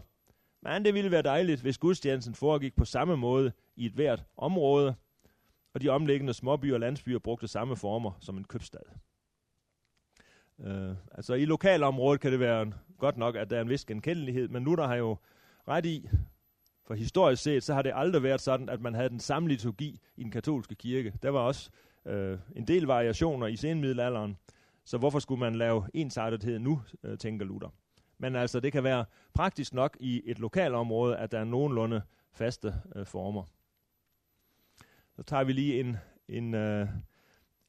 Men 0.62 0.84
det 0.84 0.94
ville 0.94 1.10
være 1.10 1.22
dejligt, 1.22 1.60
hvis 1.60 1.78
gudstjenesten 1.78 2.34
foregik 2.34 2.76
på 2.76 2.84
samme 2.84 3.16
måde 3.16 3.52
i 3.76 3.86
et 3.86 3.92
hvert 3.92 4.24
område, 4.36 4.94
og 5.74 5.82
de 5.82 5.88
omliggende 5.88 6.34
småbyer 6.34 6.74
og 6.74 6.80
landsbyer 6.80 7.18
brugte 7.18 7.48
samme 7.48 7.76
former 7.76 8.12
som 8.20 8.36
en 8.36 8.44
købstad. 8.44 8.80
Uh, 10.58 10.96
altså 11.12 11.34
i 11.34 11.44
lokalområdet 11.44 12.20
kan 12.20 12.32
det 12.32 12.40
være 12.40 12.72
godt 12.98 13.16
nok, 13.16 13.36
at 13.36 13.50
der 13.50 13.56
er 13.56 13.60
en 13.60 13.68
vis 13.68 13.84
genkendelighed, 13.84 14.48
men 14.48 14.62
nu 14.62 14.76
har 14.76 14.94
jo 14.94 15.16
ret 15.68 15.86
i, 15.86 16.08
for 16.86 16.94
historisk 16.94 17.42
set, 17.42 17.62
så 17.62 17.74
har 17.74 17.82
det 17.82 17.92
aldrig 17.94 18.22
været 18.22 18.40
sådan, 18.40 18.68
at 18.68 18.80
man 18.80 18.94
havde 18.94 19.08
den 19.08 19.20
samme 19.20 19.48
liturgi 19.48 20.00
i 20.16 20.22
den 20.22 20.30
katolske 20.30 20.74
kirke. 20.74 21.12
Der 21.22 21.30
var 21.30 21.40
også 21.40 21.70
uh, 22.04 22.38
en 22.56 22.66
del 22.66 22.82
variationer 22.82 23.46
i 23.46 23.56
senmiddelalderen, 23.56 24.36
så 24.90 24.98
hvorfor 24.98 25.18
skulle 25.18 25.38
man 25.38 25.54
lave 25.54 25.86
ensartethed 25.94 26.58
nu, 26.58 26.82
øh, 27.02 27.18
tænker 27.18 27.46
Luther. 27.46 27.68
Men 28.18 28.36
altså, 28.36 28.60
det 28.60 28.72
kan 28.72 28.84
være 28.84 29.04
praktisk 29.34 29.74
nok 29.74 29.96
i 30.00 30.22
et 30.24 30.38
lokalområde, 30.38 31.16
at 31.16 31.32
der 31.32 31.38
er 31.38 31.44
nogenlunde 31.44 32.02
faste 32.32 32.74
øh, 32.96 33.06
former. 33.06 33.44
Så 35.16 35.22
tager 35.22 35.44
vi 35.44 35.52
lige 35.52 35.80
en, 35.80 35.96
en, 36.28 36.54
øh, 36.54 36.88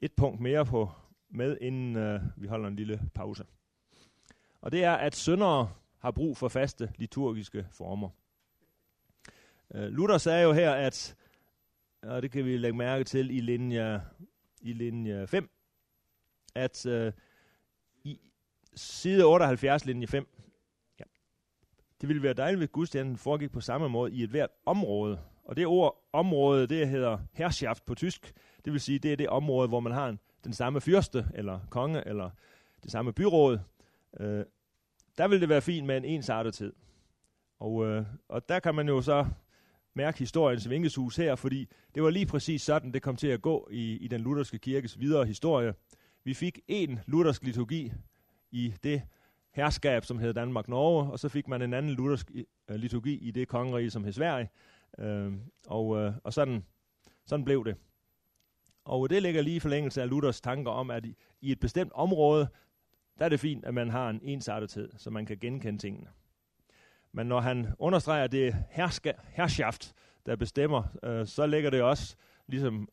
et 0.01 0.11
punkt 0.13 0.39
mere 0.39 0.65
på 0.65 0.91
med, 1.29 1.57
inden 1.61 1.95
øh, 1.95 2.21
vi 2.37 2.47
holder 2.47 2.67
en 2.67 2.75
lille 2.75 3.01
pause. 3.13 3.43
Og 4.61 4.71
det 4.71 4.83
er, 4.83 4.93
at 4.93 5.15
syndere 5.15 5.71
har 5.99 6.11
brug 6.11 6.37
for 6.37 6.47
faste 6.47 6.93
liturgiske 6.97 7.67
former. 7.71 8.09
Øh, 9.75 9.87
Luther 9.87 10.17
sagde 10.17 10.43
jo 10.43 10.53
her, 10.53 10.71
at, 10.71 11.15
og 12.03 12.21
det 12.21 12.31
kan 12.31 12.45
vi 12.45 12.57
lægge 12.57 12.77
mærke 12.77 13.03
til 13.03 13.37
i 13.37 13.39
linje, 13.39 14.01
i 14.61 14.73
linje 14.73 15.27
5, 15.27 15.49
at 16.55 16.85
øh, 16.85 17.13
i 18.03 18.19
side 18.75 19.25
78, 19.25 19.85
linje 19.85 20.07
5, 20.07 20.27
ja, 20.99 21.03
det 22.01 22.09
ville 22.09 22.23
være 22.23 22.33
dejligt, 22.33 22.59
hvis 22.59 22.69
gudstjenesten 22.69 23.17
foregik 23.17 23.51
på 23.51 23.61
samme 23.61 23.89
måde 23.89 24.11
i 24.13 24.23
et 24.23 24.29
hvert 24.29 24.49
område. 24.65 25.19
Og 25.43 25.55
det 25.55 25.67
ord 25.67 26.09
område, 26.13 26.67
det 26.67 26.87
hedder 26.87 27.17
Herrschaft 27.33 27.85
på 27.85 27.95
tysk. 27.95 28.33
Det 28.65 28.73
vil 28.73 28.81
sige, 28.81 28.99
det 28.99 29.11
er 29.11 29.17
det 29.17 29.29
område, 29.29 29.67
hvor 29.67 29.79
man 29.79 29.93
har 29.93 30.09
en 30.09 30.19
den 30.43 30.53
samme 30.53 30.81
fyrste, 30.81 31.27
eller 31.33 31.59
konge, 31.69 32.07
eller 32.07 32.29
det 32.83 32.91
samme 32.91 33.13
byråd, 33.13 33.59
øh, 34.19 34.45
der 35.17 35.27
vil 35.27 35.41
det 35.41 35.49
være 35.49 35.61
fint 35.61 35.87
med 35.87 35.97
en 35.97 36.05
ensartet 36.05 36.53
tid. 36.53 36.73
Og, 37.59 37.85
øh, 37.85 38.05
og 38.29 38.49
der 38.49 38.59
kan 38.59 38.75
man 38.75 38.87
jo 38.87 39.01
så 39.01 39.25
mærke 39.93 40.19
historiens 40.19 40.69
vinkeshus 40.69 41.15
her, 41.15 41.35
fordi 41.35 41.67
det 41.95 42.03
var 42.03 42.09
lige 42.09 42.25
præcis 42.25 42.61
sådan, 42.61 42.93
det 42.93 43.01
kom 43.01 43.15
til 43.15 43.27
at 43.27 43.41
gå 43.41 43.67
i, 43.71 43.97
i 43.97 44.07
den 44.07 44.21
lutherske 44.21 44.59
kirkes 44.59 44.99
videre 44.99 45.25
historie. 45.25 45.73
Vi 46.23 46.33
fik 46.33 46.59
en 46.67 46.99
luthersk 47.07 47.43
liturgi 47.43 47.93
i 48.51 48.73
det 48.83 49.01
herskab, 49.51 50.05
som 50.05 50.19
hed 50.19 50.33
Danmark-Norge, 50.33 51.11
og 51.11 51.19
så 51.19 51.29
fik 51.29 51.47
man 51.47 51.61
en 51.61 51.73
anden 51.73 51.91
luthersk 51.91 52.31
øh, 52.69 52.75
liturgi 52.75 53.15
i 53.15 53.31
det 53.31 53.47
kongerige, 53.47 53.91
som 53.91 54.03
hed 54.03 54.13
Sverige. 54.13 54.49
Øh, 54.99 55.33
og, 55.67 55.97
øh, 55.97 56.13
og 56.23 56.33
sådan, 56.33 56.65
sådan 57.25 57.45
blev 57.45 57.65
det. 57.65 57.75
Og 58.85 59.09
det 59.09 59.21
ligger 59.21 59.41
lige 59.41 59.55
i 59.55 59.59
forlængelse 59.59 60.01
af 60.01 60.09
Luthers 60.09 60.41
tanker 60.41 60.71
om, 60.71 60.91
at 60.91 61.05
i, 61.05 61.15
i 61.41 61.51
et 61.51 61.59
bestemt 61.59 61.91
område, 61.95 62.47
der 63.19 63.25
er 63.25 63.29
det 63.29 63.39
fint, 63.39 63.65
at 63.65 63.73
man 63.73 63.89
har 63.89 64.09
en 64.09 64.19
ensartethed, 64.23 64.89
så 64.97 65.09
man 65.09 65.25
kan 65.25 65.37
genkende 65.37 65.79
tingene. 65.79 66.07
Men 67.11 67.27
når 67.27 67.39
han 67.39 67.67
understreger, 67.79 68.23
at 68.23 68.31
det 68.31 68.47
er 68.47 68.53
herska, 68.69 69.11
herschaft, 69.27 69.93
der 70.25 70.35
bestemmer, 70.35 70.83
øh, 71.03 71.27
så 71.27 71.47
ligger 71.47 71.69
det 71.69 71.81
også 71.81 72.15
ligesom 72.47 72.89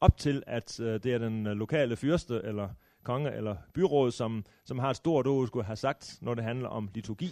op 0.00 0.18
til, 0.18 0.42
at 0.46 0.80
øh, 0.80 1.02
det 1.02 1.14
er 1.14 1.18
den 1.18 1.46
øh, 1.46 1.52
lokale 1.52 1.96
fyrste, 1.96 2.40
eller 2.44 2.68
konge, 3.02 3.32
eller 3.32 3.56
byråd, 3.74 4.10
som, 4.10 4.44
som 4.64 4.78
har 4.78 4.90
et 4.90 4.96
stort 4.96 5.26
ord, 5.26 5.46
skulle 5.46 5.66
have 5.66 5.76
sagt, 5.76 6.18
når 6.20 6.34
det 6.34 6.44
handler 6.44 6.68
om 6.68 6.90
liturgi. 6.94 7.30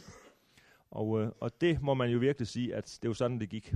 Og, 0.91 1.21
øh, 1.21 1.31
og 1.41 1.61
det 1.61 1.83
må 1.83 1.95
man 1.95 2.11
jo 2.11 2.19
virkelig 2.19 2.49
sige, 2.49 2.75
at 2.75 2.99
det 3.03 3.05
er 3.05 3.11
jo 3.11 3.15
sådan, 3.15 3.41
det 3.41 3.49
gik. 3.49 3.75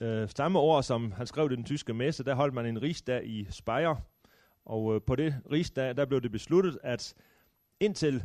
Øh, 0.00 0.28
samme 0.28 0.58
år, 0.58 0.80
som 0.80 1.12
han 1.12 1.26
skrev 1.26 1.48
det 1.48 1.58
den 1.58 1.64
tyske 1.64 1.94
messe, 1.94 2.24
der 2.24 2.34
holdt 2.34 2.54
man 2.54 2.66
en 2.66 2.82
rigsdag 2.82 3.26
i 3.26 3.46
Speyer, 3.50 3.96
og 4.64 4.94
øh, 4.94 5.00
på 5.06 5.16
det 5.16 5.34
rigsdag, 5.52 5.96
der 5.96 6.04
blev 6.04 6.20
det 6.20 6.32
besluttet, 6.32 6.78
at 6.82 7.14
indtil 7.80 8.24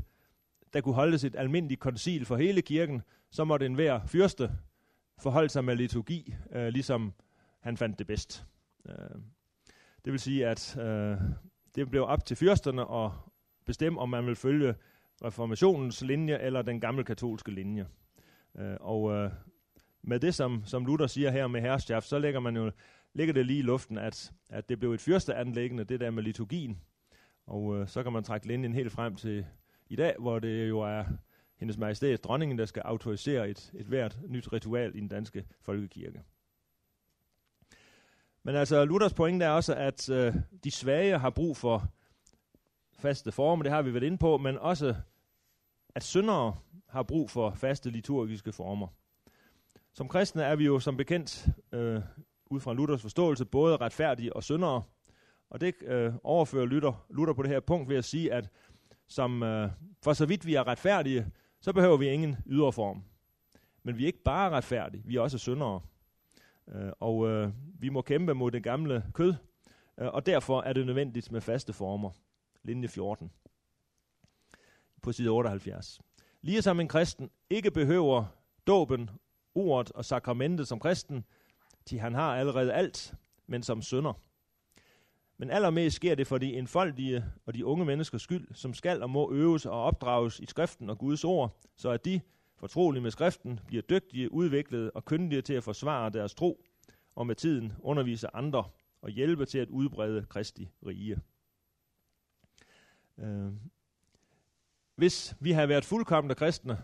der 0.74 0.82
kunne 0.82 0.95
holdes 0.95 1.24
et 1.24 1.36
almindeligt 1.36 1.80
koncil 1.80 2.26
for 2.26 2.38
hele 2.38 2.62
kirken, 2.62 3.02
så 3.32 3.43
måtte 3.43 3.66
enhver 3.66 4.06
fyrste 4.06 4.52
forholde 5.22 5.49
sig 5.49 5.66
med 5.66 5.76
liturgi, 5.76 6.36
øh, 6.52 6.68
ligesom 6.68 7.14
han 7.60 7.78
fandt 7.78 7.99
det 7.99 8.08
bedst. 8.08 8.45
Øh, 8.90 9.22
det 10.06 10.12
vil 10.14 10.20
sige, 10.20 10.48
at 10.48 10.78
øh, 10.78 11.18
det 11.76 11.90
blev 11.90 12.04
op 12.04 12.26
til 12.26 12.38
fyrsterne 12.38 12.92
at 12.92 13.12
bestemme, 13.66 14.00
om 14.00 14.10
man 14.10 14.26
vil 14.26 14.36
følge 14.36 14.76
reformationens 15.24 16.02
linje 16.02 16.38
eller 16.38 16.62
den 16.62 16.80
gamle 16.80 17.04
katolske 17.04 17.52
linje. 17.52 17.88
Øh, 18.58 18.78
og 18.80 19.12
øh, 19.12 19.32
med 20.02 20.20
det, 20.20 20.36
som, 20.36 20.64
som 20.66 20.86
Luther 20.86 21.08
siger 21.08 21.32
her 21.32 21.48
med 21.48 21.62
herrschaft, 21.62 22.08
så 22.08 22.20
lægger 22.20 22.40
man 22.40 22.56
jo 22.56 22.72
ligger 23.14 23.34
det 23.34 23.46
lige 23.46 23.60
i 23.60 23.62
luften, 23.62 23.98
at, 23.98 24.32
at 24.50 24.70
det 24.70 24.80
blev 24.80 24.94
et 24.94 25.02
fyrsteanlæggende, 25.02 25.84
det 25.84 26.00
der 26.00 26.12
med 26.12 26.24
liturgien. 26.24 26.82
Og 27.46 27.78
øh, 27.78 27.88
så 27.88 28.04
kan 28.04 28.12
man 28.14 28.24
trække 28.24 28.48
linjen 28.48 28.74
helt 28.74 28.92
frem 28.92 29.16
til 29.16 29.46
i 29.90 29.96
dag, 29.96 30.16
hvor 30.20 30.40
det 30.40 30.70
jo 30.70 30.80
er 30.80 31.04
hendes 31.58 31.78
majestæt 31.78 32.24
dronningen, 32.24 32.58
der 32.58 32.66
skal 32.66 32.82
autorisere 32.82 33.50
et, 33.50 33.72
et 33.74 33.86
hvert 33.86 34.20
nyt 34.28 34.54
ritual 34.54 34.96
i 34.96 35.00
den 35.00 35.08
danske 35.08 35.46
folkekirke. 35.62 36.22
Men 38.44 38.56
altså, 38.56 38.86
Luthers 38.86 39.14
pointe 39.14 39.46
er 39.46 39.50
også, 39.50 39.76
at 39.76 40.10
øh, 40.10 40.36
de 40.64 40.72
svage 40.72 41.20
har 41.20 41.30
brug 41.30 41.58
for 41.58 41.92
faste 43.00 43.32
former, 43.32 43.64
det 43.64 43.72
har 43.72 43.82
vi 43.82 43.94
været 43.94 44.04
inde 44.04 44.18
på, 44.18 44.38
men 44.38 44.58
også, 44.58 44.96
at 45.96 46.04
syndere 46.04 46.56
har 46.89 47.04
brug 47.04 47.30
for 47.30 47.52
faste 47.52 47.89
liturgiske 47.89 48.52
former. 48.52 48.88
Som 49.94 50.08
kristne 50.08 50.44
er 50.44 50.56
vi 50.56 50.66
jo 50.66 50.80
som 50.80 50.98
bekendt, 50.98 51.48
øh, 51.72 52.02
ud 52.46 52.60
fra 52.60 52.74
Luthers 52.74 53.02
forståelse, 53.02 53.46
både 53.46 53.78
retfærdige 53.78 54.36
og 54.36 54.44
syndere. 54.44 54.84
Og 55.50 55.62
det 55.62 55.76
øh, 55.82 56.14
overfører 56.24 56.66
Luther, 56.66 57.06
Luther 57.10 57.34
på 57.34 57.44
det 57.44 57.52
her 57.52 57.60
punkt 57.60 57.89
ved 57.89 57.98
at 57.98 58.06
sige, 58.06 58.34
at 58.34 58.50
som, 59.08 59.44
øh, 59.44 59.70
for 60.04 60.14
så 60.14 60.26
vidt 60.26 60.46
vi 60.46 60.56
er 60.56 60.68
retfærdige, 60.68 61.28
så 61.62 61.74
behøver 61.74 61.98
vi 61.98 62.10
ingen 62.10 62.38
ydre 62.46 62.72
form. 62.72 63.04
Men 63.84 63.98
vi 63.98 64.04
er 64.04 64.08
ikke 64.08 64.24
bare 64.24 64.50
retfærdige, 64.50 65.04
vi 65.06 65.16
er 65.16 65.22
også 65.22 65.38
syndere. 65.38 65.82
Øh, 66.68 66.91
og 66.99 67.30
øh, 67.30 67.51
vi 67.80 67.89
må 67.89 68.01
kæmpe 68.01 68.34
mod 68.34 68.51
det 68.51 68.64
gamle 68.64 69.05
kød, 69.14 69.34
øh, 69.97 70.07
og 70.07 70.26
derfor 70.26 70.62
er 70.62 70.74
det 70.74 70.86
nødvendigt 70.86 71.32
med 71.32 71.41
faste 71.41 71.74
former. 71.74 72.09
Linje 72.64 72.88
14 72.88 73.32
på 75.01 75.12
side 75.12 75.30
78. 75.30 76.01
Ligesom 76.41 76.80
en 76.80 76.88
kristen 76.88 77.30
ikke 77.49 77.72
behøver 77.72 78.26
dåben, 78.68 79.09
ordet 79.55 79.91
og 79.91 80.05
sakramentet 80.05 80.68
som 80.68 80.80
kristen, 80.80 81.26
til 81.86 81.99
han 81.99 82.14
har 82.14 82.36
allerede 82.36 82.74
alt, 82.74 83.14
men 83.47 83.64
som 83.64 83.82
sønder. 83.82 84.14
Men 85.38 85.49
allermest 85.49 85.95
sker 85.95 86.16
det 86.16 86.28
for 86.28 86.38
de 86.38 86.53
enfoldige 86.53 87.26
og 87.45 87.53
de 87.53 87.66
unge 87.66 87.86
menneskers 87.86 88.22
skyld, 88.22 88.47
som 88.53 88.74
skal 88.74 89.03
og 89.03 89.09
må 89.09 89.32
øves 89.32 89.66
og 89.66 89.84
opdrages 89.84 90.39
i 90.39 90.45
skriften 90.45 90.89
og 90.89 90.97
Guds 90.97 91.24
ord, 91.24 91.57
så 91.76 91.89
at 91.89 92.05
de, 92.05 92.22
fortrolige 92.62 93.01
med 93.01 93.12
skriften, 93.12 93.59
bliver 93.68 93.82
dygtige, 93.82 94.34
udviklede 94.34 94.91
og 94.91 95.05
kyndige 95.05 95.41
til 95.41 95.53
at 95.53 95.64
forsvare 95.64 96.09
deres 96.09 96.36
tro, 96.36 96.66
og 97.16 97.28
med 97.28 97.36
tiden 97.36 97.74
undervise 97.80 98.36
andre 98.36 98.64
og 99.01 99.09
hjælpe 99.09 99.45
til 99.45 99.57
at 99.57 99.70
udbrede 99.70 100.26
Kristi 100.30 100.70
rige. 100.86 101.18
Øh. 103.18 103.51
Hvis 104.95 105.36
vi 105.39 105.51
har 105.51 105.66
været 105.66 105.86
fuldkommende 105.86 106.36
kristne, 106.36 106.78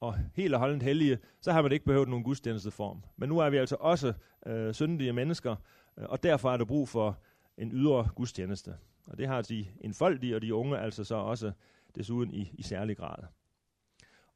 og 0.00 0.14
helt 0.34 0.54
og 0.54 0.60
holdent 0.60 0.82
hellige, 0.82 1.18
så 1.40 1.52
har 1.52 1.62
man 1.62 1.72
ikke 1.72 1.84
behøvet 1.84 2.08
nogen 2.08 2.24
gudstjenesteform. 2.24 3.02
Men 3.16 3.28
nu 3.28 3.38
er 3.38 3.50
vi 3.50 3.56
altså 3.56 3.76
også 3.80 4.12
øh, 4.46 4.74
syndige 4.74 5.12
mennesker, 5.12 5.56
øh, 5.98 6.04
og 6.08 6.22
derfor 6.22 6.52
er 6.52 6.56
der 6.56 6.64
brug 6.64 6.88
for 6.88 7.18
en 7.58 7.72
ydre 7.72 8.08
gudstjeneste. 8.14 8.76
Og 9.06 9.18
det 9.18 9.28
har 9.28 9.42
de 9.42 9.66
enfoldige 9.80 10.36
og 10.36 10.42
de 10.42 10.54
unge 10.54 10.78
altså 10.78 11.04
så 11.04 11.14
også 11.14 11.52
desuden 11.94 12.34
i, 12.34 12.52
i 12.54 12.62
særlig 12.62 12.96
grad. 12.96 13.24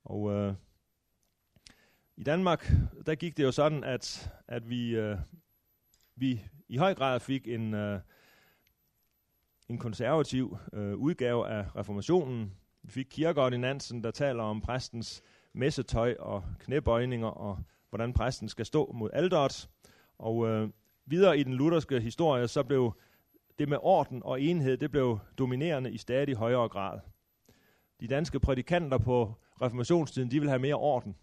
Og 0.05 0.33
øh, 0.33 0.55
i 2.17 2.23
Danmark, 2.23 2.73
der 3.07 3.15
gik 3.15 3.37
det 3.37 3.45
jo 3.45 3.53
sådan, 3.53 3.85
at, 3.85 4.33
at 4.49 4.71
vi, 4.71 4.97
øh, 4.97 5.19
vi 6.17 6.45
i 6.69 6.77
høj 6.77 6.95
grad 6.95 7.21
fik 7.21 7.49
en, 7.49 7.75
øh, 7.75 8.01
en 9.69 9.79
konservativ 9.79 10.57
øh, 10.73 10.97
udgave 10.97 11.49
af 11.49 11.77
reformationen. 11.77 12.55
Vi 12.83 12.91
fik 12.91 13.07
kirkeordinansen, 13.11 14.05
der 14.05 14.11
taler 14.11 14.43
om 14.43 14.61
præstens 14.61 15.23
messetøj 15.53 16.17
og 16.19 16.45
knæbøjninger, 16.59 17.29
og 17.29 17.59
hvordan 17.89 18.13
præsten 18.13 18.49
skal 18.49 18.67
stå 18.67 18.93
mod 18.93 19.11
alderet. 19.13 19.69
Og 20.19 20.49
øh, 20.49 20.69
videre 21.07 21.39
i 21.39 21.43
den 21.43 21.55
lutherske 21.55 22.01
historie, 22.01 22.49
så 22.49 22.63
blev 22.63 22.93
det 23.59 23.69
med 23.69 23.79
orden 23.81 24.23
og 24.25 24.43
enhed, 24.43 24.77
det 24.77 24.91
blev 24.91 25.19
dominerende 25.39 25.93
i 25.93 25.99
stadig 25.99 26.35
højere 26.35 26.69
grad. 26.69 27.01
De 28.01 28.07
danske 28.09 28.41
prædikanter 28.41 28.99
på 28.99 29.42
reformationstiden, 29.63 30.31
de 30.31 30.41
vil 30.41 30.49
have 30.49 30.59
mere 30.59 30.75
orden. 30.75 31.17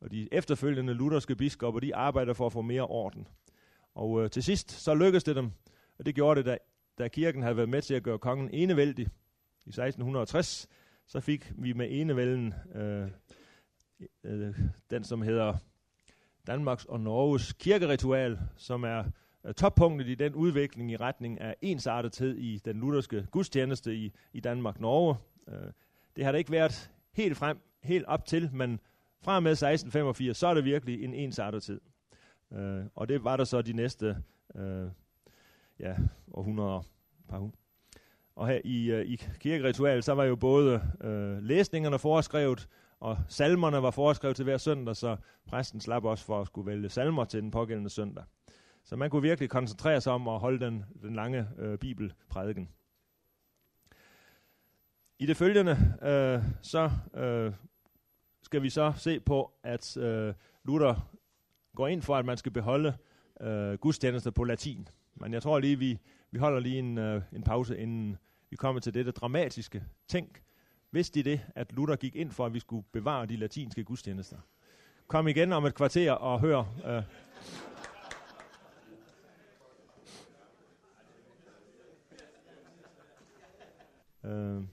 Og 0.00 0.10
de 0.10 0.28
efterfølgende 0.32 0.94
lutherske 0.94 1.36
biskopper, 1.36 1.80
de 1.80 1.94
arbejder 1.94 2.32
for 2.32 2.46
at 2.46 2.52
få 2.52 2.62
mere 2.62 2.86
orden. 2.86 3.28
Og 3.94 4.22
øh, 4.22 4.30
til 4.30 4.42
sidst, 4.42 4.70
så 4.70 4.94
lykkedes 4.94 5.24
det 5.24 5.36
dem, 5.36 5.50
og 5.98 6.06
det 6.06 6.14
gjorde 6.14 6.38
det, 6.38 6.46
da, 6.46 6.58
da 6.98 7.08
kirken 7.08 7.42
havde 7.42 7.56
været 7.56 7.68
med 7.68 7.82
til 7.82 7.94
at 7.94 8.02
gøre 8.02 8.18
kongen 8.18 8.50
enevældig 8.52 9.06
i 9.66 9.68
1660, 9.68 10.68
så 11.06 11.20
fik 11.20 11.52
vi 11.58 11.72
med 11.72 11.88
enevælden 11.90 12.54
øh, 12.74 13.08
øh, 14.24 14.54
den, 14.90 15.04
som 15.04 15.22
hedder 15.22 15.54
Danmarks 16.46 16.84
og 16.84 17.00
Norges 17.00 17.52
kirkeritual, 17.52 18.38
som 18.56 18.84
er 18.84 19.04
øh, 19.44 19.54
toppunktet 19.54 20.08
i 20.08 20.14
den 20.14 20.34
udvikling 20.34 20.92
i 20.92 20.96
retning 20.96 21.40
af 21.40 21.56
ensartethed 21.62 22.36
i 22.36 22.58
den 22.58 22.80
lutherske 22.80 23.26
gudstjeneste 23.30 23.94
i, 23.94 24.12
i 24.32 24.40
Danmark-Norge. 24.40 25.16
Øh, 25.48 25.72
det 26.16 26.24
har 26.24 26.32
der 26.32 26.38
ikke 26.38 26.52
været 26.52 26.90
helt 27.14 27.36
frem, 27.36 27.58
helt 27.82 28.04
op 28.06 28.26
til, 28.26 28.50
men 28.52 28.80
fra 29.22 29.40
med 29.40 29.50
1685, 29.50 30.36
så 30.36 30.46
er 30.46 30.54
det 30.54 30.64
virkelig 30.64 31.04
en 31.04 31.14
ensartethed. 31.14 31.80
Øh, 32.52 32.84
og 32.94 33.08
det 33.08 33.24
var 33.24 33.36
der 33.36 33.44
så 33.44 33.62
de 33.62 33.72
næste 33.72 34.16
øh, 34.56 34.88
ja, 35.80 35.96
århundreder, 36.32 36.82
par 37.28 37.50
Og 38.36 38.48
her 38.48 38.60
i, 38.64 38.90
øh, 38.90 39.06
i 39.06 39.16
kirkeritual, 39.40 40.02
så 40.02 40.14
var 40.14 40.24
jo 40.24 40.36
både 40.36 40.82
øh, 41.00 41.42
læsningerne 41.42 41.98
foreskrevet, 41.98 42.68
og 43.00 43.18
salmerne 43.28 43.82
var 43.82 43.90
foreskrevet 43.90 44.36
til 44.36 44.44
hver 44.44 44.56
søndag, 44.56 44.96
så 44.96 45.16
præsten 45.46 45.80
slap 45.80 46.04
også 46.04 46.24
for 46.24 46.40
at 46.40 46.46
skulle 46.46 46.66
vælge 46.66 46.88
salmer 46.88 47.24
til 47.24 47.42
den 47.42 47.50
pågældende 47.50 47.90
søndag. 47.90 48.24
Så 48.84 48.96
man 48.96 49.10
kunne 49.10 49.22
virkelig 49.22 49.50
koncentrere 49.50 50.00
sig 50.00 50.12
om 50.12 50.28
at 50.28 50.40
holde 50.40 50.64
den, 50.64 50.84
den 51.02 51.14
lange 51.14 51.48
øh, 51.58 51.78
bibelprædiken. 51.78 52.68
I 55.18 55.26
det 55.26 55.36
følgende, 55.36 55.98
øh, 56.02 56.42
så 56.62 56.90
øh, 57.14 57.52
skal 58.42 58.62
vi 58.62 58.70
så 58.70 58.92
se 58.96 59.20
på, 59.20 59.52
at 59.62 59.96
øh, 59.96 60.34
Luther 60.64 61.10
går 61.76 61.88
ind 61.88 62.02
for, 62.02 62.16
at 62.16 62.24
man 62.24 62.36
skal 62.36 62.52
beholde 62.52 62.96
øh, 63.40 63.72
gudstjenester 63.72 64.30
på 64.30 64.44
latin. 64.44 64.88
Men 65.14 65.32
jeg 65.32 65.42
tror 65.42 65.58
lige, 65.58 65.78
vi, 65.78 65.98
vi 66.30 66.38
holder 66.38 66.60
lige 66.60 66.78
en, 66.78 66.98
øh, 66.98 67.22
en 67.32 67.42
pause, 67.42 67.78
inden 67.78 68.16
vi 68.50 68.56
kommer 68.56 68.80
til 68.80 68.94
dette 68.94 69.10
dramatiske. 69.10 69.84
Tænk, 70.08 70.42
Vidste 70.94 71.20
I 71.20 71.22
det, 71.22 71.40
at 71.54 71.72
Luther 71.72 71.96
gik 71.96 72.16
ind 72.16 72.30
for, 72.30 72.46
at 72.46 72.54
vi 72.54 72.58
skulle 72.60 72.84
bevare 72.92 73.26
de 73.26 73.36
latinske 73.36 73.84
gudstjenester? 73.84 74.36
Kom 75.06 75.28
igen 75.28 75.52
om 75.52 75.66
et 75.66 75.74
kvarter 75.74 76.12
og 76.12 76.40
hør. 76.40 76.64
Øh. 76.86 77.02
Uh, 84.58 84.64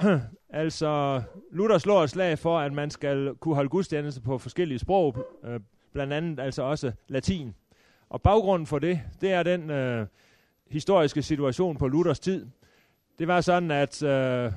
altså, 0.48 1.22
Luther 1.50 1.78
slår 1.78 2.02
et 2.02 2.10
slag 2.10 2.38
for, 2.38 2.58
at 2.58 2.72
man 2.72 2.90
skal 2.90 3.34
kunne 3.40 3.54
holde 3.54 3.68
gudstjeneste 3.68 4.20
på 4.20 4.38
forskellige 4.38 4.78
sprog, 4.78 5.16
øh, 5.44 5.60
blandt 5.92 6.12
andet 6.12 6.40
altså 6.40 6.62
også 6.62 6.92
latin. 7.08 7.54
Og 8.08 8.22
baggrunden 8.22 8.66
for 8.66 8.78
det, 8.78 9.00
det 9.20 9.32
er 9.32 9.42
den 9.42 9.70
øh, 9.70 10.06
historiske 10.70 11.22
situation 11.22 11.76
på 11.76 11.88
Luthers 11.88 12.20
tid. 12.20 12.46
Det 13.18 13.28
var 13.28 13.40
sådan, 13.40 13.70
at 13.70 14.02
øh, 14.02 14.52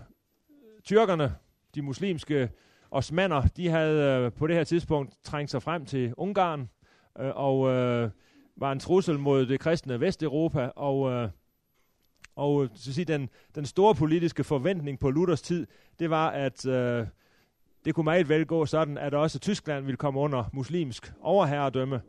tyrkerne, 0.83 1.35
de 1.75 1.81
muslimske 1.81 2.49
osmander, 2.91 3.41
de 3.57 3.69
havde 3.69 4.23
øh, 4.25 4.31
på 4.31 4.47
det 4.47 4.55
her 4.55 4.63
tidspunkt 4.63 5.13
trængt 5.23 5.51
sig 5.51 5.63
frem 5.63 5.85
til 5.85 6.13
Ungarn, 6.17 6.69
øh, 7.19 7.31
og 7.35 7.69
øh, 7.69 8.09
var 8.55 8.71
en 8.71 8.79
trussel 8.79 9.19
mod 9.19 9.45
det 9.45 9.59
kristne 9.59 9.99
Vesteuropa, 9.99 10.71
og, 10.75 11.11
øh, 11.11 11.29
og 12.35 12.63
øh, 12.63 12.69
så 12.75 12.93
sige, 12.93 13.05
den, 13.05 13.29
den 13.55 13.65
store 13.65 13.95
politiske 13.95 14.43
forventning 14.43 14.99
på 14.99 15.09
Luthers 15.09 15.41
tid, 15.41 15.67
det 15.99 16.09
var, 16.09 16.29
at 16.29 16.65
øh, 16.65 17.07
det 17.85 17.95
kunne 17.95 18.03
meget 18.03 18.29
vel 18.29 18.45
gå 18.45 18.65
sådan, 18.65 18.97
at 18.97 19.13
også 19.13 19.39
Tyskland 19.39 19.85
ville 19.85 19.97
komme 19.97 20.19
under 20.19 20.43
muslimsk 20.53 21.13
overherredømme. 21.21 22.01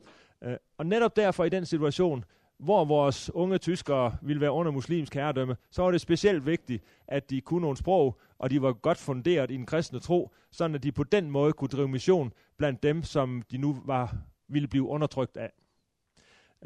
Øh, 0.43 0.57
og 0.79 0.87
netop 0.87 1.17
derfor 1.17 1.45
i 1.45 1.49
den 1.49 1.67
situation, 1.67 2.25
hvor 2.59 2.85
vores 2.85 3.31
unge 3.35 3.59
tyskere 3.59 4.17
ville 4.23 4.41
være 4.41 4.53
under 4.53 4.73
muslimsk 4.73 5.15
herredømme, 5.15 5.57
så 5.71 5.83
var 5.83 5.91
det 5.91 6.01
specielt 6.01 6.47
vigtigt, 6.47 6.85
at 7.09 7.31
de 7.31 7.41
kunne 7.41 7.61
nogle 7.61 7.77
sprog, 7.77 8.21
og 8.39 8.51
de 8.51 8.63
var 8.63 8.73
godt 8.73 8.99
funderet 8.99 9.51
i 9.51 9.57
den 9.57 9.67
kristne 9.67 10.01
tro, 10.01 10.31
sådan 10.51 10.75
at 10.75 10.83
de 10.83 10.93
på 10.93 11.05
den 11.05 11.31
måde 11.31 11.53
kunne 11.53 11.69
drive 11.69 11.89
mission 11.89 12.33
blandt 12.57 12.83
dem, 12.83 13.03
som 13.03 13.43
de 13.51 13.59
nu 13.59 13.83
var 13.85 14.17
ville 14.49 14.69
blive 14.69 14.85
undertrykt 14.85 15.37
af. 15.37 15.53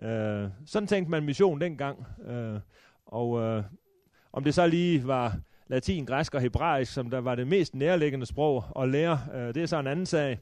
Øh, 0.02 0.50
sådan 0.66 0.86
tænkte 0.86 1.10
man 1.10 1.24
mission 1.24 1.60
dengang, 1.60 2.06
Øh, 2.26 2.60
og 3.08 3.40
øh, 3.40 3.62
om 4.32 4.44
det 4.44 4.54
så 4.54 4.66
lige 4.66 5.06
var 5.06 5.36
latin, 5.66 6.04
græsk 6.04 6.34
og 6.34 6.40
hebraisk, 6.40 6.92
som 6.92 7.10
der 7.10 7.18
var 7.18 7.34
det 7.34 7.46
mest 7.46 7.74
nærliggende 7.74 8.26
sprog 8.26 8.64
at 8.82 8.88
lære, 8.88 9.20
øh, 9.34 9.54
det 9.54 9.56
er 9.56 9.66
så 9.66 9.78
en 9.80 9.86
anden 9.86 10.06
sag. 10.06 10.38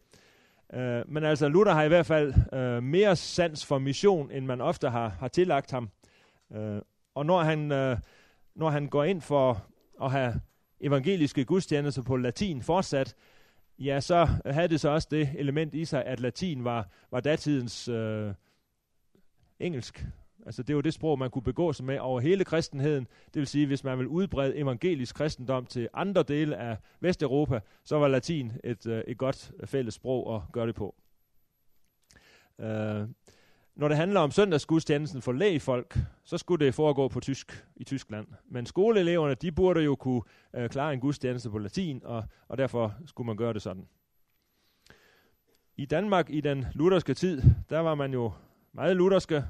Øh, 0.75 1.03
men 1.09 1.25
altså 1.25 1.49
Luther 1.49 1.75
har 1.75 1.83
i 1.83 1.89
hvert 1.89 2.07
fald 2.07 2.35
øh, 2.53 2.83
mere 2.83 3.17
sans 3.17 3.67
for 3.67 3.79
mission, 3.79 4.31
end 4.31 4.47
man 4.47 4.61
ofte 4.61 4.91
har, 4.91 5.09
har 5.09 5.29
tillagt 5.29 5.71
ham. 5.71 5.91
Øh, 6.53 6.81
og 7.15 7.27
når 7.27 7.43
han, 7.43 7.73
øh, 7.73 7.99
når 8.55 8.71
han 8.71 8.87
går 8.87 9.05
ind 9.05 9.21
for 9.21 9.67
at 10.03 10.11
have 10.11 10.41
evangeliske 10.81 11.45
gudstjenester 11.45 12.03
på 12.03 12.17
latin 12.17 12.63
fortsat, 12.63 13.15
ja, 13.79 14.01
så 14.01 14.29
havde 14.47 14.69
det 14.69 14.81
så 14.81 14.89
også 14.89 15.09
det 15.11 15.31
element 15.39 15.75
i 15.75 15.85
sig, 15.85 16.05
at 16.05 16.21
latin 16.21 16.65
var, 16.65 16.89
var 17.11 17.21
datidens 17.21 17.89
øh, 17.89 18.35
engelsk. 19.61 20.07
Altså 20.47 20.63
det 20.63 20.77
var 20.77 20.83
det 20.83 20.95
sprog, 20.95 21.19
man 21.19 21.31
kunne 21.31 21.43
begå 21.43 21.73
sig 21.73 21.87
med 21.87 21.99
over 21.99 22.21
hele 22.21 22.45
kristenheden. 22.45 23.07
Det 23.27 23.41
vil 23.41 23.47
sige, 23.47 23.67
hvis 23.67 23.85
man 23.85 23.99
vil 23.99 24.07
udbrede 24.07 24.57
evangelisk 24.57 25.15
kristendom 25.15 25.67
til 25.67 25.89
andre 25.95 26.23
dele 26.23 26.57
af 26.57 26.77
Vesteuropa, 27.01 27.61
så 27.85 27.99
var 27.99 28.09
latin 28.09 28.53
et, 28.65 28.87
øh, 28.87 29.03
et 29.07 29.19
godt 29.19 29.53
øh, 29.61 29.67
fælles 29.67 29.95
sprog 29.95 30.35
at 30.35 30.43
gøre 30.53 30.67
det 30.67 30.75
på. 30.75 30.95
Uh, 32.59 33.09
når 33.77 33.89
det 33.89 33.97
handler 33.97 34.21
om 34.21 34.31
søndagsgudstjenesten 34.31 35.23
for 35.23 35.33
lægefolk, 35.33 35.99
så 36.25 36.39
skulle 36.39 36.67
det 36.67 36.75
foregå 36.75 37.09
på 37.09 37.21
tysk 37.21 37.65
i 37.77 37.85
Tyskland. 37.85 38.27
Men 38.51 38.67
skoleeleverne, 38.67 39.35
de 39.35 39.53
burde 39.53 39.81
jo 39.81 39.95
kunne 39.95 40.23
uh, 40.59 40.67
klare 40.67 40.93
en 40.93 41.01
gudstjeneste 41.01 41.51
på 41.51 41.59
latin, 41.59 42.01
og, 42.05 42.25
og 42.49 42.59
derfor 42.59 42.95
skulle 43.07 43.27
man 43.27 43.37
gøre 43.37 43.53
det 43.53 43.63
sådan. 43.63 43.89
I 45.77 45.87
Danmark 45.87 46.31
i 46.31 46.41
den 46.41 46.67
lutherske 46.75 47.15
tid, 47.15 47.43
der 47.71 47.79
var 47.79 47.95
man 47.95 48.13
jo 48.13 48.33
meget 48.73 48.97
lutherske, 48.97 49.45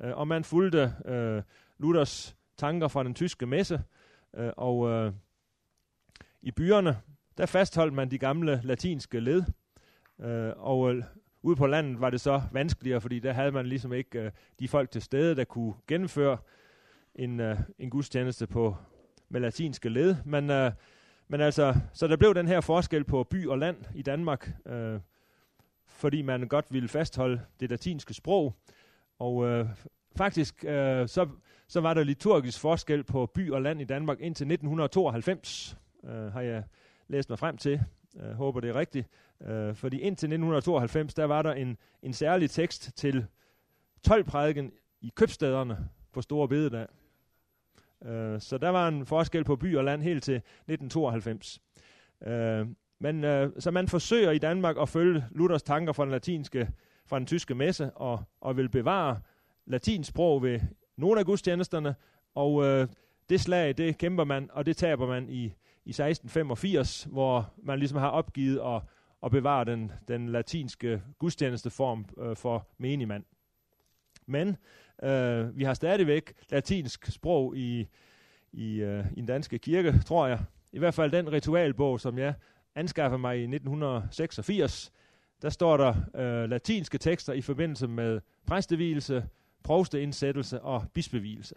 øh, 0.00 0.16
og 0.16 0.28
man 0.28 0.44
fulgte 0.44 0.92
øh, 1.04 1.42
Luthers 1.78 2.36
tanker 2.56 2.88
fra 2.88 3.04
den 3.04 3.14
tyske 3.14 3.46
messe, 3.46 3.82
øh, 4.36 4.52
og 4.56 4.88
øh, 4.88 5.12
i 6.42 6.50
byerne, 6.50 6.98
der 7.38 7.46
fastholdt 7.46 7.94
man 7.94 8.10
de 8.10 8.18
gamle 8.18 8.60
latinske 8.64 9.20
led, 9.20 9.42
øh, 10.20 10.52
og 10.56 10.94
øh, 10.94 11.02
ude 11.42 11.56
på 11.56 11.66
landet 11.66 12.00
var 12.00 12.10
det 12.10 12.20
så 12.20 12.42
vanskeligere, 12.52 13.00
fordi 13.00 13.18
der 13.18 13.32
havde 13.32 13.52
man 13.52 13.66
ligesom 13.66 13.92
ikke 13.92 14.20
øh, 14.20 14.30
de 14.58 14.68
folk 14.68 14.90
til 14.90 15.02
stede, 15.02 15.36
der 15.36 15.44
kunne 15.44 15.74
gennemføre 15.86 16.38
en, 17.14 17.40
øh, 17.40 17.58
en 17.78 17.90
gudstjeneste 17.90 18.46
på, 18.46 18.76
med 19.28 19.40
latinske 19.40 19.88
led. 19.88 20.16
Men, 20.24 20.50
øh, 20.50 20.72
men 21.28 21.40
altså, 21.40 21.74
så 21.92 22.06
der 22.06 22.16
blev 22.16 22.34
den 22.34 22.46
her 22.46 22.60
forskel 22.60 23.04
på 23.04 23.24
by 23.24 23.46
og 23.46 23.58
land 23.58 23.76
i 23.94 24.02
Danmark, 24.02 24.50
øh, 24.66 25.00
fordi 25.86 26.22
man 26.22 26.48
godt 26.48 26.66
ville 26.70 26.88
fastholde 26.88 27.40
det 27.60 27.70
latinske 27.70 28.14
sprog. 28.14 28.54
Og 29.20 29.46
øh, 29.46 29.66
faktisk 30.16 30.64
øh, 30.64 31.08
så, 31.08 31.28
så 31.68 31.80
var 31.80 31.94
der 31.94 32.04
liturgisk 32.04 32.60
forskel 32.60 33.04
på 33.04 33.26
by 33.26 33.50
og 33.50 33.62
land 33.62 33.80
i 33.80 33.84
Danmark 33.84 34.20
indtil 34.20 34.44
1992, 34.44 35.76
øh, 36.04 36.32
har 36.32 36.40
jeg 36.40 36.62
læst 37.08 37.28
mig 37.28 37.38
frem 37.38 37.56
til. 37.56 37.80
Jeg 38.14 38.34
håber, 38.34 38.60
det 38.60 38.70
er 38.70 38.74
rigtigt. 38.74 39.08
Øh, 39.42 39.74
fordi 39.74 39.96
indtil 39.96 40.26
1992, 40.26 41.14
der 41.14 41.24
var 41.24 41.42
der 41.42 41.52
en, 41.52 41.76
en 42.02 42.12
særlig 42.12 42.50
tekst 42.50 42.96
til 42.96 43.26
12 44.02 44.24
prædiken 44.24 44.72
i 45.00 45.12
købstederne 45.16 45.88
på 46.12 46.22
Store 46.22 46.48
Bededag. 46.48 46.86
Øh, 48.04 48.40
så 48.40 48.58
der 48.58 48.68
var 48.68 48.88
en 48.88 49.06
forskel 49.06 49.44
på 49.44 49.56
by 49.56 49.76
og 49.76 49.84
land 49.84 50.02
helt 50.02 50.22
til 50.24 50.34
1992. 50.34 51.60
Øh, 52.26 52.66
men 52.98 53.24
øh, 53.24 53.52
så 53.58 53.70
man 53.70 53.88
forsøger 53.88 54.30
i 54.30 54.38
Danmark 54.38 54.76
at 54.80 54.88
følge 54.88 55.24
Luthers 55.30 55.62
tanker 55.62 55.92
fra 55.92 56.04
den 56.04 56.12
latinske, 56.12 56.68
fra 57.10 57.18
den 57.18 57.26
tyske 57.26 57.54
messe, 57.54 57.90
og, 57.90 58.22
og 58.40 58.56
vil 58.56 58.68
bevare 58.68 59.20
latinsprog 59.66 60.42
ved 60.42 60.60
nogle 60.96 61.20
af 61.20 61.26
gudstjenesterne, 61.26 61.94
og 62.34 62.64
øh, 62.64 62.88
det 63.28 63.40
slag, 63.40 63.78
det 63.78 63.98
kæmper 63.98 64.24
man, 64.24 64.50
og 64.52 64.66
det 64.66 64.76
taber 64.76 65.06
man 65.06 65.28
i, 65.28 65.44
i 65.84 65.90
1685, 65.90 67.04
hvor 67.10 67.52
man 67.62 67.78
ligesom 67.78 67.98
har 67.98 68.08
opgivet 68.08 68.60
at, 68.60 68.82
at 69.24 69.30
bevare 69.30 69.64
den, 69.64 69.92
den 70.08 70.28
latinske 70.28 71.02
gudstjenesteform 71.18 72.06
øh, 72.18 72.36
for 72.36 72.66
menigmand. 72.78 73.24
Men 74.26 74.56
øh, 75.02 75.58
vi 75.58 75.64
har 75.64 75.74
stadigvæk 75.74 76.32
latinsk 76.50 77.06
sprog 77.06 77.56
i, 77.56 77.88
i, 78.52 78.80
øh, 78.80 79.04
i 79.12 79.16
den 79.16 79.26
danske 79.26 79.58
kirke, 79.58 79.98
tror 80.06 80.26
jeg. 80.26 80.40
I 80.72 80.78
hvert 80.78 80.94
fald 80.94 81.12
den 81.12 81.32
ritualbog, 81.32 82.00
som 82.00 82.18
jeg 82.18 82.34
anskaffede 82.74 83.18
mig 83.18 83.36
i 83.38 83.42
1986, 83.42 84.92
der 85.42 85.50
står 85.50 85.76
der 85.76 85.94
øh, 86.14 86.50
latinske 86.50 86.98
tekster 86.98 87.32
i 87.32 87.40
forbindelse 87.40 87.88
med 87.88 88.20
præstevielse, 88.46 89.28
provsteindsættelse 89.62 90.62
og 90.62 90.84
bispevielse. 90.94 91.54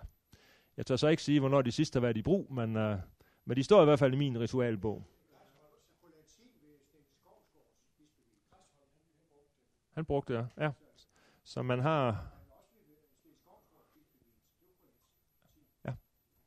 Jeg 0.78 0.86
tør 0.86 0.96
så 0.96 1.08
ikke 1.08 1.24
sige, 1.24 1.40
hvornår 1.40 1.62
de 1.62 1.72
sidste 1.72 1.98
har 1.98 2.02
været 2.02 2.18
i 2.18 2.22
brug, 2.22 2.54
men, 2.54 2.78
øh, 2.78 3.00
men 3.46 3.58
de 3.58 3.64
står 3.64 3.82
i 3.82 3.86
hvert 3.86 4.00
fald 4.00 4.14
i 4.14 4.18
min 4.18 4.40
ritualbog. 4.40 5.04
Han 9.94 10.06
brugte 10.06 10.34
det, 10.34 10.48
ja. 10.58 10.72
Så 11.44 11.62
man 11.62 11.80
har... 11.80 12.26
Ja, 15.86 15.94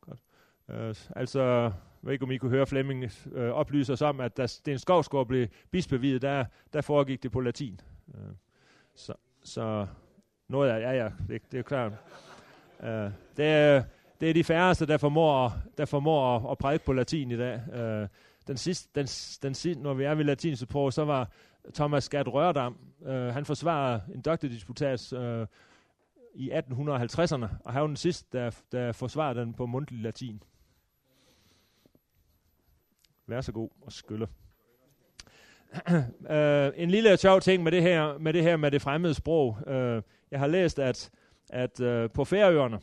godt. 0.00 0.20
Øh, 0.68 0.94
altså, 1.16 1.72
ved 2.06 2.12
ikke, 2.12 2.24
om 2.24 2.30
I 2.30 2.36
kunne 2.36 2.50
høre 2.50 2.66
Flemming 2.66 3.04
øh, 3.32 3.50
oplyse 3.50 3.92
os 3.92 4.02
om, 4.02 4.20
at 4.20 4.36
da 4.36 4.46
Sten 4.46 4.78
Skovsgaard 4.78 5.26
blev 5.26 5.46
bispevidet, 5.70 6.22
der, 6.22 6.44
der 6.72 6.80
foregik 6.80 7.22
det 7.22 7.32
på 7.32 7.40
latin. 7.40 7.80
Øh, 8.14 8.20
så, 8.94 9.12
så 9.44 9.86
noget 10.48 10.70
af, 10.70 10.80
ja 10.80 10.92
ja, 11.04 11.10
det, 11.28 11.52
det 11.52 11.58
er 11.58 11.62
klart. 11.62 11.92
Øh, 12.82 13.10
det, 13.36 13.84
det 14.20 14.30
er 14.30 14.34
de 14.34 14.44
færreste, 14.44 14.86
der 14.86 14.96
formår, 14.96 15.52
der 15.78 15.84
formår 15.84 16.36
at, 16.36 16.50
at 16.50 16.58
prædike 16.58 16.84
på 16.84 16.92
latin 16.92 17.30
i 17.30 17.36
dag. 17.36 17.60
Øh, 17.74 18.08
den 18.46 18.56
sidste, 18.56 18.88
den, 18.94 19.06
den 19.42 19.54
sidste, 19.54 19.82
når 19.82 19.94
vi 19.94 20.04
er 20.04 20.14
ved 20.14 20.24
latinsk 20.24 20.68
prøver, 20.68 20.90
så 20.90 21.04
var 21.04 21.30
Thomas 21.74 22.08
Gert 22.08 22.28
Rørdam, 22.28 22.76
øh, 23.06 23.26
han 23.26 23.44
forsvarede 23.44 24.02
en 24.14 24.20
doktordisputats 24.20 25.12
øh, 25.12 25.46
i 26.34 26.50
1850'erne, 26.50 27.46
og 27.64 27.72
han 27.72 27.80
var 27.80 27.86
den 27.86 27.96
sidste, 27.96 28.38
der, 28.38 28.50
der 28.72 28.92
forsvarede 28.92 29.40
den 29.40 29.54
på 29.54 29.66
mundtlig 29.66 30.02
latin. 30.02 30.42
Vær 33.28 33.40
så 33.40 33.52
god 33.52 33.68
og 33.82 33.92
skylle. 33.92 34.28
uh, 35.90 35.94
en 36.82 36.90
lille 36.90 37.16
sjov 37.16 37.40
ting 37.40 37.62
med 37.62 37.72
det 37.72 37.82
her 37.82 38.18
med 38.18 38.32
det 38.32 38.42
her 38.42 38.56
med 38.56 38.70
det 38.70 38.82
fremmede 38.82 39.14
sprog. 39.14 39.58
Uh, 39.66 40.02
jeg 40.30 40.38
har 40.38 40.46
læst, 40.46 40.78
at, 40.78 41.10
at 41.50 41.80
uh, 41.80 42.10
på 42.10 42.24
Færøerne, 42.24 42.80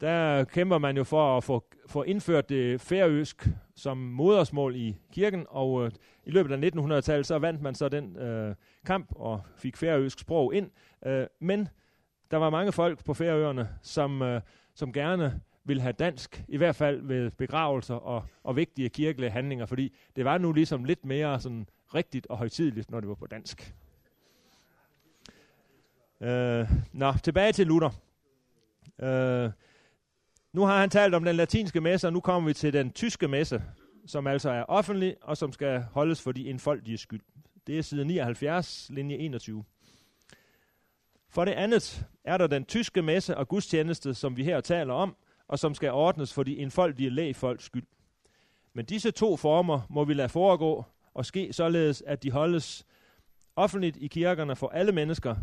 der 0.00 0.44
kæmper 0.44 0.78
man 0.78 0.96
jo 0.96 1.04
for 1.04 1.36
at 1.36 1.44
få, 1.44 1.64
få 1.86 2.02
indført 2.02 2.48
det 2.48 2.80
færøsk 2.80 3.48
som 3.76 3.96
modersmål 3.96 4.76
i 4.76 4.96
kirken, 5.12 5.46
og 5.48 5.72
uh, 5.72 5.90
i 6.24 6.30
løbet 6.30 6.52
af 6.52 6.70
1900-tallet, 6.70 7.26
så 7.26 7.38
vandt 7.38 7.62
man 7.62 7.74
så 7.74 7.88
den 7.88 8.16
uh, 8.16 8.54
kamp 8.86 9.12
og 9.16 9.40
fik 9.56 9.76
færøsk 9.76 10.18
sprog 10.18 10.54
ind. 10.54 10.70
Uh, 11.06 11.12
men 11.40 11.68
der 12.30 12.36
var 12.36 12.50
mange 12.50 12.72
folk 12.72 13.04
på 13.04 13.14
Færøerne, 13.14 13.68
som, 13.82 14.22
uh, 14.22 14.40
som 14.74 14.92
gerne 14.92 15.40
vil 15.64 15.80
have 15.80 15.92
dansk, 15.92 16.44
i 16.48 16.56
hvert 16.56 16.76
fald 16.76 17.02
ved 17.02 17.30
begravelser 17.30 17.94
og, 17.94 18.24
og 18.42 18.56
vigtige 18.56 18.88
kirkelige 18.88 19.30
handlinger, 19.30 19.66
fordi 19.66 19.92
det 20.16 20.24
var 20.24 20.38
nu 20.38 20.52
ligesom 20.52 20.84
lidt 20.84 21.04
mere 21.04 21.40
sådan 21.40 21.68
rigtigt 21.94 22.26
og 22.26 22.38
højtidligt, 22.38 22.90
når 22.90 23.00
det 23.00 23.08
var 23.08 23.14
på 23.14 23.26
dansk. 23.26 23.74
Øh, 26.20 26.70
nå, 26.92 27.12
tilbage 27.22 27.52
til 27.52 27.66
Luther. 27.66 27.90
Øh, 29.02 29.50
nu 30.52 30.62
har 30.64 30.80
han 30.80 30.90
talt 30.90 31.14
om 31.14 31.24
den 31.24 31.36
latinske 31.36 31.80
messe, 31.80 32.06
og 32.06 32.12
nu 32.12 32.20
kommer 32.20 32.48
vi 32.48 32.54
til 32.54 32.72
den 32.72 32.92
tyske 32.92 33.28
messe, 33.28 33.62
som 34.06 34.26
altså 34.26 34.50
er 34.50 34.64
offentlig, 34.64 35.16
og 35.22 35.36
som 35.36 35.52
skal 35.52 35.84
holdes 35.92 36.22
for 36.22 36.32
de 36.32 36.50
enfoldige 36.50 36.98
skyld. 36.98 37.20
Det 37.66 37.78
er 37.78 37.82
side 37.82 38.04
79, 38.04 38.86
linje 38.90 39.16
21. 39.16 39.64
For 41.28 41.44
det 41.44 41.52
andet 41.52 42.06
er 42.24 42.38
der 42.38 42.46
den 42.46 42.64
tyske 42.64 43.02
messe 43.02 43.36
og 43.36 43.48
gudstjeneste, 43.48 44.14
som 44.14 44.36
vi 44.36 44.44
her 44.44 44.60
taler 44.60 44.94
om, 44.94 45.16
og 45.52 45.58
som 45.58 45.74
skal 45.74 45.92
ordnes 45.92 46.34
for 46.34 46.42
de 46.42 46.58
enfoldige 46.58 47.10
lægfolks 47.10 47.64
skyld. 47.64 47.86
Men 48.72 48.84
disse 48.84 49.10
to 49.10 49.36
former 49.36 49.80
må 49.90 50.04
vi 50.04 50.14
lade 50.14 50.28
foregå 50.28 50.84
og 51.14 51.26
ske 51.26 51.52
således, 51.52 52.02
at 52.06 52.22
de 52.22 52.30
holdes 52.30 52.86
offentligt 53.56 53.96
i 53.96 54.06
kirkerne 54.06 54.56
for 54.56 54.68
alle 54.68 54.92
mennesker, 54.92 55.36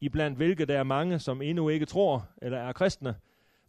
iblandt 0.00 0.36
hvilke 0.36 0.64
der 0.64 0.78
er 0.78 0.82
mange, 0.82 1.18
som 1.18 1.42
endnu 1.42 1.68
ikke 1.68 1.86
tror 1.86 2.28
eller 2.42 2.58
er 2.58 2.72
kristne, 2.72 3.14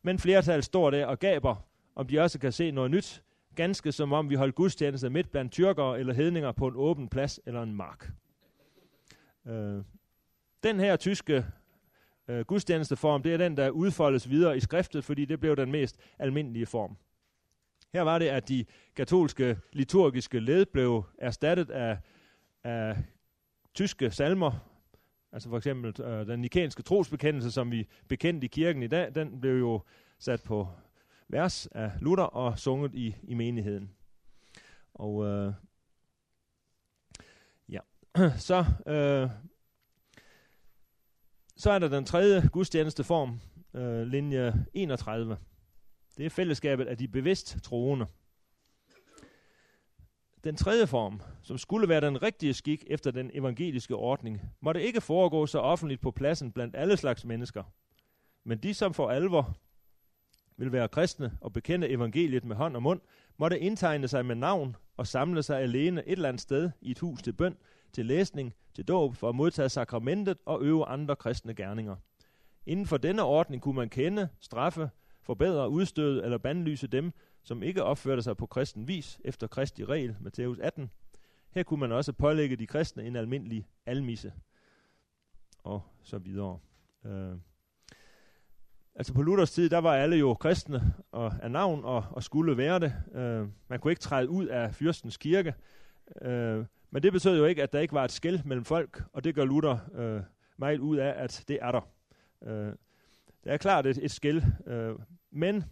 men 0.02 0.20
flertal 0.20 0.64
står 0.64 0.90
der 0.90 1.06
og 1.06 1.20
gaber, 1.20 1.56
om 1.96 2.08
de 2.08 2.20
også 2.20 2.40
kan 2.40 2.52
se 2.52 2.72
noget 2.72 2.92
nyt, 2.92 3.24
ganske 3.56 3.92
som 3.92 4.14
om 4.14 4.30
vi 4.30 4.36
holdt 4.36 4.56
gudstjeneste 4.56 5.10
midt 5.10 5.32
blandt 5.32 5.52
tyrkere 5.52 6.00
eller 6.00 6.14
hedninger 6.14 6.52
på 6.52 6.68
en 6.68 6.76
åben 6.76 7.10
plads 7.10 7.40
eller 7.46 7.64
en 7.64 7.74
mark. 7.74 8.12
Øh, 9.48 9.84
den 10.64 10.80
her 10.80 10.96
tyske 10.96 11.46
øh, 12.28 12.46
gudstjenesteform, 12.46 13.24
det 13.24 13.34
er 13.34 13.38
den, 13.38 13.58
der 13.58 13.70
udfoldes 13.70 14.30
videre 14.30 14.58
i 14.58 14.60
skriftet, 14.60 15.04
fordi 15.04 15.26
det 15.26 15.40
blev 15.40 15.56
den 15.56 15.72
mest 15.72 16.00
almindelige 16.20 16.66
form. 16.66 16.98
Her 17.94 18.02
var 18.02 18.20
det, 18.20 18.28
at 18.28 18.50
de 18.50 18.66
katolske 18.96 19.58
liturgiske 19.74 20.40
led 20.40 20.66
blev 20.66 21.04
erstattet 21.18 21.70
af, 21.70 21.98
af 22.64 22.98
tyske 23.74 24.12
salmer, 24.12 24.52
altså 25.32 25.50
for 25.50 25.58
eksempel 25.58 26.02
øh, 26.02 26.28
den 26.28 26.40
nikenske 26.40 26.84
trosbekendelse, 26.84 27.52
som 27.52 27.72
vi 27.72 27.88
bekendte 28.08 28.46
i 28.46 28.48
kirken 28.48 28.84
i 28.84 28.88
dag, 28.88 29.16
den 29.16 29.42
blev 29.42 29.60
jo 29.60 29.82
sat 30.20 30.44
på 30.44 30.68
vers 31.28 31.68
af 31.68 31.92
Luther 32.02 32.26
og 32.26 32.60
sunget 32.60 32.96
i, 32.96 33.16
i 33.24 33.34
menigheden. 33.34 33.92
Og 34.94 35.26
øh, 35.26 35.54
ja, 37.70 37.80
så, 38.50 38.66
øh, 38.88 39.30
så 41.58 41.72
er 41.72 41.80
der 41.80 41.88
den 41.88 42.06
tredje 42.06 42.48
gudstjenesteform, 42.52 43.40
øh, 43.74 44.08
linje 44.08 44.66
31. 44.74 45.38
Det 46.18 46.26
er 46.26 46.30
fællesskabet 46.30 46.88
af 46.88 46.98
de 46.98 47.08
bevidst 47.08 47.58
troende. 47.64 48.08
Den 50.44 50.56
tredje 50.56 50.88
form, 50.88 51.22
som 51.44 51.58
skulle 51.58 51.90
være 51.90 52.02
den 52.02 52.22
rigtige 52.22 52.54
skik 52.54 52.84
efter 52.88 53.12
den 53.12 53.32
evangeliske 53.34 53.96
ordning, 53.96 54.42
måtte 54.62 54.84
ikke 54.84 55.02
foregå 55.02 55.46
så 55.46 55.60
offentligt 55.60 56.02
på 56.02 56.12
pladsen 56.12 56.52
blandt 56.52 56.76
alle 56.76 56.98
slags 56.98 57.26
mennesker. 57.26 57.64
Men 58.44 58.58
de, 58.58 58.74
som 58.74 58.94
for 58.94 59.10
alvor 59.10 59.58
vil 60.58 60.72
være 60.72 60.88
kristne 60.88 61.38
og 61.42 61.54
bekende 61.54 61.90
evangeliet 61.90 62.46
med 62.46 62.56
hånd 62.56 62.76
og 62.76 62.84
mund, 62.84 63.02
måtte 63.38 63.60
indtegne 63.60 64.08
sig 64.08 64.26
med 64.26 64.36
navn 64.36 64.76
og 64.98 65.08
samle 65.08 65.44
sig 65.44 65.62
alene 65.62 66.08
et 66.08 66.12
eller 66.12 66.30
andet 66.30 66.42
sted 66.42 66.72
i 66.82 66.92
et 66.92 67.00
hus 67.00 67.22
til 67.22 67.34
bøn, 67.34 67.58
til 67.94 68.06
læsning, 68.06 68.54
til 68.76 68.88
dåb 68.88 69.16
for 69.16 69.30
at 69.30 69.36
modtage 69.36 69.70
sakramentet 69.70 70.38
og 70.46 70.64
øve 70.64 70.86
andre 70.86 71.16
kristne 71.16 71.54
gerninger. 71.54 71.96
Inden 72.66 72.86
for 72.86 72.98
denne 72.98 73.24
ordning 73.24 73.62
kunne 73.62 73.76
man 73.76 73.90
kende, 73.90 74.30
straffe, 74.40 74.90
forbedre, 75.22 75.70
udstøde 75.70 76.24
eller 76.24 76.38
bandlyse 76.38 76.88
dem, 76.88 77.12
som 77.44 77.64
ikke 77.64 77.84
opførte 77.84 78.22
sig 78.22 78.38
på 78.38 78.46
kristen 78.46 78.88
vis 78.88 79.20
efter 79.26 79.48
Kristi 79.48 79.86
regel, 79.86 80.16
Matthæus 80.20 80.60
18. 80.60 80.92
Her 81.52 81.64
kunne 81.64 81.80
man 81.80 81.92
også 81.92 82.14
pålægge 82.14 82.56
de 82.56 82.68
kristne 82.68 83.04
en 83.04 83.16
almindelig 83.16 83.68
almisse, 83.86 84.34
og 85.64 85.82
så 86.04 86.18
videre. 86.18 86.60
Øh. 87.06 87.36
Altså 88.96 89.14
på 89.14 89.22
Luthers 89.22 89.52
tid, 89.52 89.70
der 89.70 89.78
var 89.78 89.94
alle 89.94 90.16
jo 90.16 90.34
kristne 90.34 90.94
og 91.12 91.34
af 91.42 91.52
navn 91.52 91.86
og, 91.86 92.06
og 92.12 92.24
skulle 92.24 92.58
være 92.58 92.80
det. 92.80 92.94
Øh, 93.14 93.48
man 93.68 93.80
kunne 93.80 93.92
ikke 93.92 94.02
træde 94.02 94.30
ud 94.30 94.46
af 94.46 94.76
fyrstens 94.76 95.18
kirke, 95.18 95.54
øh, 96.22 96.66
men 96.92 97.04
det 97.04 97.14
betød 97.14 97.38
jo 97.38 97.46
ikke, 97.46 97.64
at 97.64 97.74
der 97.74 97.80
ikke 97.80 97.94
var 97.94 98.06
et 98.06 98.12
skæld 98.12 98.44
mellem 98.44 98.66
folk, 98.66 99.04
og 99.14 99.24
det 99.24 99.36
gør 99.36 99.46
Luther 99.46 99.78
øh, 99.96 100.22
meget 100.58 100.80
ud 100.80 100.98
af, 100.98 101.24
at 101.24 101.44
det 101.48 101.60
er 101.62 101.72
der. 101.72 101.82
Øh, 102.44 102.74
der 103.44 103.54
er 103.54 103.58
klart 103.58 103.86
et, 103.86 103.98
et 104.02 104.12
skæld, 104.12 104.44
øh, 104.68 104.96
men 105.32 105.64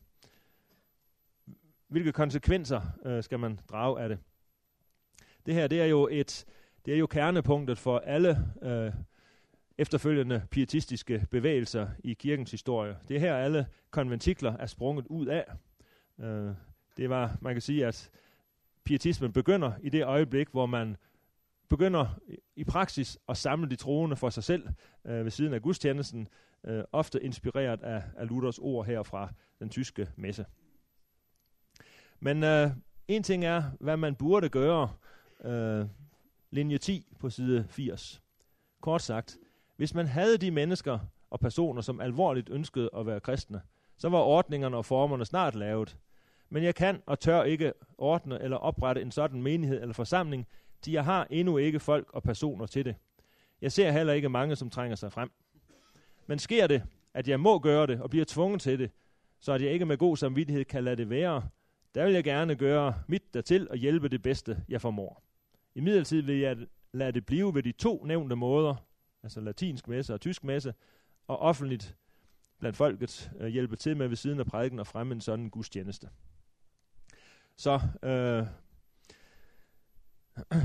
hvilke 1.88 2.11
konsekvenser 2.11 2.82
øh, 3.05 3.24
skal 3.24 3.39
man 3.39 3.59
drage 3.70 4.01
af 4.01 4.09
det? 4.09 4.20
Det 5.45 5.53
her, 5.53 5.68
det 5.68 5.82
er 5.82 5.86
jo 5.86 6.07
et, 6.11 6.45
det 6.86 6.93
er 6.93 6.97
jo 6.97 7.07
kernepunktet 7.07 7.78
for 7.78 7.99
alle 7.99 8.38
øh, 8.61 8.93
efterfølgende 9.78 10.47
pietistiske 10.51 11.28
bevægelser 11.32 11.88
i 12.03 12.13
kirkens 12.13 12.51
historie. 12.51 12.97
Det 13.07 13.16
er 13.16 13.20
her, 13.20 13.36
alle 13.36 13.68
konventikler 13.91 14.57
er 14.57 14.66
sprunget 14.66 15.07
ud 15.07 15.26
af. 15.26 15.45
Øh, 16.20 16.53
det 16.97 17.09
var, 17.09 17.38
man 17.41 17.55
kan 17.55 17.61
sige, 17.61 17.86
at 17.86 18.09
pietismen 18.86 19.34
begynder 19.34 19.72
i 19.82 19.90
det 19.90 20.04
øjeblik, 20.04 20.50
hvor 20.50 20.66
man 20.66 20.98
begynder 21.70 22.20
i 22.56 22.64
praksis 22.64 23.18
at 23.30 23.38
samle 23.38 23.70
de 23.70 23.76
troende 23.76 24.16
for 24.16 24.30
sig 24.30 24.44
selv 24.44 24.68
øh, 25.06 25.24
ved 25.24 25.32
siden 25.32 25.54
af 25.54 25.62
gudstjenesten, 25.62 26.28
øh, 26.64 26.84
ofte 26.92 27.24
inspireret 27.24 27.84
af, 27.84 28.04
af 28.18 28.28
Luthers 28.28 28.60
ord 28.60 28.86
her 28.86 29.04
fra 29.04 29.30
den 29.60 29.70
tyske 29.70 30.10
messe. 30.16 30.46
Men 32.20 32.44
øh, 32.44 32.72
en 33.08 33.24
ting 33.24 33.46
er, 33.46 33.64
hvad 33.80 33.98
man 33.98 34.16
burde 34.16 34.50
gøre. 34.50 34.90
Øh, 35.44 35.86
linje 36.52 36.78
10 36.78 37.08
på 37.20 37.30
side 37.30 37.66
80. 37.70 38.22
Kort 38.82 39.02
sagt, 39.02 39.38
hvis 39.78 39.94
man 39.94 40.08
havde 40.08 40.38
de 40.38 40.52
mennesker 40.52 41.00
og 41.30 41.40
personer, 41.40 41.82
som 41.82 42.02
alvorligt 42.02 42.50
ønskede 42.50 42.90
at 42.98 43.06
være 43.06 43.20
kristne, 43.20 43.62
så 43.98 44.10
var 44.10 44.20
ordningerne 44.20 44.78
og 44.78 44.86
formerne 44.86 45.26
snart 45.26 45.56
lavet. 45.56 45.98
Men 46.50 46.64
jeg 46.64 46.76
kan 46.76 47.02
og 47.06 47.20
tør 47.20 47.43
ikke 47.43 47.74
ordne 47.98 48.41
eller 48.41 48.58
oprette 48.58 49.02
en 49.02 49.12
sådan 49.12 49.41
menighed 49.41 49.82
eller 49.82 49.93
forsamling, 49.93 50.48
til 50.82 50.93
jeg 50.93 51.06
har 51.06 51.28
endnu 51.30 51.58
ikke 51.58 51.80
folk 51.80 52.10
og 52.14 52.24
personer 52.24 52.66
til 52.66 52.86
det. 52.86 52.96
Jeg 53.62 53.72
ser 53.72 53.91
heller 53.91 54.14
ikke 54.14 54.30
mange, 54.30 54.56
som 54.56 54.70
trænger 54.70 54.96
sig 54.96 55.12
frem. 55.12 55.32
Men 56.28 56.39
sker 56.39 56.68
det, 56.68 56.84
at 57.14 57.28
jeg 57.28 57.39
må 57.39 57.60
gøre 57.60 57.88
det 57.88 58.02
og 58.02 58.10
bliver 58.10 58.26
tvunget 58.26 58.62
til 58.62 58.80
det, 58.80 58.91
så 59.39 59.52
at 59.52 59.62
jeg 59.62 59.72
ikke 59.72 59.86
med 59.86 59.98
god 59.98 60.18
samvittighed 60.18 60.66
kan 60.66 60.84
lade 60.84 60.96
det 60.96 61.10
være, 61.10 61.50
der 61.96 62.06
vil 62.06 62.14
jeg 62.14 62.24
gerne 62.24 62.56
gøre 62.56 62.93
mit 63.08 63.34
dertil 63.34 63.70
og 63.70 63.78
hjælpe 63.78 64.10
det 64.10 64.22
bedste, 64.22 64.64
jeg 64.70 64.82
formår. 64.82 65.24
I 65.76 65.80
midlertid 65.80 66.22
vil 66.22 66.39
jeg 66.39 66.58
lade 66.93 67.12
det 67.12 67.26
blive 67.26 67.56
ved 67.56 67.64
de 67.64 67.72
to 67.72 68.04
nævnte 68.06 68.36
måder, 68.36 68.76
altså 69.24 69.41
latinsk 69.41 69.88
messe 69.88 70.14
og 70.14 70.22
tysk 70.22 70.43
messe, 70.43 70.74
og 71.28 71.39
offentligt 71.39 71.96
blandt 72.60 72.78
folket 72.78 73.32
øh, 73.39 73.48
hjælpe 73.48 73.76
til 73.76 73.98
med 73.98 74.08
ved 74.08 74.16
siden 74.16 74.39
af 74.39 74.46
prædiken 74.46 74.80
og 74.80 74.88
fremme 74.88 75.14
en 75.14 75.22
sådan 75.22 75.50
gudstjeneste. 75.50 76.10
Så 77.58 77.80
øh, 78.03 78.45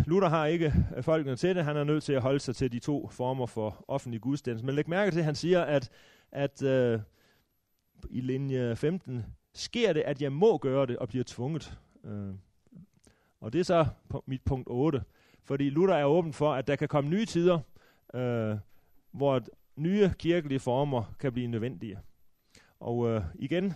Luther 0.07 0.28
har 0.28 0.47
ikke 0.47 0.74
øh, 0.97 1.03
folkene 1.03 1.36
til 1.36 1.57
det. 1.57 1.64
Han 1.64 1.76
er 1.76 1.84
nødt 1.84 2.05
til 2.05 2.12
at 2.12 2.22
holde 2.22 2.41
sig 2.41 2.57
til 2.57 2.72
de 2.72 2.78
to 2.78 3.09
former 3.09 3.47
for 3.47 3.84
offentlig 3.88 4.20
gudstjeneste. 4.20 4.66
Men 4.66 4.74
læg 4.74 4.88
mærke 4.88 5.11
til, 5.11 5.18
at 5.18 5.24
han 5.24 5.34
siger, 5.34 5.62
at, 5.62 5.91
at 6.32 6.62
øh, 6.62 7.01
i 8.11 8.20
linje 8.20 8.76
15, 8.76 9.24
sker 9.55 9.93
det, 9.93 10.03
at 10.03 10.22
jeg 10.22 10.32
må 10.32 10.59
gøre 10.59 10.86
det 10.86 10.97
og 10.99 11.09
bliver 11.09 11.24
tvunget. 11.24 11.78
Øh, 12.05 12.34
og 13.41 13.53
det 13.53 13.59
er 13.59 13.64
så 13.64 13.86
mit 14.26 14.43
punkt 14.43 14.68
8. 14.70 15.03
Fordi 15.45 15.70
Luther 15.70 15.97
er 15.97 16.05
åben 16.05 16.32
for, 16.32 16.53
at 16.55 16.66
der 16.66 16.76
kan 16.76 16.88
komme 16.88 17.11
nye 17.11 17.26
tider, 17.26 17.59
øh, 18.14 18.57
hvor 19.11 19.43
nye 19.76 20.11
kirkelige 20.18 20.61
former 20.61 21.14
kan 21.18 21.32
blive 21.32 21.47
nødvendige. 21.47 21.99
Og 22.80 23.09
øh, 23.09 23.22
igen, 23.34 23.74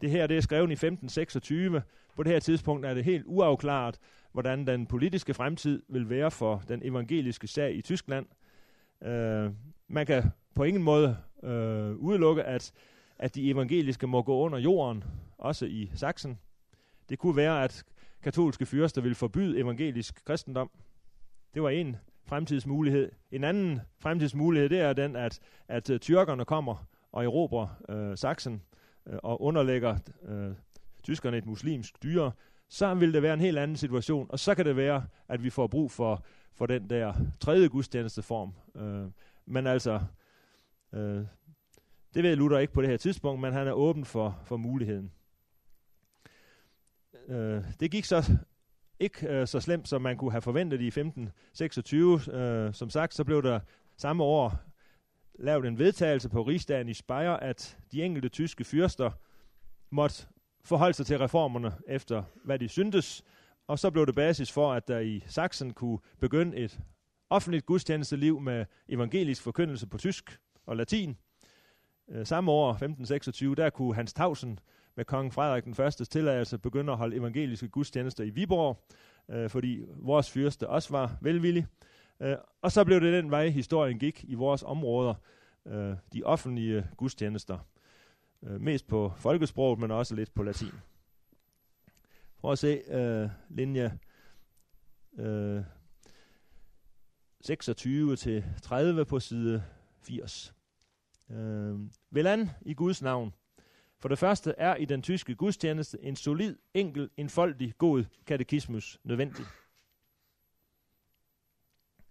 det 0.00 0.10
her 0.10 0.26
det 0.26 0.36
er 0.36 0.40
skrevet 0.40 0.70
i 0.70 0.72
1526. 0.72 1.82
På 2.18 2.22
det 2.22 2.32
her 2.32 2.40
tidspunkt 2.40 2.86
er 2.86 2.94
det 2.94 3.04
helt 3.04 3.24
uafklaret, 3.26 3.98
hvordan 4.32 4.66
den 4.66 4.86
politiske 4.86 5.34
fremtid 5.34 5.82
vil 5.88 6.10
være 6.10 6.30
for 6.30 6.62
den 6.68 6.80
evangeliske 6.84 7.46
sag 7.46 7.74
i 7.74 7.82
Tyskland. 7.82 8.26
Øh, 9.02 9.50
man 9.88 10.06
kan 10.06 10.22
på 10.54 10.64
ingen 10.64 10.82
måde 10.82 11.16
øh, 11.42 11.96
udelukke, 11.96 12.42
at, 12.42 12.72
at 13.18 13.34
de 13.34 13.50
evangeliske 13.50 14.06
må 14.06 14.22
gå 14.22 14.38
under 14.38 14.58
jorden, 14.58 15.04
også 15.38 15.66
i 15.66 15.90
Sachsen. 15.94 16.38
Det 17.08 17.18
kunne 17.18 17.36
være, 17.36 17.64
at 17.64 17.84
katolske 18.22 18.66
fyrster 18.66 19.00
vil 19.00 19.14
forbyde 19.14 19.58
evangelisk 19.58 20.24
kristendom. 20.24 20.70
Det 21.54 21.62
var 21.62 21.70
en 21.70 21.96
fremtidsmulighed. 22.24 23.12
En 23.30 23.44
anden 23.44 23.80
fremtidsmulighed, 23.98 24.68
det 24.68 24.80
er 24.80 24.92
den, 24.92 25.16
at, 25.16 25.40
at 25.68 25.90
øh, 25.90 26.00
tyrkerne 26.00 26.44
kommer 26.44 26.86
og 27.12 27.24
erobrer 27.24 27.68
øh, 27.88 28.16
Sachsen 28.16 28.62
øh, 29.06 29.18
og 29.22 29.42
underlægger 29.42 29.98
øh, 30.28 30.50
tyskerne 31.08 31.38
et 31.38 31.46
muslimsk 31.46 32.02
dyre, 32.02 32.32
så 32.68 32.94
vil 32.94 33.14
det 33.14 33.22
være 33.22 33.34
en 33.34 33.40
helt 33.40 33.58
anden 33.58 33.76
situation, 33.76 34.26
og 34.30 34.38
så 34.38 34.54
kan 34.54 34.64
det 34.64 34.76
være, 34.76 35.06
at 35.28 35.42
vi 35.42 35.50
får 35.50 35.66
brug 35.66 35.90
for, 35.90 36.24
for 36.54 36.66
den 36.66 36.90
der 36.90 37.14
tredje 37.40 37.68
gudstjenesteform. 37.68 38.52
Øh, 38.76 39.10
men 39.46 39.66
altså, 39.66 40.00
øh, 40.92 41.24
det 42.14 42.22
ved 42.22 42.36
Luther 42.36 42.58
ikke 42.58 42.72
på 42.72 42.82
det 42.82 42.90
her 42.90 42.96
tidspunkt, 42.96 43.40
men 43.40 43.52
han 43.52 43.66
er 43.66 43.72
åben 43.72 44.04
for, 44.04 44.40
for 44.44 44.56
muligheden. 44.56 45.12
Øh, 47.28 47.64
det 47.80 47.90
gik 47.90 48.04
så 48.04 48.38
ikke 49.00 49.28
øh, 49.28 49.46
så 49.46 49.60
slemt, 49.60 49.88
som 49.88 50.02
man 50.02 50.16
kunne 50.16 50.30
have 50.30 50.42
forventet 50.42 50.80
i 50.80 50.86
1526. 50.86 52.34
Øh, 52.34 52.74
som 52.74 52.90
sagt, 52.90 53.14
så 53.14 53.24
blev 53.24 53.42
der 53.42 53.60
samme 53.96 54.24
år 54.24 54.56
lavet 55.38 55.66
en 55.66 55.78
vedtagelse 55.78 56.28
på 56.28 56.42
rigsdagen 56.42 56.88
i 56.88 56.94
Speyer, 56.94 57.32
at 57.32 57.78
de 57.92 58.02
enkelte 58.02 58.28
tyske 58.28 58.64
fyrster 58.64 59.10
måtte 59.90 60.26
forholdt 60.68 60.96
sig 60.96 61.06
til 61.06 61.18
reformerne 61.18 61.72
efter, 61.86 62.22
hvad 62.44 62.58
de 62.58 62.68
syntes, 62.68 63.24
og 63.66 63.78
så 63.78 63.90
blev 63.90 64.06
det 64.06 64.14
basis 64.14 64.52
for, 64.52 64.72
at 64.72 64.88
der 64.88 64.98
i 64.98 65.24
Sachsen 65.26 65.72
kunne 65.72 65.98
begynde 66.20 66.56
et 66.56 66.80
offentligt 67.30 67.66
gudstjenesteliv 67.66 68.40
med 68.40 68.64
evangelisk 68.88 69.42
forkyndelse 69.42 69.86
på 69.86 69.98
tysk 69.98 70.38
og 70.66 70.76
latin. 70.76 71.16
Øh, 72.10 72.26
samme 72.26 72.50
år, 72.50 72.70
1526, 72.70 73.54
der 73.54 73.70
kunne 73.70 73.94
Hans 73.94 74.12
Tausen 74.12 74.58
med 74.96 75.04
kong 75.04 75.32
Frederik 75.32 75.64
den 75.64 75.74
første 75.74 76.04
tilladelse 76.04 76.58
begynde 76.58 76.92
at 76.92 76.98
holde 76.98 77.16
evangeliske 77.16 77.68
gudstjenester 77.68 78.24
i 78.24 78.30
Viborg, 78.30 78.82
øh, 79.30 79.50
fordi 79.50 79.84
vores 79.88 80.30
fyrste 80.30 80.68
også 80.68 80.90
var 80.90 81.16
velvillig. 81.20 81.66
Øh, 82.20 82.36
og 82.62 82.72
så 82.72 82.84
blev 82.84 83.00
det 83.00 83.12
den 83.12 83.30
vej, 83.30 83.48
historien 83.48 83.98
gik 83.98 84.24
i 84.28 84.34
vores 84.34 84.62
områder, 84.62 85.14
øh, 85.66 85.94
de 86.12 86.22
offentlige 86.24 86.86
gudstjenester. 86.96 87.58
Øh, 88.42 88.60
mest 88.60 88.86
på 88.86 89.12
folkesproget, 89.16 89.78
men 89.78 89.90
også 89.90 90.14
lidt 90.14 90.34
på 90.34 90.42
latin. 90.42 90.72
Prøv 92.38 92.52
at 92.52 92.58
se 92.58 92.82
øh, 92.88 93.28
linje 93.48 93.98
øh, 95.18 95.62
26 97.40 98.16
til 98.16 98.44
30 98.62 99.04
på 99.04 99.20
side 99.20 99.64
80. 100.02 100.54
Øh, 101.30 101.78
Velan 102.10 102.50
i 102.62 102.74
Guds 102.74 103.02
navn. 103.02 103.34
For 104.00 104.08
det 104.08 104.18
første 104.18 104.54
er 104.58 104.76
i 104.76 104.84
den 104.84 105.02
tyske 105.02 105.34
gudstjeneste 105.34 105.98
en 106.02 106.16
solid, 106.16 106.56
enkel, 106.74 107.10
enfoldig, 107.16 107.74
god 107.78 108.04
katekismus 108.26 108.98
nødvendig. 109.04 109.44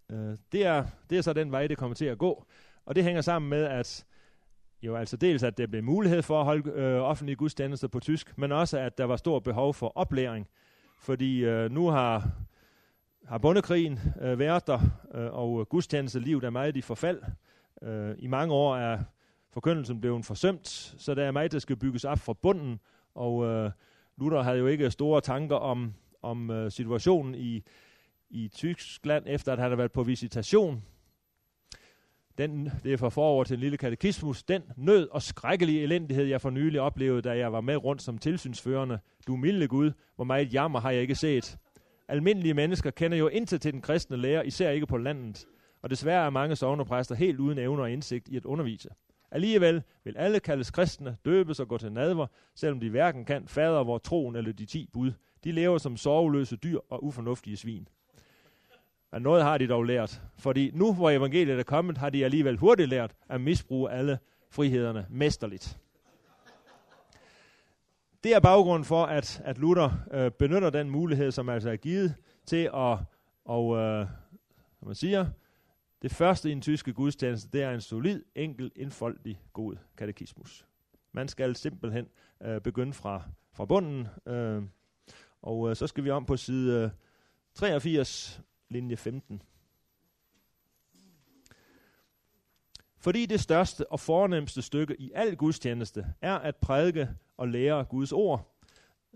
Øh, 0.10 0.38
det, 0.52 0.66
er, 0.66 0.88
det 1.10 1.18
er 1.18 1.22
så 1.22 1.34
den 1.34 1.52
vej, 1.52 1.68
det 1.68 1.78
kommer 1.78 1.96
til 1.96 2.06
at 2.06 2.18
gå. 2.18 2.46
Og 2.86 2.96
det 2.96 3.04
hænger 3.04 3.22
sammen 3.22 3.50
med, 3.50 3.64
at 3.64 4.06
jo 4.82 4.96
altså 4.96 5.18
dels, 5.18 5.44
at 5.44 5.58
der 5.58 5.68
blev 5.68 5.84
mulighed 5.84 6.22
for 6.22 6.40
at 6.40 6.46
holde 6.46 6.72
øh, 6.72 7.02
offentlige 7.02 7.36
gudstjenester 7.36 7.88
på 7.88 8.00
tysk, 8.00 8.38
men 8.38 8.52
også, 8.52 8.80
at 8.80 8.98
der 8.98 9.04
var 9.04 9.16
stor 9.16 9.40
behov 9.40 9.74
for 9.74 9.98
oplæring. 9.98 10.48
Fordi 11.00 11.46
øh, 11.46 11.72
nu 11.72 11.88
har, 11.88 12.30
har 13.26 13.38
bundekrigen 13.38 14.00
øh, 14.22 14.40
været 14.40 14.68
der, 14.68 14.80
øh, 15.14 15.34
og 15.34 15.70
gudstjenestelivet 15.70 16.44
er 16.44 16.50
meget 16.50 16.78
i 16.78 16.82
forfald. 16.82 17.22
Øh, 17.82 18.16
I 18.20 18.28
mange 18.28 18.54
år 18.54 18.76
er 18.76 19.00
forkyndelsen 19.54 20.02
blevet 20.02 20.26
forsømt, 20.26 20.68
så 20.98 21.16
der 21.16 21.24
er 21.24 21.32
meget, 21.32 21.52
der 21.52 21.60
skal 21.60 21.76
bygges 21.76 22.06
op 22.06 22.20
fra 22.20 22.34
bunden, 22.34 22.80
og 23.16 23.46
øh, 23.46 23.72
Luther 24.18 24.42
havde 24.42 24.58
jo 24.58 24.68
ikke 24.68 24.92
store 24.92 25.22
tanker 25.22 25.56
om, 25.56 25.94
om 26.22 26.52
øh, 26.52 26.72
situationen 26.72 27.36
i, 27.36 27.64
i 28.30 28.48
Tyskland, 28.48 29.24
efter 29.28 29.52
at 29.52 29.58
han 29.58 29.64
havde 29.64 29.78
været 29.78 29.92
på 29.92 30.04
visitation. 30.04 30.84
Den, 32.38 32.70
det 32.84 32.94
er 32.94 32.98
for 32.98 33.10
forår 33.10 33.44
til 33.44 33.54
en 33.54 33.60
lille 33.60 33.78
katekismus. 33.78 34.44
Den 34.44 34.62
nød 34.76 35.08
og 35.12 35.22
skrækkelige 35.22 35.84
elendighed, 35.84 36.26
jeg 36.26 36.42
for 36.42 36.50
nylig 36.50 36.82
oplevede, 36.82 37.22
da 37.22 37.38
jeg 37.38 37.54
var 37.54 37.62
med 37.62 37.76
rundt 37.76 38.02
som 38.02 38.18
tilsynsførende. 38.18 39.00
Du 39.28 39.36
milde 39.36 39.68
Gud, 39.68 39.92
hvor 40.16 40.26
meget 40.26 40.54
jammer 40.54 40.80
har 40.80 40.92
jeg 40.92 41.02
ikke 41.02 41.16
set. 41.16 41.58
Almindelige 42.08 42.54
mennesker 42.54 42.92
kender 42.92 43.18
jo 43.18 43.28
intet 43.28 43.62
til 43.62 43.74
den 43.74 43.82
kristne 43.82 44.18
lærer, 44.18 44.42
især 44.42 44.70
ikke 44.70 44.86
på 44.86 44.98
landet. 44.98 45.46
Og 45.82 45.90
desværre 45.90 46.26
er 46.26 46.30
mange 46.30 46.56
sovnepræster 46.56 47.16
helt 47.16 47.40
uden 47.40 47.58
evner 47.58 47.84
og 47.84 47.92
indsigt 47.92 48.28
i 48.28 48.38
at 48.38 48.46
undervise. 48.46 48.90
Alligevel 49.32 49.84
vil 50.04 50.18
alle 50.18 50.40
kaldes 50.40 50.72
kristne, 50.72 51.18
døbes 51.26 51.60
og 51.60 51.68
gå 51.68 51.78
til 51.78 51.92
nadver, 51.92 52.28
selvom 52.56 52.80
de 52.80 52.90
hverken 52.90 53.26
kan 53.26 53.48
fader 53.48 53.84
vor 53.84 53.98
troen 53.98 54.36
eller 54.36 54.52
de 54.52 54.66
ti 54.66 54.90
bud. 54.94 55.12
De 55.44 55.52
lever 55.52 55.78
som 55.78 55.98
sorgløse 55.98 56.56
dyr 56.56 56.80
og 56.90 57.04
ufornuftige 57.04 57.58
svin. 57.58 57.88
Men 59.12 59.22
noget 59.22 59.44
har 59.44 59.58
de 59.58 59.68
dog 59.68 59.84
lært, 59.84 60.22
fordi 60.38 60.72
nu 60.74 60.94
hvor 60.94 61.10
evangeliet 61.10 61.60
er 61.60 61.64
kommet, 61.64 61.98
har 61.98 62.10
de 62.10 62.26
alligevel 62.26 62.58
hurtigt 62.58 62.90
lært 62.90 63.16
at 63.30 63.42
misbruge 63.42 63.92
alle 63.92 64.20
frihederne 64.50 65.06
mesterligt. 65.10 65.80
Det 68.24 68.36
er 68.36 68.40
baggrunden 68.40 68.86
for, 68.86 69.06
at, 69.06 69.42
at 69.46 69.58
Luther 69.58 69.90
øh, 70.12 70.32
benytter 70.32 70.70
den 70.70 70.90
mulighed, 70.90 71.32
som 71.32 71.50
altså 71.50 71.70
er 71.70 71.76
givet 71.76 72.16
til 72.46 72.70
at, 72.74 72.98
Og 73.46 73.78
øh, 73.78 74.08
som 74.80 74.88
man 74.88 74.96
siger, 74.96 75.26
det 76.02 76.12
første 76.12 76.50
i 76.50 76.52
en 76.52 76.62
tyske 76.62 76.94
gudstjeneste, 76.94 77.50
det 77.54 77.64
er 77.64 77.72
en 77.72 77.82
solid, 77.82 78.24
enkel, 78.36 78.72
indfoldig, 78.76 79.42
god 79.54 79.76
katekismus. 79.98 80.66
Man 81.12 81.28
skal 81.28 81.56
simpelthen 81.56 82.08
øh, 82.44 82.62
begynde 82.62 82.94
fra, 82.94 83.24
fra 83.54 83.66
bunden, 83.66 84.08
øh, 84.26 84.64
og 85.42 85.70
øh, 85.70 85.76
så 85.76 85.88
skal 85.88 86.04
vi 86.04 86.10
om 86.10 86.26
på 86.26 86.38
side 86.38 86.84
øh, 86.84 86.90
83, 87.56 88.42
linje 88.70 88.98
15. 88.98 89.42
Fordi 92.98 93.26
det 93.26 93.40
største 93.40 93.92
og 93.92 94.00
fornemmeste 94.00 94.62
stykke 94.62 95.02
i 95.02 95.12
al 95.16 95.36
gudstjeneste 95.36 96.06
er 96.22 96.36
at 96.36 96.56
prædike 96.56 97.10
og 97.38 97.48
lære 97.48 97.86
Guds 97.86 98.12
ord, 98.12 98.56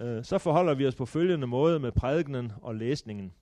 øh, 0.01 0.23
så 0.23 0.37
forholder 0.37 0.73
vi 0.73 0.87
os 0.87 0.95
på 0.95 1.05
følgende 1.05 1.47
måde 1.47 1.79
med 1.79 1.91
prædikenen 1.91 2.51
og 2.61 2.75
læsningen. 2.75 3.33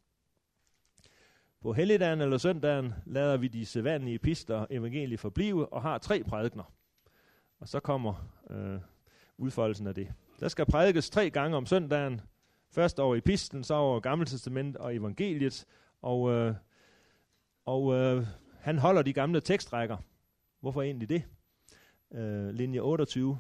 På 1.62 1.74
helligdagen 1.74 2.22
eller 2.22 2.38
søndagen 2.38 2.94
lader 3.06 3.38
vi 3.38 3.48
de 3.48 3.66
sædvanlige 3.66 4.20
pister 4.20 4.56
og 4.56 5.20
forblive 5.20 5.74
og 5.74 5.82
har 5.82 5.98
tre 5.98 6.24
prædikner. 6.24 6.74
Og 7.60 7.68
så 7.68 7.80
kommer 7.80 8.32
øh, 8.50 8.80
udfoldelsen 9.38 9.88
af 9.88 9.96
det. 9.96 10.14
Der 10.40 10.48
skal 10.48 10.66
prædikes 10.66 11.10
tre 11.10 11.30
gange 11.30 11.58
om 11.58 11.66
søndagen. 11.66 12.22
Først 12.72 13.00
over 13.00 13.16
epistlen, 13.16 13.64
så 13.64 13.74
over 13.74 14.00
Gamle 14.00 14.26
Testament 14.26 14.78
og 14.78 14.96
evangeliet. 14.96 15.66
Og, 16.02 16.32
øh, 16.32 16.56
og 17.66 17.94
øh, 17.94 18.26
han 18.60 18.78
holder 18.78 19.02
de 19.02 19.14
gamle 19.14 19.42
tekstrækker. 19.42 19.98
Hvorfor 20.60 20.82
egentlig 20.82 21.10
det? 21.10 21.24
Øh, 22.12 22.50
linje 22.50 22.80
28. 22.80 23.40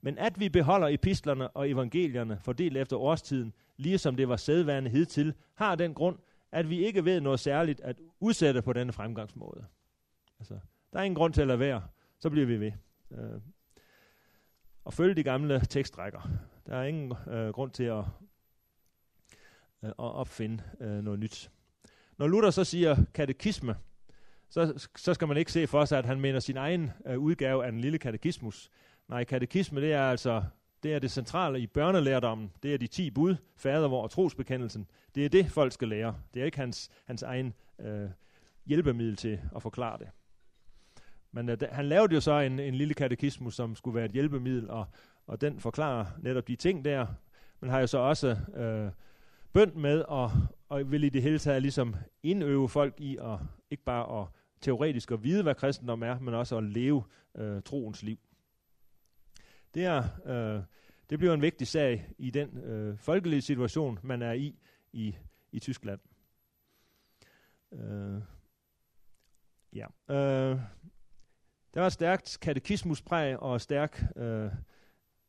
Men 0.00 0.18
at 0.18 0.40
vi 0.40 0.48
beholder 0.48 0.88
epistlerne 0.88 1.50
og 1.50 1.70
evangelierne 1.70 2.38
fordelt 2.40 2.76
efter 2.76 2.96
årstiden, 2.96 3.52
ligesom 3.76 4.16
det 4.16 4.28
var 4.28 4.36
sædværende 4.36 4.90
hidtil, 4.90 5.34
har 5.54 5.74
den 5.74 5.94
grund, 5.94 6.18
at 6.52 6.70
vi 6.70 6.86
ikke 6.86 7.04
ved 7.04 7.20
noget 7.20 7.40
særligt 7.40 7.80
at 7.80 8.00
udsætte 8.20 8.62
på 8.62 8.72
denne 8.72 8.92
fremgangsmåde. 8.92 9.64
Altså, 10.38 10.58
der 10.92 10.98
er 10.98 11.02
ingen 11.02 11.16
grund 11.16 11.32
til 11.32 11.40
at 11.40 11.46
lade 11.46 11.58
være, 11.58 11.82
så 12.18 12.30
bliver 12.30 12.46
vi 12.46 12.60
ved. 12.60 12.72
Øh, 13.10 13.40
og 14.84 14.92
følge 14.92 15.14
de 15.14 15.22
gamle 15.22 15.60
tekstrækker. 15.60 16.28
Der 16.66 16.76
er 16.76 16.84
ingen 16.84 17.12
øh, 17.28 17.48
grund 17.48 17.70
til 17.70 17.84
at, 17.84 18.04
øh, 19.82 19.88
at 19.88 19.94
opfinde 19.98 20.64
øh, 20.80 21.04
noget 21.04 21.18
nyt. 21.20 21.50
Når 22.18 22.26
Luther 22.26 22.50
så 22.50 22.64
siger 22.64 22.96
katekisme, 23.14 23.76
så, 24.50 24.88
så 24.96 25.14
skal 25.14 25.28
man 25.28 25.36
ikke 25.36 25.52
se 25.52 25.66
for 25.66 25.84
sig, 25.84 25.98
at 25.98 26.04
han 26.04 26.20
mener 26.20 26.40
sin 26.40 26.56
egen 26.56 26.90
øh, 27.06 27.18
udgave 27.18 27.64
af 27.64 27.72
den 27.72 27.80
lille 27.80 27.98
katekismus. 27.98 28.70
Nej, 29.08 29.24
katekisme 29.24 29.80
det 29.80 29.92
er 29.92 30.02
altså 30.02 30.42
det 30.82 30.94
er 30.94 30.98
det 30.98 31.10
centrale 31.10 31.60
i 31.60 31.66
børnelærdommen. 31.66 32.52
Det 32.62 32.74
er 32.74 32.78
de 32.78 32.86
ti 32.86 33.10
bud, 33.10 33.36
fadervor 33.56 34.02
og 34.02 34.10
trosbekendelsen. 34.10 34.86
Det 35.14 35.24
er 35.24 35.28
det, 35.28 35.50
folk 35.50 35.72
skal 35.72 35.88
lære. 35.88 36.16
Det 36.34 36.40
er 36.40 36.44
ikke 36.44 36.58
hans, 36.58 36.90
hans 37.04 37.22
egen 37.22 37.54
øh, 37.80 38.08
hjælpemiddel 38.66 39.16
til 39.16 39.40
at 39.56 39.62
forklare 39.62 39.98
det. 39.98 40.08
Men 41.32 41.48
øh, 41.48 41.58
han 41.70 41.86
lavede 41.86 42.14
jo 42.14 42.20
så 42.20 42.32
en, 42.32 42.58
en 42.58 42.74
lille 42.74 42.94
katekismus, 42.94 43.54
som 43.54 43.76
skulle 43.76 43.94
være 43.94 44.04
et 44.04 44.12
hjælpemiddel, 44.12 44.70
og, 44.70 44.86
og 45.26 45.40
den 45.40 45.60
forklarer 45.60 46.06
netop 46.22 46.48
de 46.48 46.56
ting 46.56 46.84
der. 46.84 47.06
Men 47.60 47.70
har 47.70 47.80
jo 47.80 47.86
så 47.86 47.98
også 47.98 48.36
øh, 48.56 48.90
bønd 49.56 49.74
med, 49.74 50.00
og, 50.00 50.30
og 50.68 50.90
vil 50.90 51.04
i 51.04 51.08
det 51.08 51.22
hele 51.22 51.38
taget 51.38 51.62
ligesom 51.62 51.96
indøve 52.22 52.68
folk 52.68 53.00
i 53.00 53.16
at 53.16 53.38
ikke 53.70 53.84
bare 53.84 54.22
at 54.22 54.28
teoretisk 54.60 55.10
at 55.10 55.24
vide, 55.24 55.42
hvad 55.42 55.54
kristendom 55.54 56.02
er, 56.02 56.18
men 56.18 56.34
også 56.34 56.56
at 56.56 56.64
leve 56.64 57.04
øh, 57.34 57.62
troens 57.62 58.02
liv. 58.02 58.18
Det, 59.74 59.84
er, 59.84 60.02
øh, 60.26 60.62
det 61.10 61.18
bliver 61.18 61.34
en 61.34 61.42
vigtig 61.42 61.66
sag 61.66 62.08
i 62.18 62.30
den 62.30 62.58
øh, 62.58 62.98
folkelige 62.98 63.42
situation, 63.42 63.98
man 64.02 64.22
er 64.22 64.32
i 64.32 64.58
i, 64.92 65.16
i 65.52 65.58
Tyskland. 65.58 66.00
Øh, 67.72 68.22
ja. 69.72 69.86
Øh, 70.14 70.60
der 71.74 71.80
var 71.80 71.86
et 71.86 71.92
stærkt 71.92 72.38
katekismuspræg 72.40 73.38
og 73.38 73.60
stærk, 73.60 74.04
øh, 74.16 74.50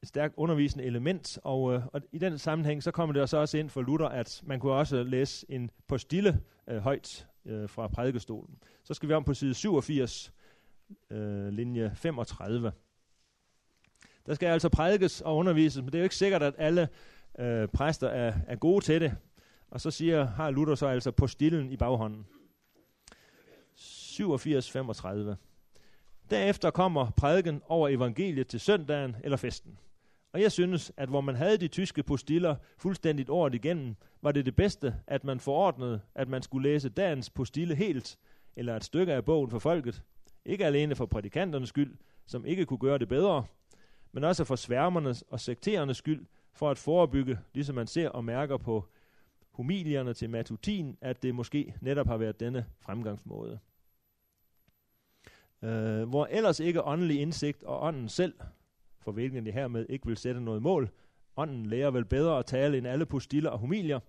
stærkt 0.03 0.33
undervisende 0.37 0.85
element, 0.85 1.39
og, 1.43 1.73
øh, 1.73 1.85
og 1.85 2.01
i 2.11 2.17
den 2.17 2.37
sammenhæng 2.37 2.83
så 2.83 2.91
kommer 2.91 3.13
det 3.13 3.29
så 3.29 3.37
også 3.37 3.57
ind 3.57 3.69
for 3.69 3.81
Luther, 3.81 4.07
at 4.07 4.41
man 4.45 4.59
kunne 4.59 4.73
også 4.73 5.03
læse 5.03 5.45
en 5.49 5.71
postille 5.87 6.41
øh, 6.67 6.77
højt 6.77 7.27
øh, 7.45 7.69
fra 7.69 7.87
prædikestolen. 7.87 8.57
Så 8.83 8.93
skal 8.93 9.09
vi 9.09 9.13
om 9.13 9.23
på 9.23 9.33
side 9.33 9.53
87, 9.53 10.33
øh, 11.09 11.47
linje 11.47 11.91
35. 11.95 12.71
Der 14.25 14.33
skal 14.33 14.47
altså 14.47 14.69
prædikes 14.69 15.21
og 15.21 15.37
undervises, 15.37 15.81
men 15.81 15.85
det 15.85 15.95
er 15.95 15.99
jo 15.99 16.03
ikke 16.03 16.15
sikkert, 16.15 16.43
at 16.43 16.53
alle 16.57 16.89
øh, 17.39 17.67
præster 17.67 18.07
er, 18.07 18.33
er 18.47 18.55
gode 18.55 18.85
til 18.85 19.01
det. 19.01 19.15
Og 19.71 19.81
så 19.81 19.91
siger, 19.91 20.25
har 20.25 20.51
Luther 20.51 20.75
så 20.75 20.87
altså 20.87 21.11
på 21.11 21.27
stillen 21.27 21.71
i 21.71 21.77
baghånden. 21.77 22.25
87-35. 23.77 25.35
Derefter 26.29 26.71
kommer 26.71 27.09
prædiken 27.09 27.61
over 27.67 27.89
evangeliet 27.89 28.47
til 28.47 28.59
søndagen 28.59 29.15
eller 29.23 29.37
festen. 29.37 29.77
Og 30.34 30.41
jeg 30.41 30.51
synes, 30.51 30.91
at 30.97 31.09
hvor 31.09 31.21
man 31.21 31.36
havde 31.36 31.57
de 31.57 31.67
tyske 31.67 32.03
postiller 32.03 32.55
fuldstændigt 32.78 33.30
året 33.30 33.55
igennem, 33.55 33.95
var 34.21 34.32
det 34.32 34.45
det 34.45 34.55
bedste, 34.55 34.95
at 35.07 35.23
man 35.23 35.39
forordnede, 35.39 36.01
at 36.15 36.28
man 36.28 36.41
skulle 36.41 36.69
læse 36.69 36.89
dagens 36.89 37.30
postille 37.30 37.75
helt, 37.75 38.17
eller 38.55 38.75
et 38.75 38.84
stykke 38.84 39.13
af 39.13 39.25
bogen 39.25 39.49
for 39.51 39.59
folket. 39.59 40.03
Ikke 40.45 40.65
alene 40.65 40.95
for 40.95 41.05
prædikanternes 41.05 41.69
skyld, 41.69 41.97
som 42.25 42.45
ikke 42.45 42.65
kunne 42.65 42.80
gøre 42.80 42.97
det 42.97 43.07
bedre, 43.07 43.45
men 44.11 44.23
også 44.23 44.43
for 44.43 44.55
sværmernes 44.55 45.21
og 45.21 45.39
sekterernes 45.39 45.97
skyld, 45.97 46.25
for 46.53 46.71
at 46.71 46.78
forebygge, 46.78 47.39
ligesom 47.53 47.75
man 47.75 47.88
ser 47.88 48.09
og 48.09 48.25
mærker 48.25 48.57
på 48.57 48.86
humilierne 49.51 50.13
til 50.13 50.30
matutin, 50.30 50.97
at 51.01 51.23
det 51.23 51.36
måske 51.36 51.75
netop 51.82 52.07
har 52.07 52.17
været 52.17 52.39
denne 52.39 52.65
fremgangsmåde. 52.80 53.59
Øh, 55.61 56.09
hvor 56.09 56.28
ellers 56.32 56.59
ikke 56.59 56.84
åndelig 56.84 57.21
indsigt 57.21 57.63
og 57.63 57.84
ånden 57.84 58.09
selv, 58.09 58.34
for 59.08 59.12
hvilken 59.12 59.45
det 59.45 59.53
hermed 59.53 59.86
ikke 59.89 60.08
vil 60.08 60.18
sætte 60.18 60.41
noget 60.41 60.62
mål, 60.62 60.89
ånden 61.38 61.66
lærer 61.66 61.91
vel 61.91 62.05
bedre 62.05 62.39
at 62.39 62.45
tale 62.45 62.78
end 62.78 62.88
alle 62.88 63.05
postiller 63.05 63.49
og 63.49 63.60
humilier, 63.60 63.99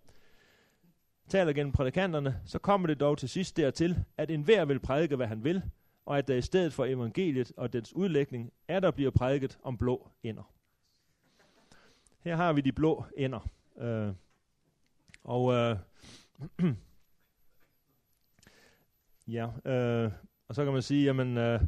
taler 1.28 1.52
gennem 1.52 1.72
prædikanterne, 1.72 2.40
så 2.44 2.58
kommer 2.58 2.86
det 2.86 3.00
dog 3.00 3.18
til 3.18 3.28
sidst 3.28 3.56
dertil, 3.56 4.04
at 4.16 4.30
enhver 4.30 4.64
vil 4.64 4.78
prædike, 4.78 5.16
hvad 5.16 5.26
han 5.26 5.44
vil, 5.44 5.62
og 6.06 6.18
at 6.18 6.28
der 6.28 6.34
i 6.34 6.42
stedet 6.42 6.72
for 6.72 6.84
evangeliet 6.84 7.52
og 7.56 7.72
dens 7.72 7.92
udlægning, 7.92 8.52
er 8.68 8.80
der 8.80 8.90
bliver 8.90 9.10
prædiket 9.10 9.58
om 9.62 9.78
blå 9.78 10.08
ender. 10.22 10.52
Her 12.20 12.36
har 12.36 12.52
vi 12.52 12.60
de 12.60 12.72
blå 12.72 13.04
ender. 13.16 13.48
Øh, 13.78 14.12
og 15.24 15.52
øh, 15.52 15.76
ja, 19.36 19.70
øh, 19.72 20.12
og 20.48 20.54
så 20.54 20.64
kan 20.64 20.72
man 20.72 20.82
sige, 20.82 21.04
jamen, 21.04 21.36
øh, 21.36 21.60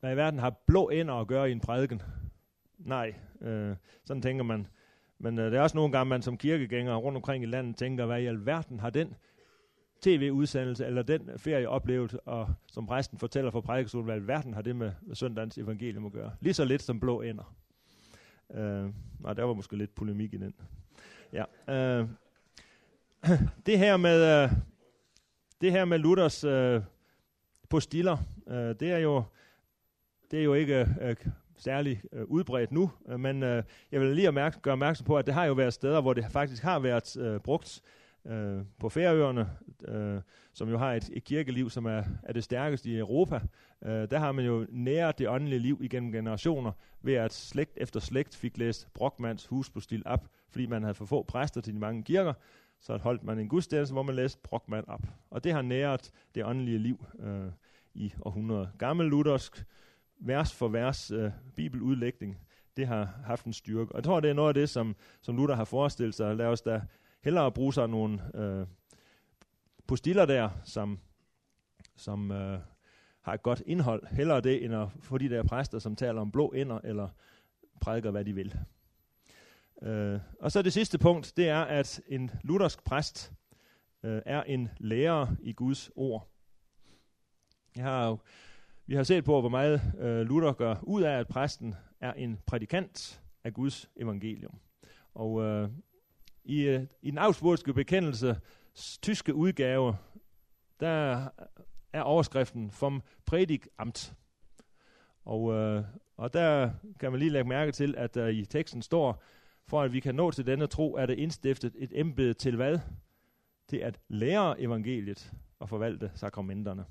hvad 0.00 0.12
i 0.12 0.16
verden 0.16 0.40
har 0.40 0.50
blå 0.66 0.88
ender 0.88 1.14
at 1.14 1.26
gøre 1.26 1.48
i 1.48 1.52
en 1.52 1.60
prædiken? 1.60 2.02
Nej, 2.78 3.14
øh, 3.40 3.76
sådan 4.04 4.22
tænker 4.22 4.44
man. 4.44 4.66
Men 5.18 5.38
øh, 5.38 5.50
det 5.50 5.58
er 5.58 5.60
også 5.60 5.76
nogle 5.76 5.92
gange, 5.92 6.08
man 6.08 6.22
som 6.22 6.36
kirkegænger 6.36 6.96
rundt 6.96 7.16
omkring 7.16 7.42
i 7.44 7.46
landet 7.46 7.76
tænker, 7.76 8.06
hvad 8.06 8.22
i 8.22 8.26
alverden 8.26 8.80
har 8.80 8.90
den 8.90 9.14
tv-udsendelse 10.02 10.86
eller 10.86 11.02
den 11.02 11.30
ferieoplevelse, 11.36 12.20
og 12.20 12.54
som 12.66 12.86
præsten 12.86 13.18
fortæller 13.18 13.50
for 13.50 13.60
prædikestolen, 13.60 14.04
hvad 14.04 14.14
alverden 14.14 14.54
har 14.54 14.62
det 14.62 14.76
med, 14.76 14.92
med 15.02 15.16
søndagens 15.16 15.58
evangelium 15.58 16.06
at 16.06 16.12
gøre. 16.12 16.32
Lige 16.40 16.54
så 16.54 16.64
lidt 16.64 16.82
som 16.82 17.00
blå 17.00 17.20
ender. 17.20 17.54
Øh, 18.54 18.90
nej, 19.20 19.32
der 19.32 19.44
var 19.44 19.54
måske 19.54 19.76
lidt 19.76 19.94
polemik 19.94 20.34
i 20.34 20.36
den. 20.36 20.54
Ja. 21.32 21.44
Øh, 21.68 22.08
det 23.66 23.78
her 23.78 23.96
med 23.96 24.42
øh, 24.44 24.50
det 25.60 25.72
her 25.72 25.84
med 25.84 25.98
Luthers 25.98 26.44
øh, 26.44 26.82
postiller, 27.68 28.16
øh, 28.46 28.74
det 28.80 28.82
er 28.82 28.98
jo 28.98 29.24
det 30.30 30.38
er 30.38 30.44
jo 30.44 30.54
ikke 30.54 30.88
øh, 31.00 31.16
særlig 31.56 32.02
øh, 32.12 32.24
udbredt 32.24 32.72
nu, 32.72 32.90
øh, 33.08 33.20
men 33.20 33.42
øh, 33.42 33.62
jeg 33.92 34.00
vil 34.00 34.16
lige 34.16 34.32
mærke, 34.32 34.60
gøre 34.60 34.72
opmærksom 34.72 35.06
på, 35.06 35.16
at 35.16 35.26
det 35.26 35.34
har 35.34 35.44
jo 35.44 35.52
været 35.52 35.72
steder, 35.72 36.00
hvor 36.00 36.14
det 36.14 36.24
faktisk 36.30 36.62
har 36.62 36.78
været 36.78 37.16
øh, 37.16 37.40
brugt 37.40 37.82
øh, 38.26 38.60
på 38.78 38.88
Færøerne, 38.88 39.50
øh, 39.88 40.20
som 40.52 40.68
jo 40.68 40.78
har 40.78 40.92
et, 40.92 41.10
et 41.12 41.24
kirkeliv, 41.24 41.70
som 41.70 41.86
er, 41.86 42.02
er 42.22 42.32
det 42.32 42.44
stærkeste 42.44 42.90
i 42.90 42.98
Europa. 42.98 43.40
Øh, 43.84 44.10
der 44.10 44.18
har 44.18 44.32
man 44.32 44.44
jo 44.44 44.66
næret 44.68 45.18
det 45.18 45.28
åndelige 45.28 45.58
liv 45.58 45.78
igennem 45.82 46.12
generationer, 46.12 46.72
ved 47.02 47.14
at 47.14 47.32
slægt 47.32 47.72
efter 47.76 48.00
slægt 48.00 48.36
fik 48.36 48.58
læst 48.58 48.88
Brockmans 48.94 49.46
husbostil 49.46 50.02
op, 50.06 50.26
fordi 50.50 50.66
man 50.66 50.82
havde 50.82 50.94
for 50.94 51.04
få 51.04 51.22
præster 51.22 51.60
til 51.60 51.74
de 51.74 51.78
mange 51.78 52.02
kirker, 52.02 52.32
så 52.80 52.96
holdt 52.96 53.24
man 53.24 53.38
en 53.38 53.48
gudstjeneste, 53.48 53.92
hvor 53.92 54.02
man 54.02 54.14
læste 54.14 54.40
Brockman 54.42 54.88
op. 54.88 55.02
Og 55.30 55.44
det 55.44 55.52
har 55.52 55.62
næret 55.62 56.10
det 56.34 56.44
åndelige 56.44 56.78
liv 56.78 57.04
øh, 57.18 57.50
i 57.94 58.14
århundreder. 58.24 58.66
Gammel 58.78 59.06
luthersk 59.06 59.64
vers 60.18 60.54
for 60.54 60.68
vers 60.68 61.10
øh, 61.10 61.30
bibeludlægning, 61.56 62.38
det 62.76 62.86
har 62.86 63.20
haft 63.24 63.44
en 63.44 63.52
styrke. 63.52 63.92
Og 63.92 63.96
jeg 63.96 64.04
tror, 64.04 64.20
det 64.20 64.30
er 64.30 64.34
noget 64.34 64.48
af 64.48 64.54
det, 64.54 64.70
som, 64.70 64.96
som 65.20 65.36
Luther 65.36 65.56
har 65.56 65.64
forestillet 65.64 66.14
sig. 66.14 66.36
Lad 66.36 66.46
os 66.46 66.60
da 66.60 66.82
hellere 67.24 67.52
bruge 67.52 67.74
sig 67.74 67.88
nogle 67.88 68.36
øh, 68.36 68.66
postiller 69.86 70.26
der, 70.26 70.50
som, 70.64 70.98
som 71.96 72.30
øh, 72.30 72.58
har 73.20 73.34
et 73.34 73.42
godt 73.42 73.62
indhold. 73.66 74.06
Hellere 74.06 74.40
det, 74.40 74.64
end 74.64 74.74
at 74.74 74.88
få 75.00 75.18
de 75.18 75.28
der 75.28 75.42
præster, 75.42 75.78
som 75.78 75.96
taler 75.96 76.20
om 76.20 76.32
blå 76.32 76.48
ender, 76.48 76.80
eller 76.84 77.08
prædiker, 77.80 78.10
hvad 78.10 78.24
de 78.24 78.34
vil. 78.34 78.58
Øh, 79.82 80.20
og 80.40 80.52
så 80.52 80.62
det 80.62 80.72
sidste 80.72 80.98
punkt, 80.98 81.32
det 81.36 81.48
er, 81.48 81.60
at 81.60 82.00
en 82.08 82.30
luthersk 82.42 82.84
præst 82.84 83.32
øh, 84.02 84.22
er 84.26 84.42
en 84.42 84.68
lærer 84.78 85.26
i 85.42 85.52
Guds 85.52 85.90
ord. 85.96 86.28
Jeg 87.76 87.84
har 87.84 88.06
jo, 88.06 88.18
vi 88.86 88.94
har 88.94 89.02
set 89.02 89.24
på, 89.24 89.40
hvor 89.40 89.48
meget 89.48 89.80
øh, 89.98 90.20
Luther 90.20 90.52
gør 90.52 90.76
ud 90.82 91.02
af, 91.02 91.18
at 91.18 91.28
præsten 91.28 91.74
er 92.00 92.12
en 92.12 92.38
prædikant 92.46 93.22
af 93.44 93.54
Guds 93.54 93.90
evangelium. 93.96 94.60
Og 95.14 95.42
øh, 95.42 95.68
i, 96.44 96.62
øh, 96.62 96.82
i 97.02 97.10
den 97.10 97.18
augsburgske 97.18 97.74
bekendelse, 97.74 98.40
tyske 99.02 99.34
udgave, 99.34 99.96
der 100.80 101.28
er 101.92 102.02
overskriften 102.02 102.72
vom 102.80 103.02
Predikamt. 103.26 104.14
Og, 105.24 105.52
øh, 105.52 105.84
og 106.16 106.32
der 106.32 106.70
kan 107.00 107.10
man 107.10 107.18
lige 107.18 107.30
lægge 107.30 107.48
mærke 107.48 107.72
til, 107.72 107.94
at 107.98 108.14
der 108.14 108.26
i 108.26 108.44
teksten 108.44 108.82
står, 108.82 109.22
for 109.66 109.82
at 109.82 109.92
vi 109.92 110.00
kan 110.00 110.14
nå 110.14 110.30
til 110.30 110.46
denne 110.46 110.66
tro, 110.66 110.94
er 110.94 111.06
det 111.06 111.18
indstiftet 111.18 111.74
et 111.78 112.00
embede 112.00 112.34
til 112.34 112.56
hvad? 112.56 112.78
Til 113.68 113.76
at 113.76 114.00
lære 114.08 114.60
evangeliet 114.60 115.32
og 115.58 115.68
forvalte 115.68 116.10
sakramenterne. 116.14 116.84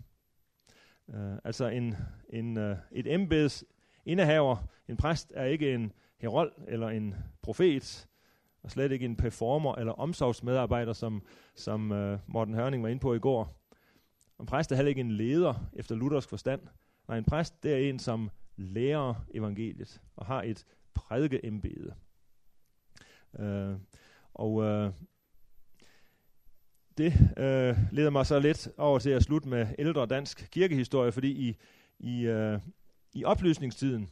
Uh, 1.07 1.35
altså 1.43 1.67
en, 1.67 1.95
en, 2.29 2.57
uh, 2.57 2.77
et 2.91 3.13
embeds 3.13 3.63
indehaver, 4.05 4.57
en 4.87 4.97
præst, 4.97 5.31
er 5.35 5.45
ikke 5.45 5.73
en 5.73 5.91
herold 6.17 6.53
eller 6.67 6.89
en 6.89 7.15
profet, 7.41 8.07
og 8.63 8.71
slet 8.71 8.91
ikke 8.91 9.05
en 9.05 9.15
performer 9.15 9.75
eller 9.75 9.93
omsorgsmedarbejder, 9.93 10.93
som, 10.93 11.23
som 11.55 11.91
uh, 11.91 12.19
Morten 12.27 12.53
Hørning 12.53 12.83
var 12.83 12.89
inde 12.89 12.99
på 12.99 13.13
i 13.13 13.19
går. 13.19 13.61
En 14.39 14.45
præst 14.45 14.71
er 14.71 14.75
heller 14.75 14.89
ikke 14.89 15.01
en 15.01 15.11
leder 15.11 15.69
efter 15.73 15.95
luthersk 15.95 16.29
forstand. 16.29 16.61
Nej, 17.07 17.17
en 17.17 17.23
præst 17.23 17.63
det 17.63 17.73
er 17.73 17.77
en, 17.77 17.99
som 17.99 18.29
lærer 18.55 19.25
evangeliet 19.33 20.01
og 20.15 20.25
har 20.25 20.43
et 20.43 20.65
prædikeembede. 20.93 21.95
Uh, 23.39 23.75
og 24.33 24.53
uh, 24.53 24.91
det 26.97 27.13
øh, 27.37 27.77
leder 27.91 28.09
mig 28.09 28.25
så 28.25 28.39
lidt 28.39 28.69
over 28.77 28.99
til 28.99 29.09
at 29.09 29.23
slutte 29.23 29.49
med 29.49 29.67
ældre 29.79 30.05
dansk 30.05 30.47
kirkehistorie, 30.51 31.11
fordi 31.11 31.31
i, 31.31 31.57
i, 31.99 32.25
øh, 32.25 32.59
i 33.13 33.23
oplysningstiden, 33.23 34.09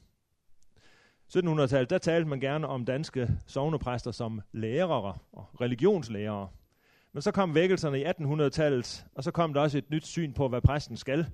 1700-tallet, 1.37 1.89
der 1.89 1.97
talte 1.97 2.29
man 2.29 2.39
gerne 2.39 2.67
om 2.67 2.85
danske 2.85 3.29
sovnepræster 3.47 4.11
som 4.11 4.41
lærere 4.51 5.17
og 5.31 5.61
religionslærere. 5.61 6.47
Men 7.13 7.21
så 7.21 7.31
kom 7.31 7.55
vækkelserne 7.55 8.01
i 8.01 8.05
1800-tallet, 8.05 9.05
og 9.15 9.23
så 9.23 9.31
kom 9.31 9.53
der 9.53 9.61
også 9.61 9.77
et 9.77 9.89
nyt 9.89 10.05
syn 10.05 10.33
på, 10.33 10.47
hvad 10.47 10.61
præsten 10.61 10.97
skal. 10.97 11.27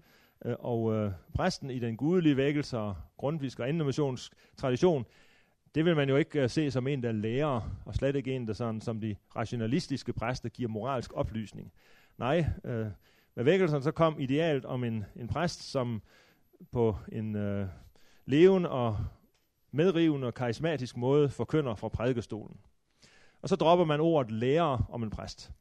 Øh, 0.46 0.56
og 0.60 0.94
øh, 0.94 1.12
præsten 1.34 1.70
i 1.70 1.80
den 1.80 1.98
gudelige 1.98 2.38
vækkelse 2.38 2.78
og 2.78 2.96
grundvisk 3.18 3.60
og 3.60 4.18
tradition, 4.58 5.06
det 5.76 5.86
vil 5.86 5.96
man 5.96 6.10
jo 6.10 6.16
ikke 6.16 6.44
uh, 6.44 6.50
se 6.50 6.72
som 6.72 6.88
en, 6.88 7.04
der 7.04 7.12
lærer, 7.12 7.62
og 7.86 7.96
slet 7.96 8.16
ikke 8.16 8.36
en, 8.36 8.48
der 8.48 8.54
sådan, 8.54 8.82
som 8.82 9.02
de 9.02 9.16
rationalistiske 9.36 10.14
præster 10.14 10.50
giver 10.50 10.70
moralsk 10.70 11.14
oplysning. 11.14 11.72
Nej, 12.18 12.46
øh, 12.64 12.88
med 13.36 13.44
vækkelsen 13.44 13.84
så 13.84 13.92
kom 13.92 14.20
idealet 14.20 14.66
om 14.66 14.84
en, 14.84 15.06
en 15.16 15.28
præst, 15.28 15.72
som 15.72 16.02
på 16.72 16.96
en 17.12 17.36
øh, 17.36 17.68
levende 18.26 18.70
og 18.70 18.98
medrivende 19.72 20.28
og 20.28 20.34
karismatisk 20.34 20.98
måde 20.98 21.30
forkynder 21.30 21.76
fra 21.76 21.90
prædikestolen. 21.90 22.58
Og 23.42 23.50
så 23.50 23.56
dropper 23.56 23.86
man 23.86 24.00
ordet 24.00 24.32
lærer 24.32 24.88
om 24.90 25.04
en 25.04 25.10
præst. 25.10 25.52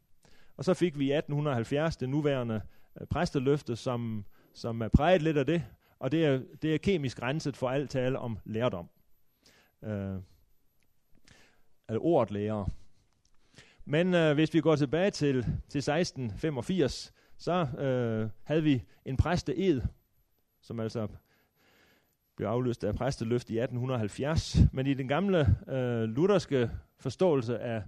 Og 0.57 0.65
så 0.65 0.75
fik 0.75 0.99
vi 0.99 1.05
i 1.05 1.13
1870 1.13 1.97
det 1.97 2.09
nuværende 2.09 2.61
øh, 3.01 3.07
præsteløfte, 3.07 3.77
som, 3.77 4.25
som 4.55 4.83
er 4.83 4.89
præget 4.89 5.23
lidt 5.23 5.39
af 5.39 5.47
det, 5.47 5.65
og 5.99 6.13
det 6.13 6.25
er, 6.25 6.41
det 6.63 6.75
er 6.75 6.79
kemisk 6.79 7.23
renset 7.23 7.57
for 7.57 7.69
alt 7.69 7.91
tale 7.91 8.19
om 8.19 8.39
lærdom 8.45 8.89
øh, 9.85 10.15
altså 11.89 12.01
ordet 12.01 12.31
lærer. 12.31 12.71
Men 13.85 14.15
øh, 14.15 14.35
hvis 14.35 14.55
vi 14.55 14.61
går 14.61 14.77
tilbage 14.77 15.11
til, 15.11 15.35
til 15.69 15.79
1685, 15.79 17.13
så 17.37 17.53
øh, 17.79 18.31
havde 18.43 18.63
vi 18.63 18.85
en 19.05 19.17
præsteed, 19.17 19.81
som 20.61 20.81
altså 20.81 21.09
blev 22.37 22.49
afløst 22.49 22.85
af 22.85 22.95
præsteløft 22.95 23.51
i 23.51 23.59
1870. 23.59 24.57
Men 24.73 24.87
i 24.87 24.95
den 24.95 25.09
gamle 25.09 25.57
øh, 25.69 26.03
lutherske 26.03 26.71
forståelse 26.99 27.59
af 27.59 27.83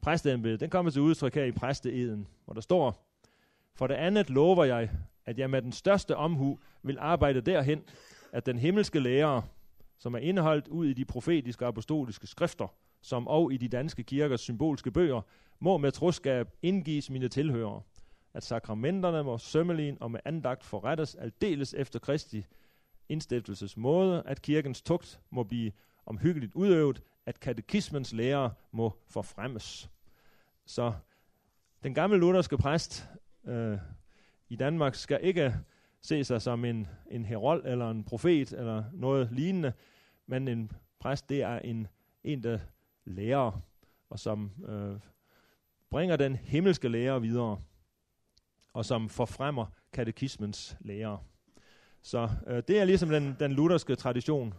præsteembedet, 0.00 0.60
den 0.60 0.70
kommer 0.70 0.90
til 0.90 1.02
udtryk 1.02 1.34
her 1.34 1.44
i 1.44 1.52
præsteeden, 1.52 2.26
hvor 2.44 2.54
der 2.54 2.60
står, 2.60 3.06
For 3.74 3.86
det 3.86 3.94
andet 3.94 4.30
lover 4.30 4.64
jeg, 4.64 4.90
at 5.24 5.38
jeg 5.38 5.50
med 5.50 5.62
den 5.62 5.72
største 5.72 6.16
omhu 6.16 6.58
vil 6.82 6.96
arbejde 7.00 7.40
derhen, 7.40 7.82
at 8.32 8.46
den 8.46 8.58
himmelske 8.58 9.00
lærer, 9.00 9.42
som 9.98 10.14
er 10.14 10.18
indeholdt 10.18 10.68
ud 10.68 10.86
i 10.86 10.92
de 10.92 11.04
profetiske 11.04 11.64
og 11.64 11.68
apostoliske 11.68 12.26
skrifter, 12.26 12.74
som 13.00 13.28
og 13.28 13.52
i 13.52 13.56
de 13.56 13.68
danske 13.68 14.02
kirkers 14.02 14.40
symbolske 14.40 14.90
bøger, 14.90 15.20
må 15.60 15.78
med 15.78 15.92
troskab 15.92 16.48
indgives 16.62 17.10
mine 17.10 17.28
tilhørere, 17.28 17.82
at 18.34 18.44
sakramenterne 18.44 19.24
må 19.24 19.38
sømmelin 19.38 19.98
og 20.00 20.10
med 20.10 20.20
andagt 20.24 20.64
forrettes 20.64 21.14
aldeles 21.14 21.74
efter 21.74 21.98
Kristi 21.98 22.44
indstiftelses 23.08 23.76
måde, 23.76 24.22
at 24.26 24.42
kirkens 24.42 24.82
tugt 24.82 25.20
må 25.30 25.42
blive 25.42 25.72
omhyggeligt 26.06 26.54
udøvet, 26.54 27.02
at 27.26 27.40
katekismens 27.40 28.12
lærer 28.12 28.50
må 28.72 28.92
forfremmes. 29.06 29.90
Så 30.66 30.92
den 31.82 31.94
gamle 31.94 32.18
lutherske 32.18 32.58
præst 32.58 33.08
øh, 33.44 33.78
i 34.48 34.56
Danmark 34.56 34.94
skal 34.94 35.20
ikke 35.22 35.54
se 36.06 36.24
sig 36.24 36.42
som 36.42 36.64
en, 36.64 36.88
en 37.10 37.24
herold 37.24 37.66
eller 37.66 37.90
en 37.90 38.04
profet 38.04 38.52
eller 38.52 38.84
noget 38.92 39.28
lignende, 39.32 39.72
men 40.26 40.48
en 40.48 40.72
præst, 41.00 41.28
det 41.28 41.42
er 41.42 41.58
en, 41.58 41.88
en 42.24 42.42
der 42.42 42.58
lærer, 43.04 43.60
og 44.10 44.18
som 44.18 44.50
øh, 44.68 44.98
bringer 45.90 46.16
den 46.16 46.36
himmelske 46.36 46.88
lære 46.88 47.22
videre, 47.22 47.60
og 48.72 48.84
som 48.84 49.08
forfremmer 49.08 49.66
katekismens 49.92 50.76
lære. 50.80 51.18
Så 52.02 52.28
øh, 52.46 52.62
det 52.68 52.80
er 52.80 52.84
ligesom 52.84 53.08
den, 53.08 53.36
den 53.38 53.52
lutherske 53.52 53.94
tradition. 53.94 54.54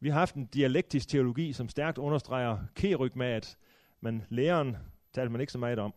Vi 0.00 0.08
har 0.08 0.18
haft 0.18 0.34
en 0.34 0.46
dialektisk 0.46 1.08
teologi, 1.08 1.52
som 1.52 1.68
stærkt 1.68 1.98
understreger 1.98 2.58
kerygmat, 2.74 3.58
men 4.00 4.22
læren 4.28 4.76
talte 5.12 5.32
man 5.32 5.40
ikke 5.40 5.52
så 5.52 5.58
meget 5.58 5.78
om. 5.78 5.94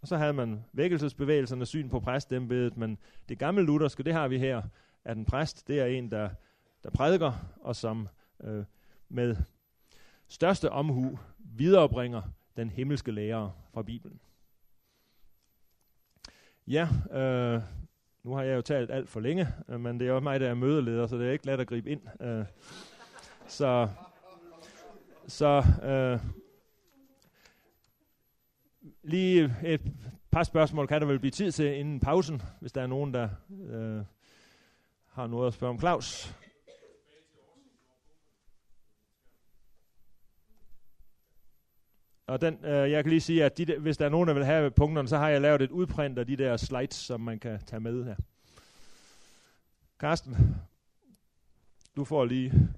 Og 0.00 0.08
så 0.08 0.16
havde 0.16 0.32
man 0.32 0.64
vækkelsesbevægelserne 0.72 1.66
syn 1.66 1.88
på 1.88 2.00
præstembedet, 2.00 2.76
men 2.76 2.98
det 3.28 3.38
gamle 3.38 3.62
lutherske, 3.62 4.02
det 4.02 4.12
har 4.12 4.28
vi 4.28 4.38
her, 4.38 4.62
at 5.04 5.16
en 5.16 5.24
præst, 5.24 5.68
det 5.68 5.80
er 5.80 5.86
en, 5.86 6.10
der, 6.10 6.30
der 6.84 6.90
prædiker, 6.90 7.32
og 7.60 7.76
som 7.76 8.08
øh, 8.44 8.64
med 9.08 9.36
største 10.28 10.70
omhu 10.70 11.18
viderebringer 11.38 12.22
den 12.56 12.70
himmelske 12.70 13.12
lære 13.12 13.52
fra 13.74 13.82
Bibelen. 13.82 14.20
Ja, 16.66 16.88
øh, 17.12 17.62
nu 18.24 18.34
har 18.34 18.42
jeg 18.42 18.56
jo 18.56 18.62
talt 18.62 18.90
alt 18.90 19.08
for 19.08 19.20
længe, 19.20 19.48
øh, 19.68 19.80
men 19.80 20.00
det 20.00 20.08
er 20.08 20.12
jo 20.12 20.20
mig, 20.20 20.40
der 20.40 20.48
er 20.48 20.54
mødeleder, 20.54 21.06
så 21.06 21.18
det 21.18 21.28
er 21.28 21.32
ikke 21.32 21.46
let 21.46 21.60
at 21.60 21.66
gribe 21.66 21.90
ind. 21.90 22.22
Øh, 22.22 22.44
så 23.46 23.88
så 25.28 25.64
øh, 25.82 26.20
lige 29.08 29.56
et 29.64 29.80
par 30.30 30.42
spørgsmål 30.42 30.86
kan 30.86 31.00
der 31.00 31.06
vel 31.06 31.18
blive 31.18 31.30
tid 31.30 31.52
til 31.52 31.78
inden 31.78 32.00
pausen, 32.00 32.42
hvis 32.60 32.72
der 32.72 32.82
er 32.82 32.86
nogen, 32.86 33.14
der 33.14 33.28
øh, 33.70 34.04
har 35.06 35.26
noget 35.26 35.46
at 35.46 35.54
spørge 35.54 35.70
om. 35.70 35.78
Claus? 35.78 36.34
Og 42.26 42.40
den, 42.40 42.64
øh, 42.64 42.90
jeg 42.90 43.04
kan 43.04 43.10
lige 43.10 43.20
sige, 43.20 43.44
at 43.44 43.58
de 43.58 43.64
der, 43.64 43.78
hvis 43.78 43.96
der 43.96 44.04
er 44.04 44.08
nogen, 44.08 44.28
der 44.28 44.34
vil 44.34 44.44
have 44.44 44.70
punkterne, 44.70 45.08
så 45.08 45.16
har 45.18 45.28
jeg 45.28 45.40
lavet 45.40 45.62
et 45.62 45.70
udprint 45.70 46.18
af 46.18 46.26
de 46.26 46.36
der 46.36 46.56
slides, 46.56 46.94
som 46.94 47.20
man 47.20 47.38
kan 47.38 47.60
tage 47.66 47.80
med 47.80 48.04
her. 48.04 48.16
Karsten, 50.00 50.36
du 51.96 52.04
får 52.04 52.24
lige 52.24 52.68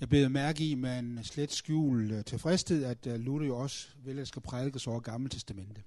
Jeg 0.00 0.08
blev 0.08 0.30
mærke 0.30 0.70
i 0.70 0.74
med 0.74 0.98
en 0.98 1.24
slet 1.24 1.52
skjul 1.52 2.10
øh, 2.10 2.24
tilfredshed, 2.24 2.84
at 2.84 3.06
øh, 3.06 3.20
Luther 3.20 3.46
jo 3.46 3.58
også 3.58 3.88
vil, 4.04 4.18
at 4.18 4.28
skal 4.28 4.42
prædikes 4.42 4.86
over 4.86 5.00
Gamle 5.00 5.28
Testamente. 5.28 5.82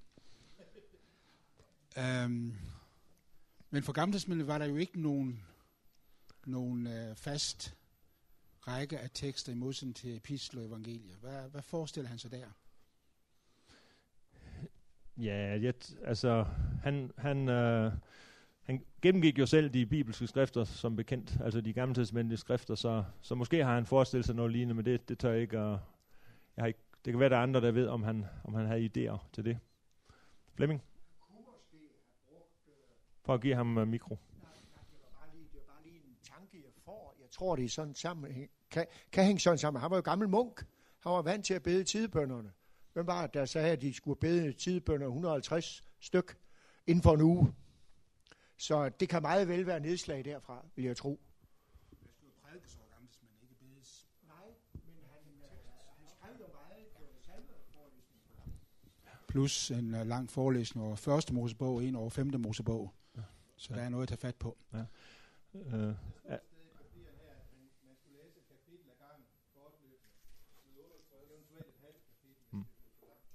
Um, 1.96 2.56
men 3.70 3.82
for 3.82 3.92
Gamle 3.92 4.12
Testamente 4.12 4.46
var 4.46 4.58
der 4.58 4.66
jo 4.66 4.76
ikke 4.76 5.00
nogen, 5.00 5.42
nogen 6.46 6.86
uh, 6.86 7.16
fast 7.16 7.74
række 8.68 8.98
af 8.98 9.10
tekster 9.14 9.52
i 9.52 9.54
modsætning 9.54 9.96
til 9.96 10.16
epistel 10.16 10.58
og 10.58 10.64
evangelier. 10.64 11.16
Hvad, 11.16 11.48
hvad 11.50 11.62
forestiller 11.62 12.08
han 12.08 12.18
sig 12.18 12.30
der? 12.30 12.46
Ja, 15.16 15.60
jeg, 15.62 15.74
altså, 16.04 16.46
han, 16.82 17.10
han, 17.18 17.48
øh, 17.48 17.92
han 18.62 18.84
gennemgik 19.02 19.38
jo 19.38 19.46
selv 19.46 19.70
de 19.70 19.86
bibelske 19.86 20.26
skrifter, 20.26 20.64
som 20.64 20.96
bekendt, 20.96 21.38
altså 21.44 21.60
de 21.60 21.72
gamle 21.72 21.94
testamentlige 21.94 22.38
skrifter, 22.38 22.74
så, 22.74 23.04
så 23.20 23.34
måske 23.34 23.64
har 23.64 23.74
han 23.74 23.86
forestillet 23.86 24.26
sig 24.26 24.34
noget 24.34 24.52
lignende, 24.52 24.74
men 24.74 24.84
det, 24.84 25.08
det 25.08 25.18
tør 25.18 25.32
jeg 25.32 25.40
ikke, 25.40 25.60
og 25.60 25.80
jeg 26.56 26.62
har 26.62 26.66
ikke, 26.66 26.80
det 27.04 27.12
kan 27.12 27.20
være, 27.20 27.28
der 27.28 27.36
er 27.36 27.42
andre, 27.42 27.60
der 27.60 27.70
ved, 27.70 27.86
om 27.86 28.02
han, 28.02 28.26
om 28.44 28.54
han 28.54 28.66
havde 28.66 28.90
idéer 28.96 29.18
til 29.32 29.44
det. 29.44 29.58
Flemming? 30.54 30.82
For 33.24 33.34
at 33.34 33.40
give 33.40 33.54
ham 33.54 33.76
uh, 33.76 33.88
mikro. 33.88 34.18
får, 36.84 37.14
jeg 37.20 37.30
tror, 37.30 37.56
det 37.56 37.64
er 37.64 37.68
sådan 37.68 37.94
sammen, 37.94 38.48
kan, 38.70 38.86
kan 39.12 39.24
hænge 39.24 39.40
sådan 39.40 39.58
sammen. 39.58 39.80
Han 39.80 39.90
var 39.90 39.96
jo 39.96 40.02
gammel 40.02 40.28
munk. 40.28 40.66
Han 41.00 41.12
var 41.12 41.22
vant 41.22 41.44
til 41.44 41.54
at 41.54 41.62
bede 41.62 41.84
tidebønderne. 41.84 42.52
Hvem 42.92 43.06
var 43.06 43.22
det, 43.22 43.34
der 43.34 43.44
sagde, 43.44 43.70
at 43.70 43.82
de 43.82 43.94
skulle 43.94 44.20
bede 44.20 44.52
tidebønder 44.52 45.06
150 45.06 45.84
styk 46.00 46.36
inden 46.86 47.02
for 47.02 47.14
en 47.14 47.20
uge? 47.20 47.54
Så 48.60 48.88
det 48.88 49.08
kan 49.08 49.22
meget 49.22 49.48
vel 49.48 49.66
være 49.66 49.80
nedslag 49.80 50.24
derfra, 50.24 50.66
vil 50.76 50.84
jeg 50.84 50.96
tro. 50.96 51.20
plus 59.28 59.70
en 59.70 59.94
uh, 59.94 60.06
lang 60.06 60.30
forelæsning 60.30 60.86
over 60.86 60.96
første 60.96 61.34
Mosebog, 61.34 61.84
en 61.84 61.96
over 61.96 62.10
femte 62.10 62.38
Mosebog. 62.38 62.94
Ja. 63.16 63.22
Så 63.56 63.74
der 63.74 63.80
er 63.80 63.88
noget 63.88 64.02
at 64.02 64.08
tage 64.08 64.18
fat 64.18 64.36
på. 64.36 64.58
Ja. 64.72 64.84
Uh, 65.52 65.94
ja. 66.28 66.36
Mm. 72.50 72.64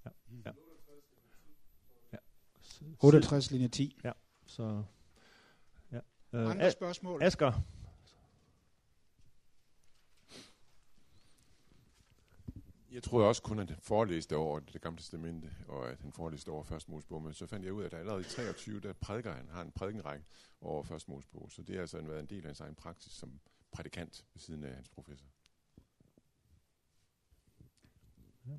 Ja. 0.05 0.09
Ja. 0.45 0.51
Ja. 2.13 2.17
68 2.99 3.51
linje 3.51 3.67
10. 3.67 3.97
Ja, 4.03 4.11
så... 4.45 4.83
Uh, 6.35 6.51
Andre 6.51 6.71
spørgsmål? 6.71 7.23
Asger, 7.23 7.61
Jeg 12.95 13.03
troede 13.03 13.27
også 13.27 13.41
kun, 13.41 13.59
at 13.59 13.69
han 13.69 13.79
forelæste 13.81 14.35
over 14.35 14.59
det 14.59 14.81
gamle 14.81 14.97
testamente, 14.97 15.51
og 15.67 15.89
at 15.89 16.01
han 16.01 16.11
forelæste 16.11 16.49
over 16.49 16.63
første 16.63 16.91
Mosebog, 16.91 17.21
men 17.21 17.33
så 17.33 17.47
fandt 17.47 17.65
jeg 17.65 17.73
ud 17.73 17.81
af, 17.81 17.85
at 17.85 17.91
der 17.91 17.97
allerede 17.97 18.21
i 18.21 18.23
23, 18.23 18.79
der 18.79 18.93
prædiker 18.93 19.33
han, 19.33 19.49
har 19.49 19.61
en 19.61 19.71
prædikenrække 19.71 20.25
over 20.61 20.83
første 20.83 21.11
Mosebog, 21.11 21.51
så 21.51 21.61
det 21.61 21.75
har 21.75 21.81
altså 21.81 22.01
været 22.01 22.19
en 22.19 22.25
del 22.25 22.37
af 22.37 22.45
hans 22.45 22.61
egen 22.61 22.75
praksis 22.75 23.11
som 23.13 23.39
prædikant 23.71 24.25
ved 24.33 24.39
siden 24.39 24.63
af 24.63 24.75
hans 24.75 24.89
professor. 24.89 25.27
Ja. 28.47 28.57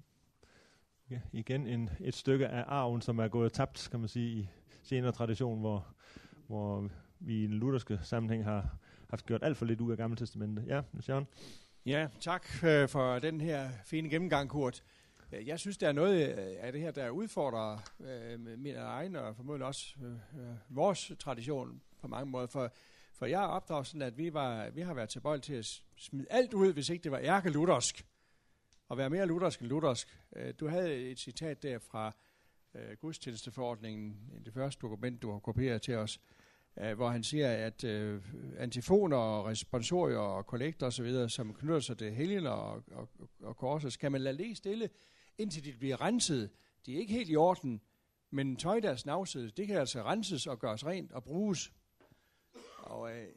ja 1.10 1.20
igen 1.32 1.66
en, 1.66 1.90
et 2.00 2.14
stykke 2.14 2.48
af 2.48 2.64
arven, 2.66 3.02
som 3.02 3.18
er 3.18 3.28
gået 3.28 3.52
tabt, 3.52 3.88
kan 3.90 4.00
man 4.00 4.08
sige, 4.08 4.38
i 4.38 4.48
senere 4.82 5.12
tradition, 5.12 5.60
hvor, 5.60 5.86
hvor 6.46 6.90
vi 7.20 7.42
i 7.42 7.46
den 7.46 7.54
lutherske 7.54 7.98
sammenhæng 8.02 8.44
har 8.44 8.78
haft 9.10 9.26
gjort 9.26 9.42
alt 9.42 9.56
for 9.56 9.64
lidt 9.64 9.80
ud 9.80 9.90
af 9.90 9.96
Gamle 9.96 10.16
Testamentet. 10.16 10.66
Ja, 10.66 10.82
Sjøren? 11.00 11.26
Ja, 11.86 12.08
tak 12.20 12.46
øh, 12.64 12.88
for 12.88 13.18
den 13.18 13.40
her 13.40 13.70
fine 13.84 14.10
gennemgang, 14.10 14.50
Kurt. 14.50 14.82
Øh, 15.32 15.48
jeg 15.48 15.58
synes, 15.58 15.78
der 15.78 15.88
er 15.88 15.92
noget 15.92 16.28
øh, 16.28 16.56
af 16.58 16.72
det 16.72 16.80
her, 16.80 16.90
der 16.90 17.10
udfordrer 17.10 17.78
øh, 18.00 18.58
min 18.58 18.76
egen 18.76 19.16
og 19.16 19.36
formodentlig 19.36 19.66
også 19.66 19.96
øh, 20.02 20.12
øh, 20.12 20.56
vores 20.68 21.12
tradition 21.18 21.82
på 22.00 22.08
mange 22.08 22.30
måder. 22.30 22.46
For, 22.46 22.72
for 23.12 23.26
jeg 23.26 23.42
er 23.42 23.46
opdraget 23.46 23.86
sådan, 23.86 24.02
at 24.02 24.18
vi, 24.18 24.32
var, 24.32 24.70
vi 24.70 24.80
har 24.80 24.94
været 24.94 25.08
tilbøjelige 25.08 25.42
til 25.42 25.54
at 25.54 25.82
smide 25.96 26.26
alt 26.30 26.54
ud, 26.54 26.72
hvis 26.72 26.88
ikke 26.88 27.04
det 27.04 27.12
var 27.12 27.20
ærke-luthersk. 27.22 28.06
Og 28.88 28.98
være 28.98 29.10
mere 29.10 29.26
luthersk 29.26 29.60
end 29.60 29.68
luthersk. 29.68 30.18
Du 30.60 30.68
havde 30.68 31.10
et 31.10 31.18
citat 31.18 31.62
der 31.62 31.78
fra 31.78 32.12
øh, 32.74 32.96
gudstjenesteforordningen, 33.00 34.16
det 34.44 34.52
første 34.52 34.80
dokument, 34.80 35.22
du 35.22 35.32
har 35.32 35.38
kopieret 35.38 35.82
til 35.82 35.94
os, 35.94 36.20
øh, 36.20 36.35
Øh, 36.80 36.96
hvor 36.96 37.08
han 37.08 37.22
siger, 37.22 37.50
at 37.50 37.84
øh, 37.84 38.22
antifoner 38.58 39.16
og 39.16 39.44
responsorier 39.44 40.18
og 40.18 40.46
kollekter 40.46 40.86
osv., 40.86 41.28
som 41.28 41.54
knytter 41.54 41.80
sig 41.80 41.98
til 41.98 42.12
helgen 42.12 42.46
og, 42.46 42.82
og, 42.92 43.08
og 43.42 43.56
korset, 43.56 43.92
skal 43.92 44.12
man 44.12 44.20
lade 44.20 44.38
det 44.38 44.56
stille, 44.56 44.90
indtil 45.38 45.64
de 45.64 45.72
bliver 45.72 46.00
renset. 46.00 46.50
De 46.86 46.94
er 46.94 46.98
ikke 46.98 47.12
helt 47.12 47.30
i 47.30 47.36
orden, 47.36 47.80
men 48.30 48.56
tøj 48.56 48.80
deres 48.80 49.00
snavset, 49.00 49.56
det 49.56 49.66
kan 49.66 49.76
altså 49.76 50.02
renses 50.02 50.46
og 50.46 50.58
gøres 50.58 50.86
rent 50.86 51.12
og 51.12 51.24
bruges. 51.24 51.72
Og 52.76 53.16
øh, 53.16 53.28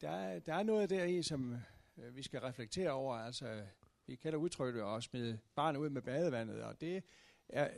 der, 0.00 0.38
der 0.38 0.54
er 0.54 0.62
noget 0.62 0.90
der 0.90 1.04
i, 1.04 1.22
som 1.22 1.56
øh, 1.98 2.16
vi 2.16 2.22
skal 2.22 2.40
reflektere 2.40 2.90
over. 2.90 3.14
Altså, 3.14 3.62
vi 4.06 4.14
kan 4.14 4.22
kender 4.22 4.38
udtrykke 4.38 4.84
og 4.84 5.02
smide 5.02 5.38
barnet 5.54 5.80
ud 5.80 5.90
med 5.90 6.02
badevandet, 6.02 6.62
og 6.62 6.80
det 6.80 7.02
er, 7.48 7.68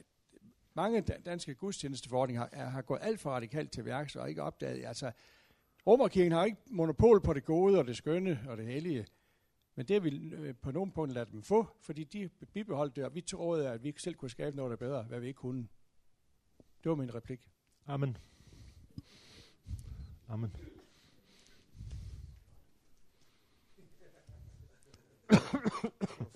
mange 0.74 1.00
danske 1.00 1.54
gudstjenesteforordninger 1.54 2.46
har, 2.52 2.64
har 2.64 2.82
gået 2.82 2.98
alt 3.02 3.20
for 3.20 3.30
radikalt 3.30 3.72
til 3.72 3.84
værks 3.84 4.16
og 4.16 4.28
ikke 4.28 4.42
opdaget, 4.42 4.86
altså 4.86 5.12
Romerkirken 5.86 6.32
har 6.32 6.44
ikke 6.44 6.58
monopol 6.70 7.20
på 7.20 7.32
det 7.32 7.44
gode 7.44 7.78
og 7.78 7.86
det 7.86 7.96
skønne 7.96 8.44
og 8.48 8.56
det 8.56 8.66
hellige, 8.66 9.06
men 9.74 9.86
det 9.88 9.94
har 9.94 10.00
vi 10.00 10.34
øh, 10.34 10.54
på 10.62 10.70
nogle 10.70 10.92
punkter 10.92 11.14
ladet 11.14 11.32
dem 11.32 11.42
få, 11.42 11.66
fordi 11.80 12.04
de 12.04 12.28
bibeholdt 12.28 12.96
det, 12.96 13.04
og 13.04 13.14
vi 13.14 13.20
troede, 13.20 13.68
at 13.68 13.84
vi 13.84 13.94
selv 13.98 14.14
kunne 14.14 14.30
skabe 14.30 14.56
noget, 14.56 14.70
der 14.70 14.76
bedre, 14.76 15.02
hvad 15.02 15.20
vi 15.20 15.26
ikke 15.26 15.38
kunne. 15.38 15.68
Det 16.82 16.88
var 16.90 16.94
min 16.94 17.14
replik. 17.14 17.50
Amen. 17.86 18.16
Amen. 20.28 20.56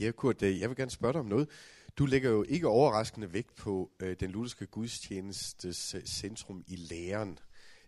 Ja, 0.00 0.10
Kurt, 0.10 0.42
øh, 0.42 0.60
jeg 0.60 0.68
vil 0.68 0.76
gerne 0.76 0.90
spørge 0.90 1.12
dig 1.12 1.20
om 1.20 1.26
noget. 1.26 1.48
Du 1.98 2.06
lægger 2.06 2.30
jo 2.30 2.42
ikke 2.42 2.68
overraskende 2.68 3.32
vægt 3.32 3.54
på 3.54 3.90
øh, 4.00 4.16
den 4.20 4.30
lutherske 4.30 4.66
gudstjenestes 4.66 5.94
øh, 5.94 6.04
centrum 6.04 6.64
i 6.66 6.76
læren. 6.76 7.38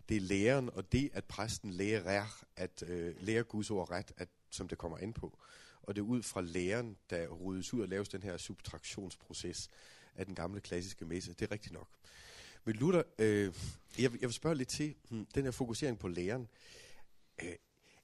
Det 0.09 0.17
er 0.17 0.21
læren, 0.21 0.69
og 0.73 0.91
det, 0.91 1.09
at 1.13 1.25
præsten 1.25 1.71
lærer, 1.71 2.43
at 2.55 2.83
øh, 2.87 3.15
lærer 3.19 3.43
Guds 3.43 3.71
ord 3.71 3.91
ret, 3.91 4.11
at, 4.17 4.29
som 4.49 4.67
det 4.67 4.77
kommer 4.77 4.97
ind 4.97 5.13
på. 5.13 5.39
Og 5.81 5.95
det 5.95 6.01
er 6.01 6.05
ud 6.05 6.23
fra 6.23 6.41
læren, 6.41 6.97
der 7.09 7.27
ryddes 7.27 7.73
ud 7.73 7.81
og 7.81 7.87
laves 7.87 8.09
den 8.09 8.23
her 8.23 8.37
subtraktionsproces 8.37 9.69
af 10.15 10.25
den 10.25 10.35
gamle 10.35 10.61
klassiske 10.61 11.05
messe. 11.05 11.33
Det 11.33 11.41
er 11.41 11.51
rigtigt 11.51 11.73
nok. 11.73 11.87
Men 12.65 12.75
Luther, 12.75 13.03
øh, 13.19 13.53
jeg, 13.99 14.11
jeg 14.11 14.21
vil 14.21 14.33
spørge 14.33 14.55
lidt 14.55 14.69
til 14.69 14.95
hmm, 15.09 15.25
den 15.35 15.43
her 15.43 15.51
fokusering 15.51 15.99
på 15.99 16.07
læren. 16.07 16.47
Øh, 17.43 17.53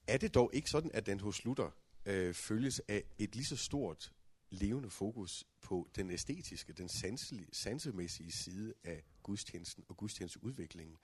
er 0.07 0.17
det 0.17 0.33
dog 0.33 0.49
ikke 0.53 0.69
sådan, 0.69 0.91
at 0.93 1.05
den 1.05 1.19
hos 1.19 1.45
Luther 1.45 1.71
øh, 2.05 2.33
følges 2.33 2.81
af 2.87 3.03
et 3.17 3.35
lige 3.35 3.45
så 3.45 3.55
stort 3.55 4.11
levende 4.49 4.89
fokus 4.89 5.45
på 5.61 5.89
den 5.95 6.11
æstetiske, 6.11 6.73
den 6.73 6.89
sanselige, 6.89 7.47
sansemæssige 7.51 8.31
side 8.31 8.73
af 8.83 9.03
gudstjenesten 9.23 9.83
og 9.89 9.97
gudstjenesteudviklingen. 9.97 10.97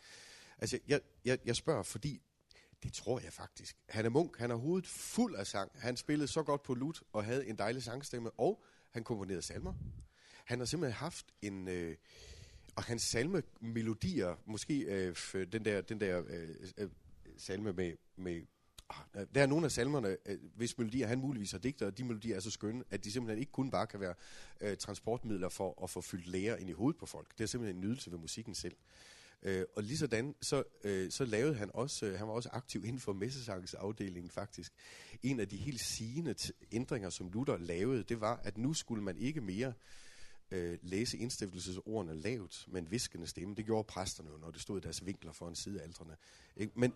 Altså, 0.58 0.80
jeg, 0.88 1.02
jeg, 1.26 1.40
jeg 1.46 1.56
spørger, 1.56 1.84
fordi 1.84 2.22
det 2.84 2.94
tror 2.94 3.20
jeg 3.20 3.34
faktisk. 3.34 3.78
Han 3.90 4.06
er 4.06 4.10
munk, 4.10 4.38
han 4.38 4.50
har 4.50 4.58
hovedet 4.58 4.88
fuld 4.88 5.36
af 5.36 5.48
sang. 5.48 5.72
Han 5.76 5.98
spillede 5.98 6.28
så 6.28 6.44
godt 6.44 6.64
på 6.64 6.74
lut 6.74 7.04
og 7.14 7.26
havde 7.26 7.48
en 7.48 7.58
dejlig 7.58 7.84
sangstemme, 7.84 8.32
og 8.32 8.64
han 8.92 9.04
komponerede 9.04 9.42
salmer. 9.42 9.74
Han 10.46 10.60
har 10.60 10.66
simpelthen 10.66 10.98
haft 10.98 11.26
en... 11.42 11.68
Øh, 11.68 11.98
og 12.76 12.84
hans 12.84 13.02
salmemelodier, 13.02 14.36
måske 14.46 14.80
øh, 14.80 15.16
den 15.52 15.66
der, 15.66 15.82
den 15.82 16.00
der 16.00 16.24
øh, 16.28 16.50
øh, 16.78 16.90
salme 17.38 17.74
med, 17.74 17.94
med 18.16 18.42
Ah, 18.90 19.26
der 19.36 19.42
er 19.42 19.46
nogle 19.46 19.66
af 19.66 19.72
salmerne, 19.72 20.18
hvis 20.56 20.78
melodier 20.78 21.08
han 21.08 21.20
muligvis 21.20 21.52
har 21.52 21.60
digtet, 21.60 21.88
og 21.88 21.98
de 21.98 22.04
melodier 22.04 22.36
er 22.36 22.40
så 22.40 22.52
skønne, 22.52 22.84
at 22.90 23.04
de 23.04 23.12
simpelthen 23.12 23.40
ikke 23.40 23.52
kun 23.52 23.72
bare 23.72 23.88
kan 23.88 24.00
være 24.00 24.14
øh, 24.62 24.78
transportmidler 24.78 25.50
for 25.50 25.84
at 25.84 25.90
få 25.90 26.02
fyldt 26.02 26.28
lærer 26.28 26.56
ind 26.58 26.70
i 26.70 26.74
hovedet 26.74 27.00
på 27.00 27.06
folk. 27.06 27.38
Det 27.38 27.44
er 27.44 27.48
simpelthen 27.48 27.76
en 27.76 27.82
nydelse 27.82 28.12
ved 28.12 28.18
musikken 28.18 28.56
selv. 28.56 28.76
Øh, 29.44 29.66
og 29.76 29.84
lige 29.84 29.98
sådan, 29.98 30.36
så, 30.42 30.64
øh, 30.84 31.12
så 31.12 31.26
lavede 31.26 31.56
han 31.56 31.72
også, 31.74 32.06
øh, 32.06 32.18
han 32.18 32.28
var 32.28 32.34
også 32.34 32.50
aktiv 32.52 32.86
inden 32.86 33.00
for 33.00 33.14
messesangsafdelingen 33.14 34.32
faktisk. 34.32 34.74
En 35.24 35.40
af 35.40 35.48
de 35.48 35.58
helt 35.58 35.82
sigende 35.82 36.36
ændringer, 36.72 37.10
som 37.10 37.30
Luther 37.30 37.58
lavede, 37.58 38.04
det 38.04 38.22
var, 38.22 38.42
at 38.44 38.58
nu 38.58 38.74
skulle 38.74 39.04
man 39.04 39.18
ikke 39.18 39.42
mere 39.42 39.74
øh, 40.52 40.78
læse 40.82 41.18
indstiftelsesordene 41.18 42.22
lavt, 42.22 42.66
men 42.68 42.92
viskende 42.92 43.28
stemme. 43.28 43.56
Det 43.56 43.66
gjorde 43.66 43.84
præsterne 43.84 44.30
jo, 44.30 44.38
når 44.38 44.52
det 44.52 44.62
stod 44.62 44.78
i 44.78 44.82
deres 44.82 45.06
vinkler 45.06 45.32
foran 45.32 45.56
sidealtrene. 45.56 46.18
Men 46.74 46.94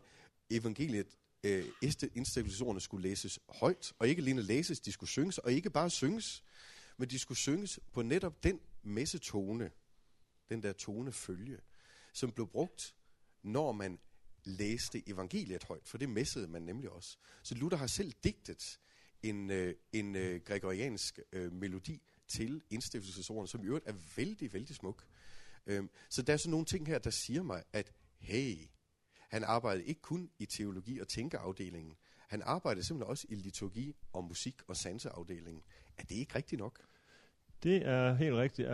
evangeliet 0.49 1.07
øh, 1.43 1.65
indstiftelsesordene 2.15 2.81
skulle 2.81 3.09
læses 3.09 3.39
højt, 3.49 3.93
og 3.99 4.07
ikke 4.07 4.21
alene 4.21 4.41
læses, 4.41 4.79
de 4.79 4.91
skulle 4.91 5.09
synges, 5.09 5.37
og 5.37 5.51
ikke 5.51 5.69
bare 5.69 5.89
synges, 5.89 6.43
men 6.97 7.09
de 7.09 7.19
skulle 7.19 7.37
synges 7.37 7.79
på 7.91 8.01
netop 8.01 8.43
den 8.43 8.59
messetone, 8.83 9.71
den 10.49 10.63
der 10.63 10.73
tonefølge, 10.73 11.57
som 12.13 12.31
blev 12.31 12.47
brugt, 12.47 12.95
når 13.43 13.71
man 13.71 13.99
læste 14.43 15.09
evangeliet 15.09 15.63
højt, 15.63 15.87
for 15.87 15.97
det 15.97 16.09
messede 16.09 16.47
man 16.47 16.61
nemlig 16.61 16.89
også. 16.89 17.17
Så 17.43 17.55
Luther 17.55 17.77
har 17.77 17.87
selv 17.87 18.13
digtet 18.23 18.79
en, 19.23 19.51
øh, 19.51 19.75
en 19.93 20.15
øh, 20.15 20.41
gregoriansk 20.41 21.19
øh, 21.31 21.53
melodi 21.53 22.01
til 22.27 22.61
indstiftelsesordene, 22.69 23.47
som 23.47 23.63
i 23.63 23.67
øvrigt 23.67 23.87
er 23.87 23.93
vældig, 24.15 24.53
vældig 24.53 24.75
smuk. 24.75 25.05
Øh, 25.65 25.83
så 26.09 26.21
der 26.21 26.33
er 26.33 26.37
sådan 26.37 26.51
nogle 26.51 26.65
ting 26.65 26.87
her, 26.87 26.99
der 26.99 27.09
siger 27.09 27.43
mig, 27.43 27.63
at 27.73 27.91
hey, 28.19 28.57
han 29.33 29.43
arbejdede 29.43 29.85
ikke 29.85 30.01
kun 30.01 30.29
i 30.39 30.45
teologi- 30.45 30.99
og 30.99 31.07
tænkeafdelingen. 31.07 31.93
Han 32.27 32.41
arbejdede 32.45 32.83
simpelthen 32.83 33.09
også 33.09 33.25
i 33.29 33.35
liturgi 33.35 33.95
og 34.13 34.23
musik- 34.23 34.61
og 34.67 34.75
sanseafdelingen. 34.75 35.63
Er 35.97 36.03
det 36.03 36.15
ikke 36.15 36.35
rigtigt 36.35 36.59
nok? 36.59 36.79
Det 37.63 37.87
er 37.87 38.13
helt 38.13 38.35
rigtigt. 38.35 38.67
Uh, 38.67 38.73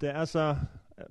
der 0.00 0.10
er 0.10 0.24
så 0.24 0.56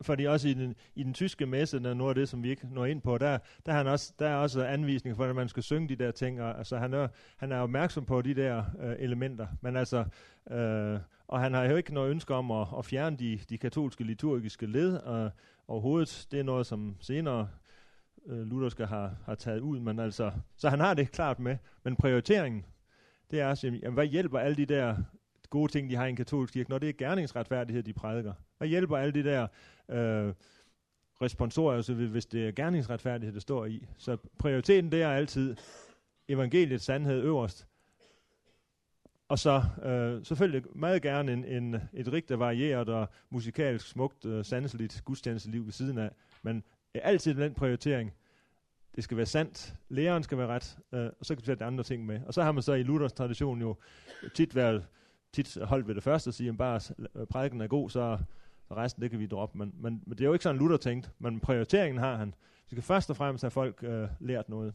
fordi 0.02 0.26
også 0.26 0.48
i 0.48 0.53
den, 0.53 0.76
i 0.95 1.03
den 1.03 1.14
tyske 1.14 1.45
messe, 1.45 1.80
der 1.80 1.90
er 1.90 1.94
noget 1.94 2.11
af 2.11 2.16
det, 2.16 2.30
som 2.30 2.44
vi 2.44 2.49
ikke 2.49 2.68
når 2.72 2.86
ind 2.86 3.02
på, 3.02 3.18
der, 3.18 3.38
der, 3.66 3.72
er, 3.72 3.78
han 3.78 3.88
også, 3.88 4.14
der 4.20 4.28
er 4.28 4.36
også 4.36 4.66
anvisning 4.66 5.16
for, 5.16 5.26
at 5.26 5.36
man 5.36 5.49
skal 5.49 5.64
synge 5.64 5.90
de 5.90 5.95
der 5.95 6.11
ting, 6.11 6.41
og 6.41 6.57
altså, 6.57 6.78
han, 6.78 6.94
er, 6.94 7.07
han 7.38 7.52
er 7.52 7.57
opmærksom 7.57 8.06
på 8.06 8.22
de 8.22 8.34
der 8.34 8.64
øh, 8.80 8.95
elementer, 8.99 9.48
men 9.61 9.76
altså, 9.76 10.06
øh, 10.52 10.99
og 11.28 11.40
han 11.40 11.53
har 11.53 11.64
jo 11.64 11.76
ikke 11.76 11.94
noget 11.94 12.11
ønske 12.11 12.34
om 12.34 12.52
at, 12.52 12.68
at 12.78 12.86
fjerne 12.86 13.18
de, 13.18 13.40
de 13.49 13.57
katolske 13.57 14.03
liturgiske 14.03 14.66
led, 14.66 14.98
og 14.98 15.32
overhovedet, 15.68 16.28
det 16.32 16.40
er 16.40 16.44
noget, 16.44 16.66
som 16.66 16.95
senere 16.99 17.49
øh, 18.30 18.47
Lutherske 18.47 18.85
har, 18.85 19.15
har 19.26 19.35
taget 19.35 19.60
ud, 19.60 19.80
men 19.80 19.99
altså, 19.99 20.31
så 20.56 20.69
han 20.69 20.80
har 20.80 20.93
det 20.93 21.11
klart 21.11 21.39
med, 21.39 21.57
men 21.84 21.95
prioriteringen, 21.95 22.65
det 23.31 23.39
er 23.39 23.47
også, 23.47 23.68
jamen, 23.68 23.93
hvad 23.93 24.06
hjælper 24.06 24.39
alle 24.39 24.57
de 24.57 24.65
der 24.65 24.95
gode 25.49 25.72
ting, 25.72 25.89
de 25.89 25.95
har 25.95 26.06
i 26.06 26.10
en 26.10 26.15
katolsk 26.15 26.53
kirke, 26.53 26.69
når 26.69 26.77
det 26.77 26.89
er 26.89 26.93
gerningsretfærdighed, 26.93 27.84
de 27.84 27.93
prædiker? 27.93 28.34
Hvad 28.57 28.68
hjælper 28.68 28.97
alle 28.97 29.14
de 29.14 29.23
der 29.23 29.47
øh, 29.89 30.34
responsorier, 31.22 31.81
så 31.81 31.91
altså, 31.91 32.07
hvis 32.07 32.26
det 32.26 32.47
er 32.47 32.51
gerningsretfærdighed, 32.51 33.34
det 33.34 33.41
står 33.41 33.65
i? 33.65 33.85
Så 33.97 34.18
prioriteten, 34.38 34.91
det 34.91 35.01
er 35.01 35.10
altid 35.10 35.56
evangeliets 36.27 36.85
sandhed 36.85 37.23
øverst. 37.23 37.68
Og 39.27 39.39
så 39.39 39.64
øh, 39.84 40.26
selvfølgelig 40.26 40.64
meget 40.76 41.01
gerne 41.01 41.34
en, 41.34 41.45
en, 41.45 41.76
et 41.93 42.14
rigt 42.14 42.39
varieret 42.39 42.89
og 42.89 43.10
musikalsk 43.30 43.88
smukt, 43.88 44.26
øh, 44.26 44.45
sanseligt 44.45 45.01
gudstjenesteliv 45.06 45.65
ved 45.65 45.72
siden 45.72 45.97
af. 45.97 46.11
Men 46.43 46.64
altid 46.93 47.35
den 47.35 47.53
prioritering, 47.53 48.14
det 48.95 49.03
skal 49.03 49.18
være 49.18 49.26
sandt, 49.26 49.76
læreren 49.90 50.24
skal 50.24 50.38
være 50.38 50.48
ret, 50.48 50.78
øh, 50.94 51.10
og 51.20 51.26
så 51.26 51.36
kan 51.36 51.41
vi 51.41 51.45
sætte 51.45 51.66
andre 51.66 51.84
ting 51.84 52.06
med. 52.06 52.20
Og 52.26 52.34
så 52.34 52.44
har 52.44 52.52
man 52.52 52.64
så 52.64 52.74
i 52.74 52.84
Luthers 52.84 53.14
tradition 53.14 53.61
jo 53.61 53.76
tit 54.34 54.56
været 54.56 54.86
tit 55.34 55.57
holdt 55.61 55.88
ved 55.88 55.95
det 55.95 56.03
første 56.03 56.28
og 56.28 56.34
sige, 56.34 56.49
at 56.49 56.57
bare 56.57 56.80
øh, 57.16 57.28
prædiken 57.28 57.61
er 57.61 57.68
god, 57.68 57.90
så 57.90 58.18
resten 58.72 59.02
det 59.02 59.11
kan 59.11 59.20
vi 59.20 59.26
droppe. 59.26 59.57
Men, 59.57 59.74
men, 59.78 60.03
men 60.06 60.18
det 60.18 60.22
er 60.22 60.26
jo 60.26 60.34
ikke 60.34 60.44
sådan 60.44 60.60
Luther 60.60 60.78
tænkt, 60.78 61.11
men 61.20 61.40
prioriteringen 61.40 61.99
har 61.99 62.16
han. 62.16 62.34
Vi 62.70 62.76
skal 62.76 62.84
først 62.84 63.10
og 63.10 63.18
fremmest 63.18 63.44
have 63.44 63.52
folk 63.52 63.84
øh, 63.84 64.07
lært 64.20 64.49
noget. 64.49 64.74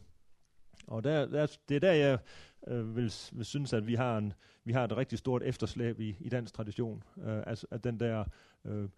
Og 0.87 1.03
der, 1.03 1.25
der, 1.25 1.57
det 1.69 1.75
er 1.75 1.79
der, 1.79 1.91
jeg 1.91 2.17
øh, 2.67 2.95
vil, 2.95 3.13
vil 3.31 3.45
synes, 3.45 3.73
at 3.73 3.87
vi 3.87 3.95
har, 3.95 4.17
en, 4.17 4.33
vi 4.63 4.73
har 4.73 4.83
et 4.83 4.97
rigtig 4.97 5.19
stort 5.19 5.43
efterslæb 5.43 5.99
i, 5.99 6.15
i 6.19 6.29
dansk 6.29 6.53
tradition. 6.53 7.03
Øh, 7.17 7.43
altså 7.47 7.67
at 7.71 7.83
den 7.83 7.99
der 7.99 8.25
øh, 8.65 8.89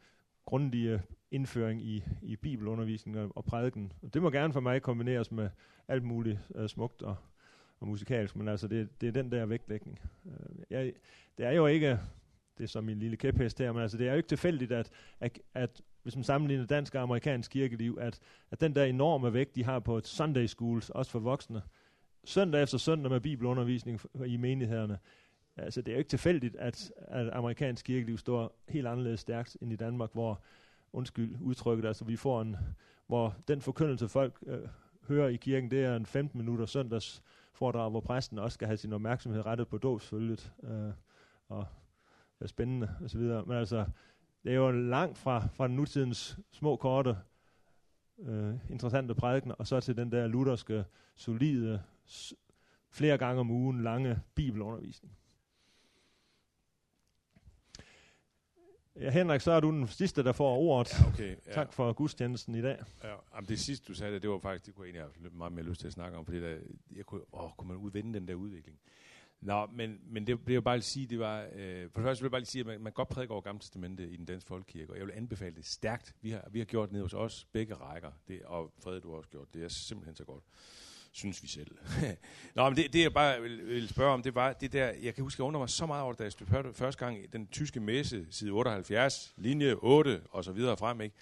grundige 0.48 1.02
indføring 1.32 1.82
i, 1.82 2.04
i 2.22 2.36
bibelundervisning 2.36 3.18
og, 3.18 3.32
og 3.36 3.46
prædiken. 3.46 3.94
Det 4.14 4.22
må 4.22 4.30
gerne 4.30 4.54
for 4.54 4.60
mig 4.60 4.82
kombineres 4.82 5.32
med 5.32 5.50
alt 5.88 6.04
muligt 6.04 6.40
øh, 6.56 6.70
smukt 6.70 7.02
og, 7.02 7.16
og 7.80 7.88
musikalsk, 7.88 8.36
men 8.36 8.48
altså 8.48 8.68
det, 8.68 9.02
det 9.02 9.08
er 9.08 9.12
den 9.12 9.32
der 9.32 9.46
vægtlægning. 9.46 10.00
Øh, 10.26 10.56
jeg, 10.70 10.94
det 11.38 11.46
er 11.46 11.52
jo 11.52 11.68
ikke, 11.68 12.00
det 12.58 12.64
er 12.64 12.68
som 12.68 12.84
min 12.84 13.00
lille 13.00 13.18
kæphest 13.18 13.60
her, 13.60 13.72
men 13.72 13.82
altså 13.82 13.98
det 13.98 14.08
er 14.08 14.12
jo 14.12 14.18
ikke 14.18 14.30
tilfældigt, 14.30 14.72
at, 14.72 14.90
at, 15.20 15.40
at 15.54 15.82
hvis 16.04 16.16
man 16.16 16.24
sammenligner 16.24 16.66
dansk 16.66 16.96
og 16.96 17.02
amerikansk 17.02 17.52
kirkeliv, 17.52 17.98
at, 18.02 18.20
at 18.52 18.62
den 18.62 18.76
der 18.76 18.84
enorme 18.84 19.34
vægt, 19.34 19.56
de 19.56 19.64
har 19.64 19.80
på 19.80 19.98
et 19.98 20.08
Sunday 20.08 20.46
schools, 20.46 20.90
også 20.90 21.12
for 21.12 21.20
voksne, 21.20 21.62
søndag 22.26 22.64
efter 22.64 22.78
søndag 22.78 23.12
med 23.12 23.20
bibelundervisning 23.20 24.02
i 24.26 24.38
menighederne, 24.38 25.00
altså 25.58 25.82
det 25.82 25.92
er 25.92 25.96
jo 25.96 26.00
ikke 26.00 26.10
tilfældigt, 26.10 26.56
at, 26.56 26.92
at 26.98 27.30
amerikansk 27.34 27.86
kirkeliv 27.86 28.18
står 28.18 28.60
helt 28.70 28.88
anderledes 28.88 29.20
stærkt 29.20 29.58
end 29.62 29.74
i 29.74 29.76
Danmark, 29.76 30.10
hvor, 30.14 30.42
undskyld 30.94 31.38
udtrykket, 31.42 31.86
altså 31.86 32.06
vi 32.06 32.16
får 32.16 32.42
en, 32.42 32.58
hvor 33.08 33.36
den 33.48 33.62
forkyndelse 33.62 34.08
folk 34.08 34.44
øh, 34.46 34.68
hører 35.08 35.28
i 35.28 35.36
kirken, 35.36 35.72
det 35.72 35.84
er 35.84 35.96
en 35.96 36.06
15 36.06 36.38
minutter 36.38 36.66
søndags 36.66 37.24
foredrag, 37.54 37.90
hvor 37.90 38.00
præsten 38.00 38.40
også 38.40 38.54
skal 38.54 38.68
have 38.68 38.78
sin 38.78 38.94
opmærksomhed 38.94 39.46
rettet 39.46 39.68
på 39.68 39.78
dåbsfølget, 39.78 40.54
øh, 40.64 40.92
og 41.48 41.66
er 42.40 42.48
spændende 42.48 42.96
osv. 43.04 43.20
Men 43.20 43.52
altså, 43.52 43.86
det 44.44 44.52
er 44.52 44.56
jo 44.56 44.72
langt 44.72 45.18
fra, 45.18 45.48
fra 45.54 45.68
nutidens 45.68 46.40
små, 46.52 46.76
korte, 46.76 47.18
øh, 48.20 48.56
interessante 48.70 49.16
prædikener, 49.16 49.56
og 49.56 49.68
så 49.68 49.80
til 49.80 49.98
den 49.98 50.12
der 50.12 50.28
lutherske, 50.28 50.86
solide, 51.16 51.82
flere 52.90 53.18
gange 53.18 53.40
om 53.40 53.52
ugen 53.52 53.84
lange 53.84 54.20
bibelundervisning. 54.36 55.18
Ja, 59.02 59.10
Henrik, 59.10 59.42
så 59.42 59.52
er 59.52 59.60
du 59.60 59.72
den 59.72 59.88
sidste, 59.88 60.24
der 60.24 60.32
får 60.32 60.58
ordet. 60.58 61.00
Ja, 61.00 61.08
okay. 61.08 61.36
Ja. 61.48 61.52
Tak 61.52 61.74
for 61.74 61.94
gudstjenesten 61.94 62.56
i 62.56 62.62
dag. 62.62 62.78
Ja, 63.04 63.10
jamen 63.36 63.48
det 63.48 63.60
sidste, 63.60 63.86
du 63.88 63.94
sagde, 63.94 64.20
det 64.20 64.30
var 64.30 64.40
faktisk, 64.40 64.66
det 64.66 64.76
kunne 64.76 64.88
jeg 64.88 64.96
egentlig 64.96 65.22
have 65.22 65.38
meget 65.38 65.54
mere 65.54 65.66
lyst 65.66 65.80
til 65.80 65.88
at 65.88 65.94
snakke 65.94 66.18
om, 66.18 66.26
fordi 66.26 66.42
der, 66.42 66.58
jeg 66.96 67.06
kunne, 67.06 67.22
åh, 67.34 67.52
kunne 67.58 67.68
man 67.68 67.78
udvinde 67.78 68.14
den 68.20 68.28
der 68.28 68.36
udvikling? 68.36 68.80
Nå, 69.42 69.66
men, 69.66 70.00
men 70.06 70.28
det, 70.28 70.40
det 70.48 70.54
jeg 70.54 70.64
bare 70.64 70.78
lige 70.78 70.84
sige, 70.84 71.08
det 71.08 71.20
var, 71.20 71.48
øh, 71.56 71.90
for 71.90 72.00
det 72.00 72.04
første 72.04 72.22
vil 72.22 72.28
jeg 72.28 72.32
bare 72.32 72.42
lige 72.42 72.48
sige, 72.48 72.60
at 72.60 72.66
man, 72.66 72.82
man 72.82 72.94
godt 72.94 73.10
prædiker 73.10 73.34
over 73.34 73.42
Gamle 73.42 73.60
Testamente 73.60 74.10
i 74.10 74.18
den 74.18 74.26
danske 74.26 74.48
folkekirke, 74.48 74.92
og 74.92 74.98
jeg 74.98 75.06
vil 75.06 75.14
anbefale 75.14 75.56
det 75.56 75.66
stærkt. 75.66 76.16
Vi 76.22 76.32
har, 76.32 76.48
vi 76.52 76.60
har 76.60 76.66
gjort 76.66 76.90
det 76.90 76.94
ned 76.94 77.02
hos 77.02 77.14
os, 77.14 77.48
begge 77.52 77.74
rækker, 77.74 78.12
det, 78.28 78.42
og 78.42 78.74
Frede, 78.84 79.02
du 79.02 79.10
har 79.10 79.18
også 79.18 79.30
gjort 79.30 79.54
det, 79.54 79.64
er 79.64 79.68
simpelthen 79.68 80.16
så 80.16 80.24
godt 80.26 80.44
synes 81.18 81.44
vi 81.44 81.48
selv. 81.48 81.68
Nå, 82.56 82.70
men 82.70 82.78
det, 82.78 82.94
det 82.94 83.02
jeg 83.02 83.14
bare 83.14 83.42
vil, 83.42 83.68
vil 83.68 83.90
spørge 83.90 84.14
om, 84.14 84.24
det 84.24 84.36
var 84.36 84.54
det 84.54 84.74
der, 84.74 84.92
jeg 85.02 85.16
kan 85.16 85.24
huske, 85.24 85.42
jeg 85.42 85.48
undrer 85.48 85.60
mig 85.60 85.70
så 85.70 85.86
meget 85.86 86.04
over 86.04 86.14
det, 86.14 86.20
da 86.20 86.24
jeg 86.24 86.48
hørte 86.48 86.74
første 86.74 87.06
gang 87.06 87.24
i 87.24 87.28
den 87.28 87.48
tyske 87.48 87.80
messe, 87.80 88.28
side 88.30 88.52
78, 88.52 89.34
linje 89.38 89.74
8 89.74 90.22
og 90.30 90.44
så 90.44 90.52
videre 90.52 90.78
frem, 90.78 91.02
ikke? 91.02 91.16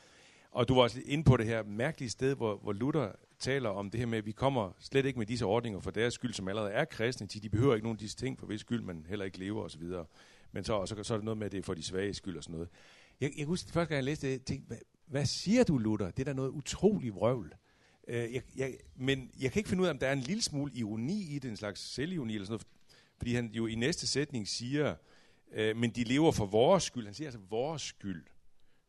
Og 0.52 0.68
du 0.68 0.76
var 0.76 0.82
også 0.82 1.02
inde 1.06 1.24
på 1.24 1.38
det 1.38 1.46
her 1.46 1.64
mærkelige 1.64 2.10
sted, 2.10 2.36
hvor, 2.36 2.58
hvor 2.58 2.74
Luther 2.74 3.12
taler 3.40 3.70
om 3.70 3.90
det 3.90 4.00
her 4.00 4.08
med, 4.08 4.18
at 4.18 4.26
vi 4.26 4.32
kommer 4.32 4.72
slet 4.80 5.06
ikke 5.06 5.20
med 5.20 5.26
disse 5.26 5.46
ordninger 5.46 5.80
for 5.80 5.92
deres 5.92 6.14
skyld, 6.14 6.34
som 6.34 6.48
allerede 6.48 6.72
er 6.72 6.86
kristne. 6.86 7.28
De 7.28 7.50
behøver 7.50 7.76
ikke 7.76 7.86
nogen 7.86 7.96
af 7.96 8.00
disse 8.00 8.18
ting, 8.18 8.40
for 8.40 8.46
hvis 8.46 8.62
skyld 8.62 8.82
man 8.82 9.06
heller 9.10 9.26
ikke 9.26 9.40
lever 9.40 9.64
osv. 9.64 9.84
Men 10.52 10.64
så, 10.64 10.86
så, 10.86 11.04
så 11.04 11.14
er 11.14 11.18
det 11.18 11.26
noget 11.26 11.38
med, 11.38 11.46
at 11.46 11.52
det 11.52 11.58
er 11.58 11.64
for 11.64 11.74
de 11.74 11.84
svage 11.84 12.14
skyld 12.14 12.38
og 12.38 12.44
sådan 12.44 12.54
noget. 12.54 12.70
Jeg, 13.22 13.32
jeg 13.38 13.46
husker, 13.46 13.72
første 13.72 13.90
gang 13.90 13.98
jeg 13.98 14.04
læste 14.04 14.28
det, 14.28 14.34
jeg 14.34 14.42
tænkte, 14.42 14.68
hvad, 14.68 14.78
hvad 15.08 15.26
siger 15.26 15.64
du, 15.64 15.78
Luther? 15.78 16.12
Det 16.12 16.20
er 16.20 16.24
da 16.24 16.34
noget 16.34 16.50
utroligt 16.50 17.16
vrøvl. 17.16 17.54
Øh, 18.08 18.34
jeg, 18.34 18.42
jeg, 18.56 18.78
men 18.96 19.32
jeg 19.42 19.52
kan 19.52 19.60
ikke 19.60 19.70
finde 19.70 19.82
ud 19.82 19.88
af, 19.88 19.92
om 19.92 20.00
der 20.00 20.08
er 20.08 20.14
en 20.14 20.20
lille 20.20 20.42
smule 20.42 20.72
ironi 20.76 21.36
i 21.36 21.40
det, 21.40 21.50
en 21.50 21.58
slags 21.58 21.82
selvironi 21.82 22.34
eller 22.34 22.46
sådan 22.46 22.52
noget, 22.52 22.68
fordi 23.18 23.34
han 23.34 23.52
jo 23.54 23.68
i 23.68 23.76
næste 23.76 24.08
sætning 24.08 24.48
siger, 24.48 24.96
øh, 25.52 25.78
men 25.78 25.92
de 25.92 26.04
lever 26.04 26.32
for 26.32 26.46
vores 26.46 26.84
skyld. 26.84 27.06
Han 27.06 27.14
siger 27.14 27.28
altså 27.28 27.40
vores 27.50 27.82
skyld, 27.82 28.26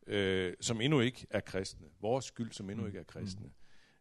øh, 0.07 0.53
som 0.61 0.81
endnu 0.81 0.99
ikke 0.99 1.27
er 1.29 1.39
kristne. 1.39 1.87
Vores 2.01 2.25
skyld, 2.25 2.51
som 2.51 2.69
endnu 2.69 2.81
mm. 2.81 2.87
ikke 2.87 2.99
er 2.99 3.03
kristne. 3.03 3.51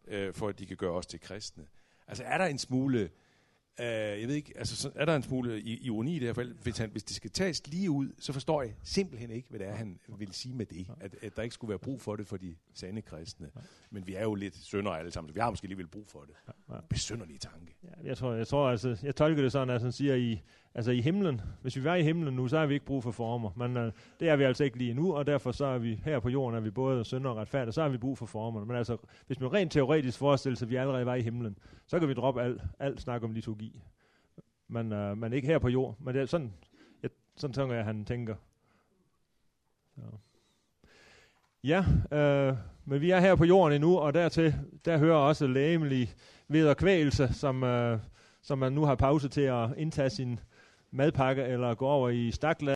Øh, 0.09 0.35
for 0.35 0.49
at 0.49 0.59
de 0.59 0.67
kan 0.67 0.77
gøre 0.77 0.93
os 0.93 1.07
til 1.07 1.21
kristne. 1.21 1.67
Altså 2.07 2.25
er 2.25 2.39
der 2.39 2.45
en 2.45 2.59
smule 2.59 3.11
Uh, 3.81 3.85
jeg 3.87 4.29
ved 4.29 4.35
ikke, 4.35 4.53
altså 4.57 4.77
så 4.77 4.91
er 4.95 5.05
der 5.05 5.17
en 5.17 5.23
smule 5.23 5.61
ironi 5.61 6.17
i 6.17 6.19
det 6.19 6.29
her 6.29 6.33
fald. 6.35 6.55
Hvis, 6.63 6.79
han, 6.79 6.91
hvis 6.91 7.03
det 7.03 7.17
skal 7.17 7.31
tages 7.31 7.67
lige 7.67 7.91
ud, 7.91 8.09
så 8.19 8.33
forstår 8.33 8.63
jeg 8.63 8.75
simpelthen 8.83 9.31
ikke, 9.31 9.49
hvad 9.51 9.59
det 9.59 9.69
er, 9.69 9.75
han 9.75 9.99
vil 10.19 10.33
sige 10.33 10.55
med 10.55 10.67
det. 10.67 10.87
At, 11.01 11.15
at 11.23 11.37
der 11.37 11.43
ikke 11.43 11.55
skulle 11.55 11.69
være 11.69 11.79
brug 11.79 12.01
for 12.01 12.17
det 12.17 12.27
for 12.27 12.37
de 12.37 12.57
sande 12.75 13.03
kristne. 13.03 13.51
Men 13.91 14.07
vi 14.07 14.15
er 14.15 14.23
jo 14.23 14.35
lidt 14.35 14.57
sønder 14.57 14.91
alle 14.91 15.11
sammen, 15.11 15.29
så 15.29 15.35
vi 15.35 15.41
har 15.41 15.51
måske 15.51 15.65
alligevel 15.65 15.87
brug 15.87 16.09
for 16.09 16.25
det. 16.25 16.55
Besønderlige 16.89 17.39
tanke. 17.39 17.77
Ja, 17.83 18.09
jeg 18.09 18.17
tror, 18.17 18.33
jeg 18.33 18.49
tror 18.49 18.71
altså, 18.71 18.99
jeg 19.03 19.17
tolker 19.17 19.43
det 19.43 19.53
sådan, 19.53 19.71
at 19.71 19.83
han 19.83 19.93
siger, 19.93 20.15
i, 20.15 20.43
altså 20.77 20.91
i 20.91 21.01
himlen, 21.01 21.41
hvis 21.63 21.77
vi 21.77 21.85
var 21.85 21.95
i 21.95 22.03
himlen 22.03 22.35
nu, 22.35 22.49
så 22.49 22.59
har 22.59 22.67
vi 22.67 22.75
ikke 22.75 22.87
brug 22.87 23.03
for 23.03 23.11
former. 23.11 23.51
Men 23.57 23.77
uh, 23.77 23.93
det 24.21 24.29
er 24.29 24.37
vi 24.37 24.45
altså 24.45 24.65
ikke 24.65 24.79
lige 24.79 24.95
nu, 24.95 25.15
og 25.15 25.27
derfor 25.27 25.53
så 25.53 25.65
er 25.65 25.79
vi 25.79 26.01
her 26.05 26.21
på 26.21 26.29
jorden, 26.29 26.57
er 26.57 26.61
vi 26.61 26.71
både 26.71 27.05
sønder 27.05 27.31
og 27.31 27.37
retfærdige, 27.37 27.73
så 27.73 27.83
har 27.83 27.89
vi 27.89 27.99
brug 27.99 28.19
for 28.19 28.27
former. 28.27 28.65
Men 28.65 28.77
altså, 28.77 28.97
hvis 29.27 29.41
man 29.41 29.53
rent 29.53 29.73
teoretisk 29.73 30.19
forestiller 30.19 30.57
sig, 30.57 30.67
at 30.67 30.71
vi 30.71 30.77
allerede 30.77 31.07
var 31.07 31.15
i 31.15 31.23
himlen, 31.23 31.59
så 31.87 31.99
kan 31.99 32.09
vi 32.09 32.15
droppe 32.15 32.43
alt, 32.43 32.63
alt 32.79 33.01
snak 33.01 33.23
om 33.23 33.33
liturgi 33.33 33.83
men, 34.69 34.93
uh, 34.93 35.19
men 35.19 35.33
ikke 35.33 35.49
her 35.49 35.59
på 35.59 35.69
jord. 35.69 35.97
Men 36.01 36.15
det 36.15 36.23
er 36.23 36.27
sådan, 36.27 36.53
jeg, 37.03 37.11
sådan 37.37 37.55
tænker 37.55 37.77
jeg, 37.77 37.85
han 37.85 38.05
tænker. 38.05 38.35
Så. 39.95 40.03
Ja, 41.65 41.85
øh, 42.13 42.57
men 42.85 43.01
vi 43.01 43.11
er 43.11 43.21
her 43.21 43.35
på 43.35 43.45
jorden 43.45 43.75
endnu, 43.75 43.99
og 43.99 44.15
dertil, 44.15 44.55
der 44.85 44.99
hører 44.99 45.17
også 45.17 45.47
lægemelig 45.47 46.15
vederkvægelse, 46.49 47.35
som, 47.35 47.63
øh, 47.63 47.99
som 48.43 48.59
man 48.59 48.73
nu 48.73 48.85
har 48.85 48.95
pause 48.95 49.29
til 49.29 49.41
at 49.41 49.69
indtage 49.77 50.11
sin 50.11 50.41
madpakke, 50.93 51.43
eller 51.43 51.75
gå 51.75 51.87
over 51.87 52.09
i 52.09 52.31
stakland 52.31 52.65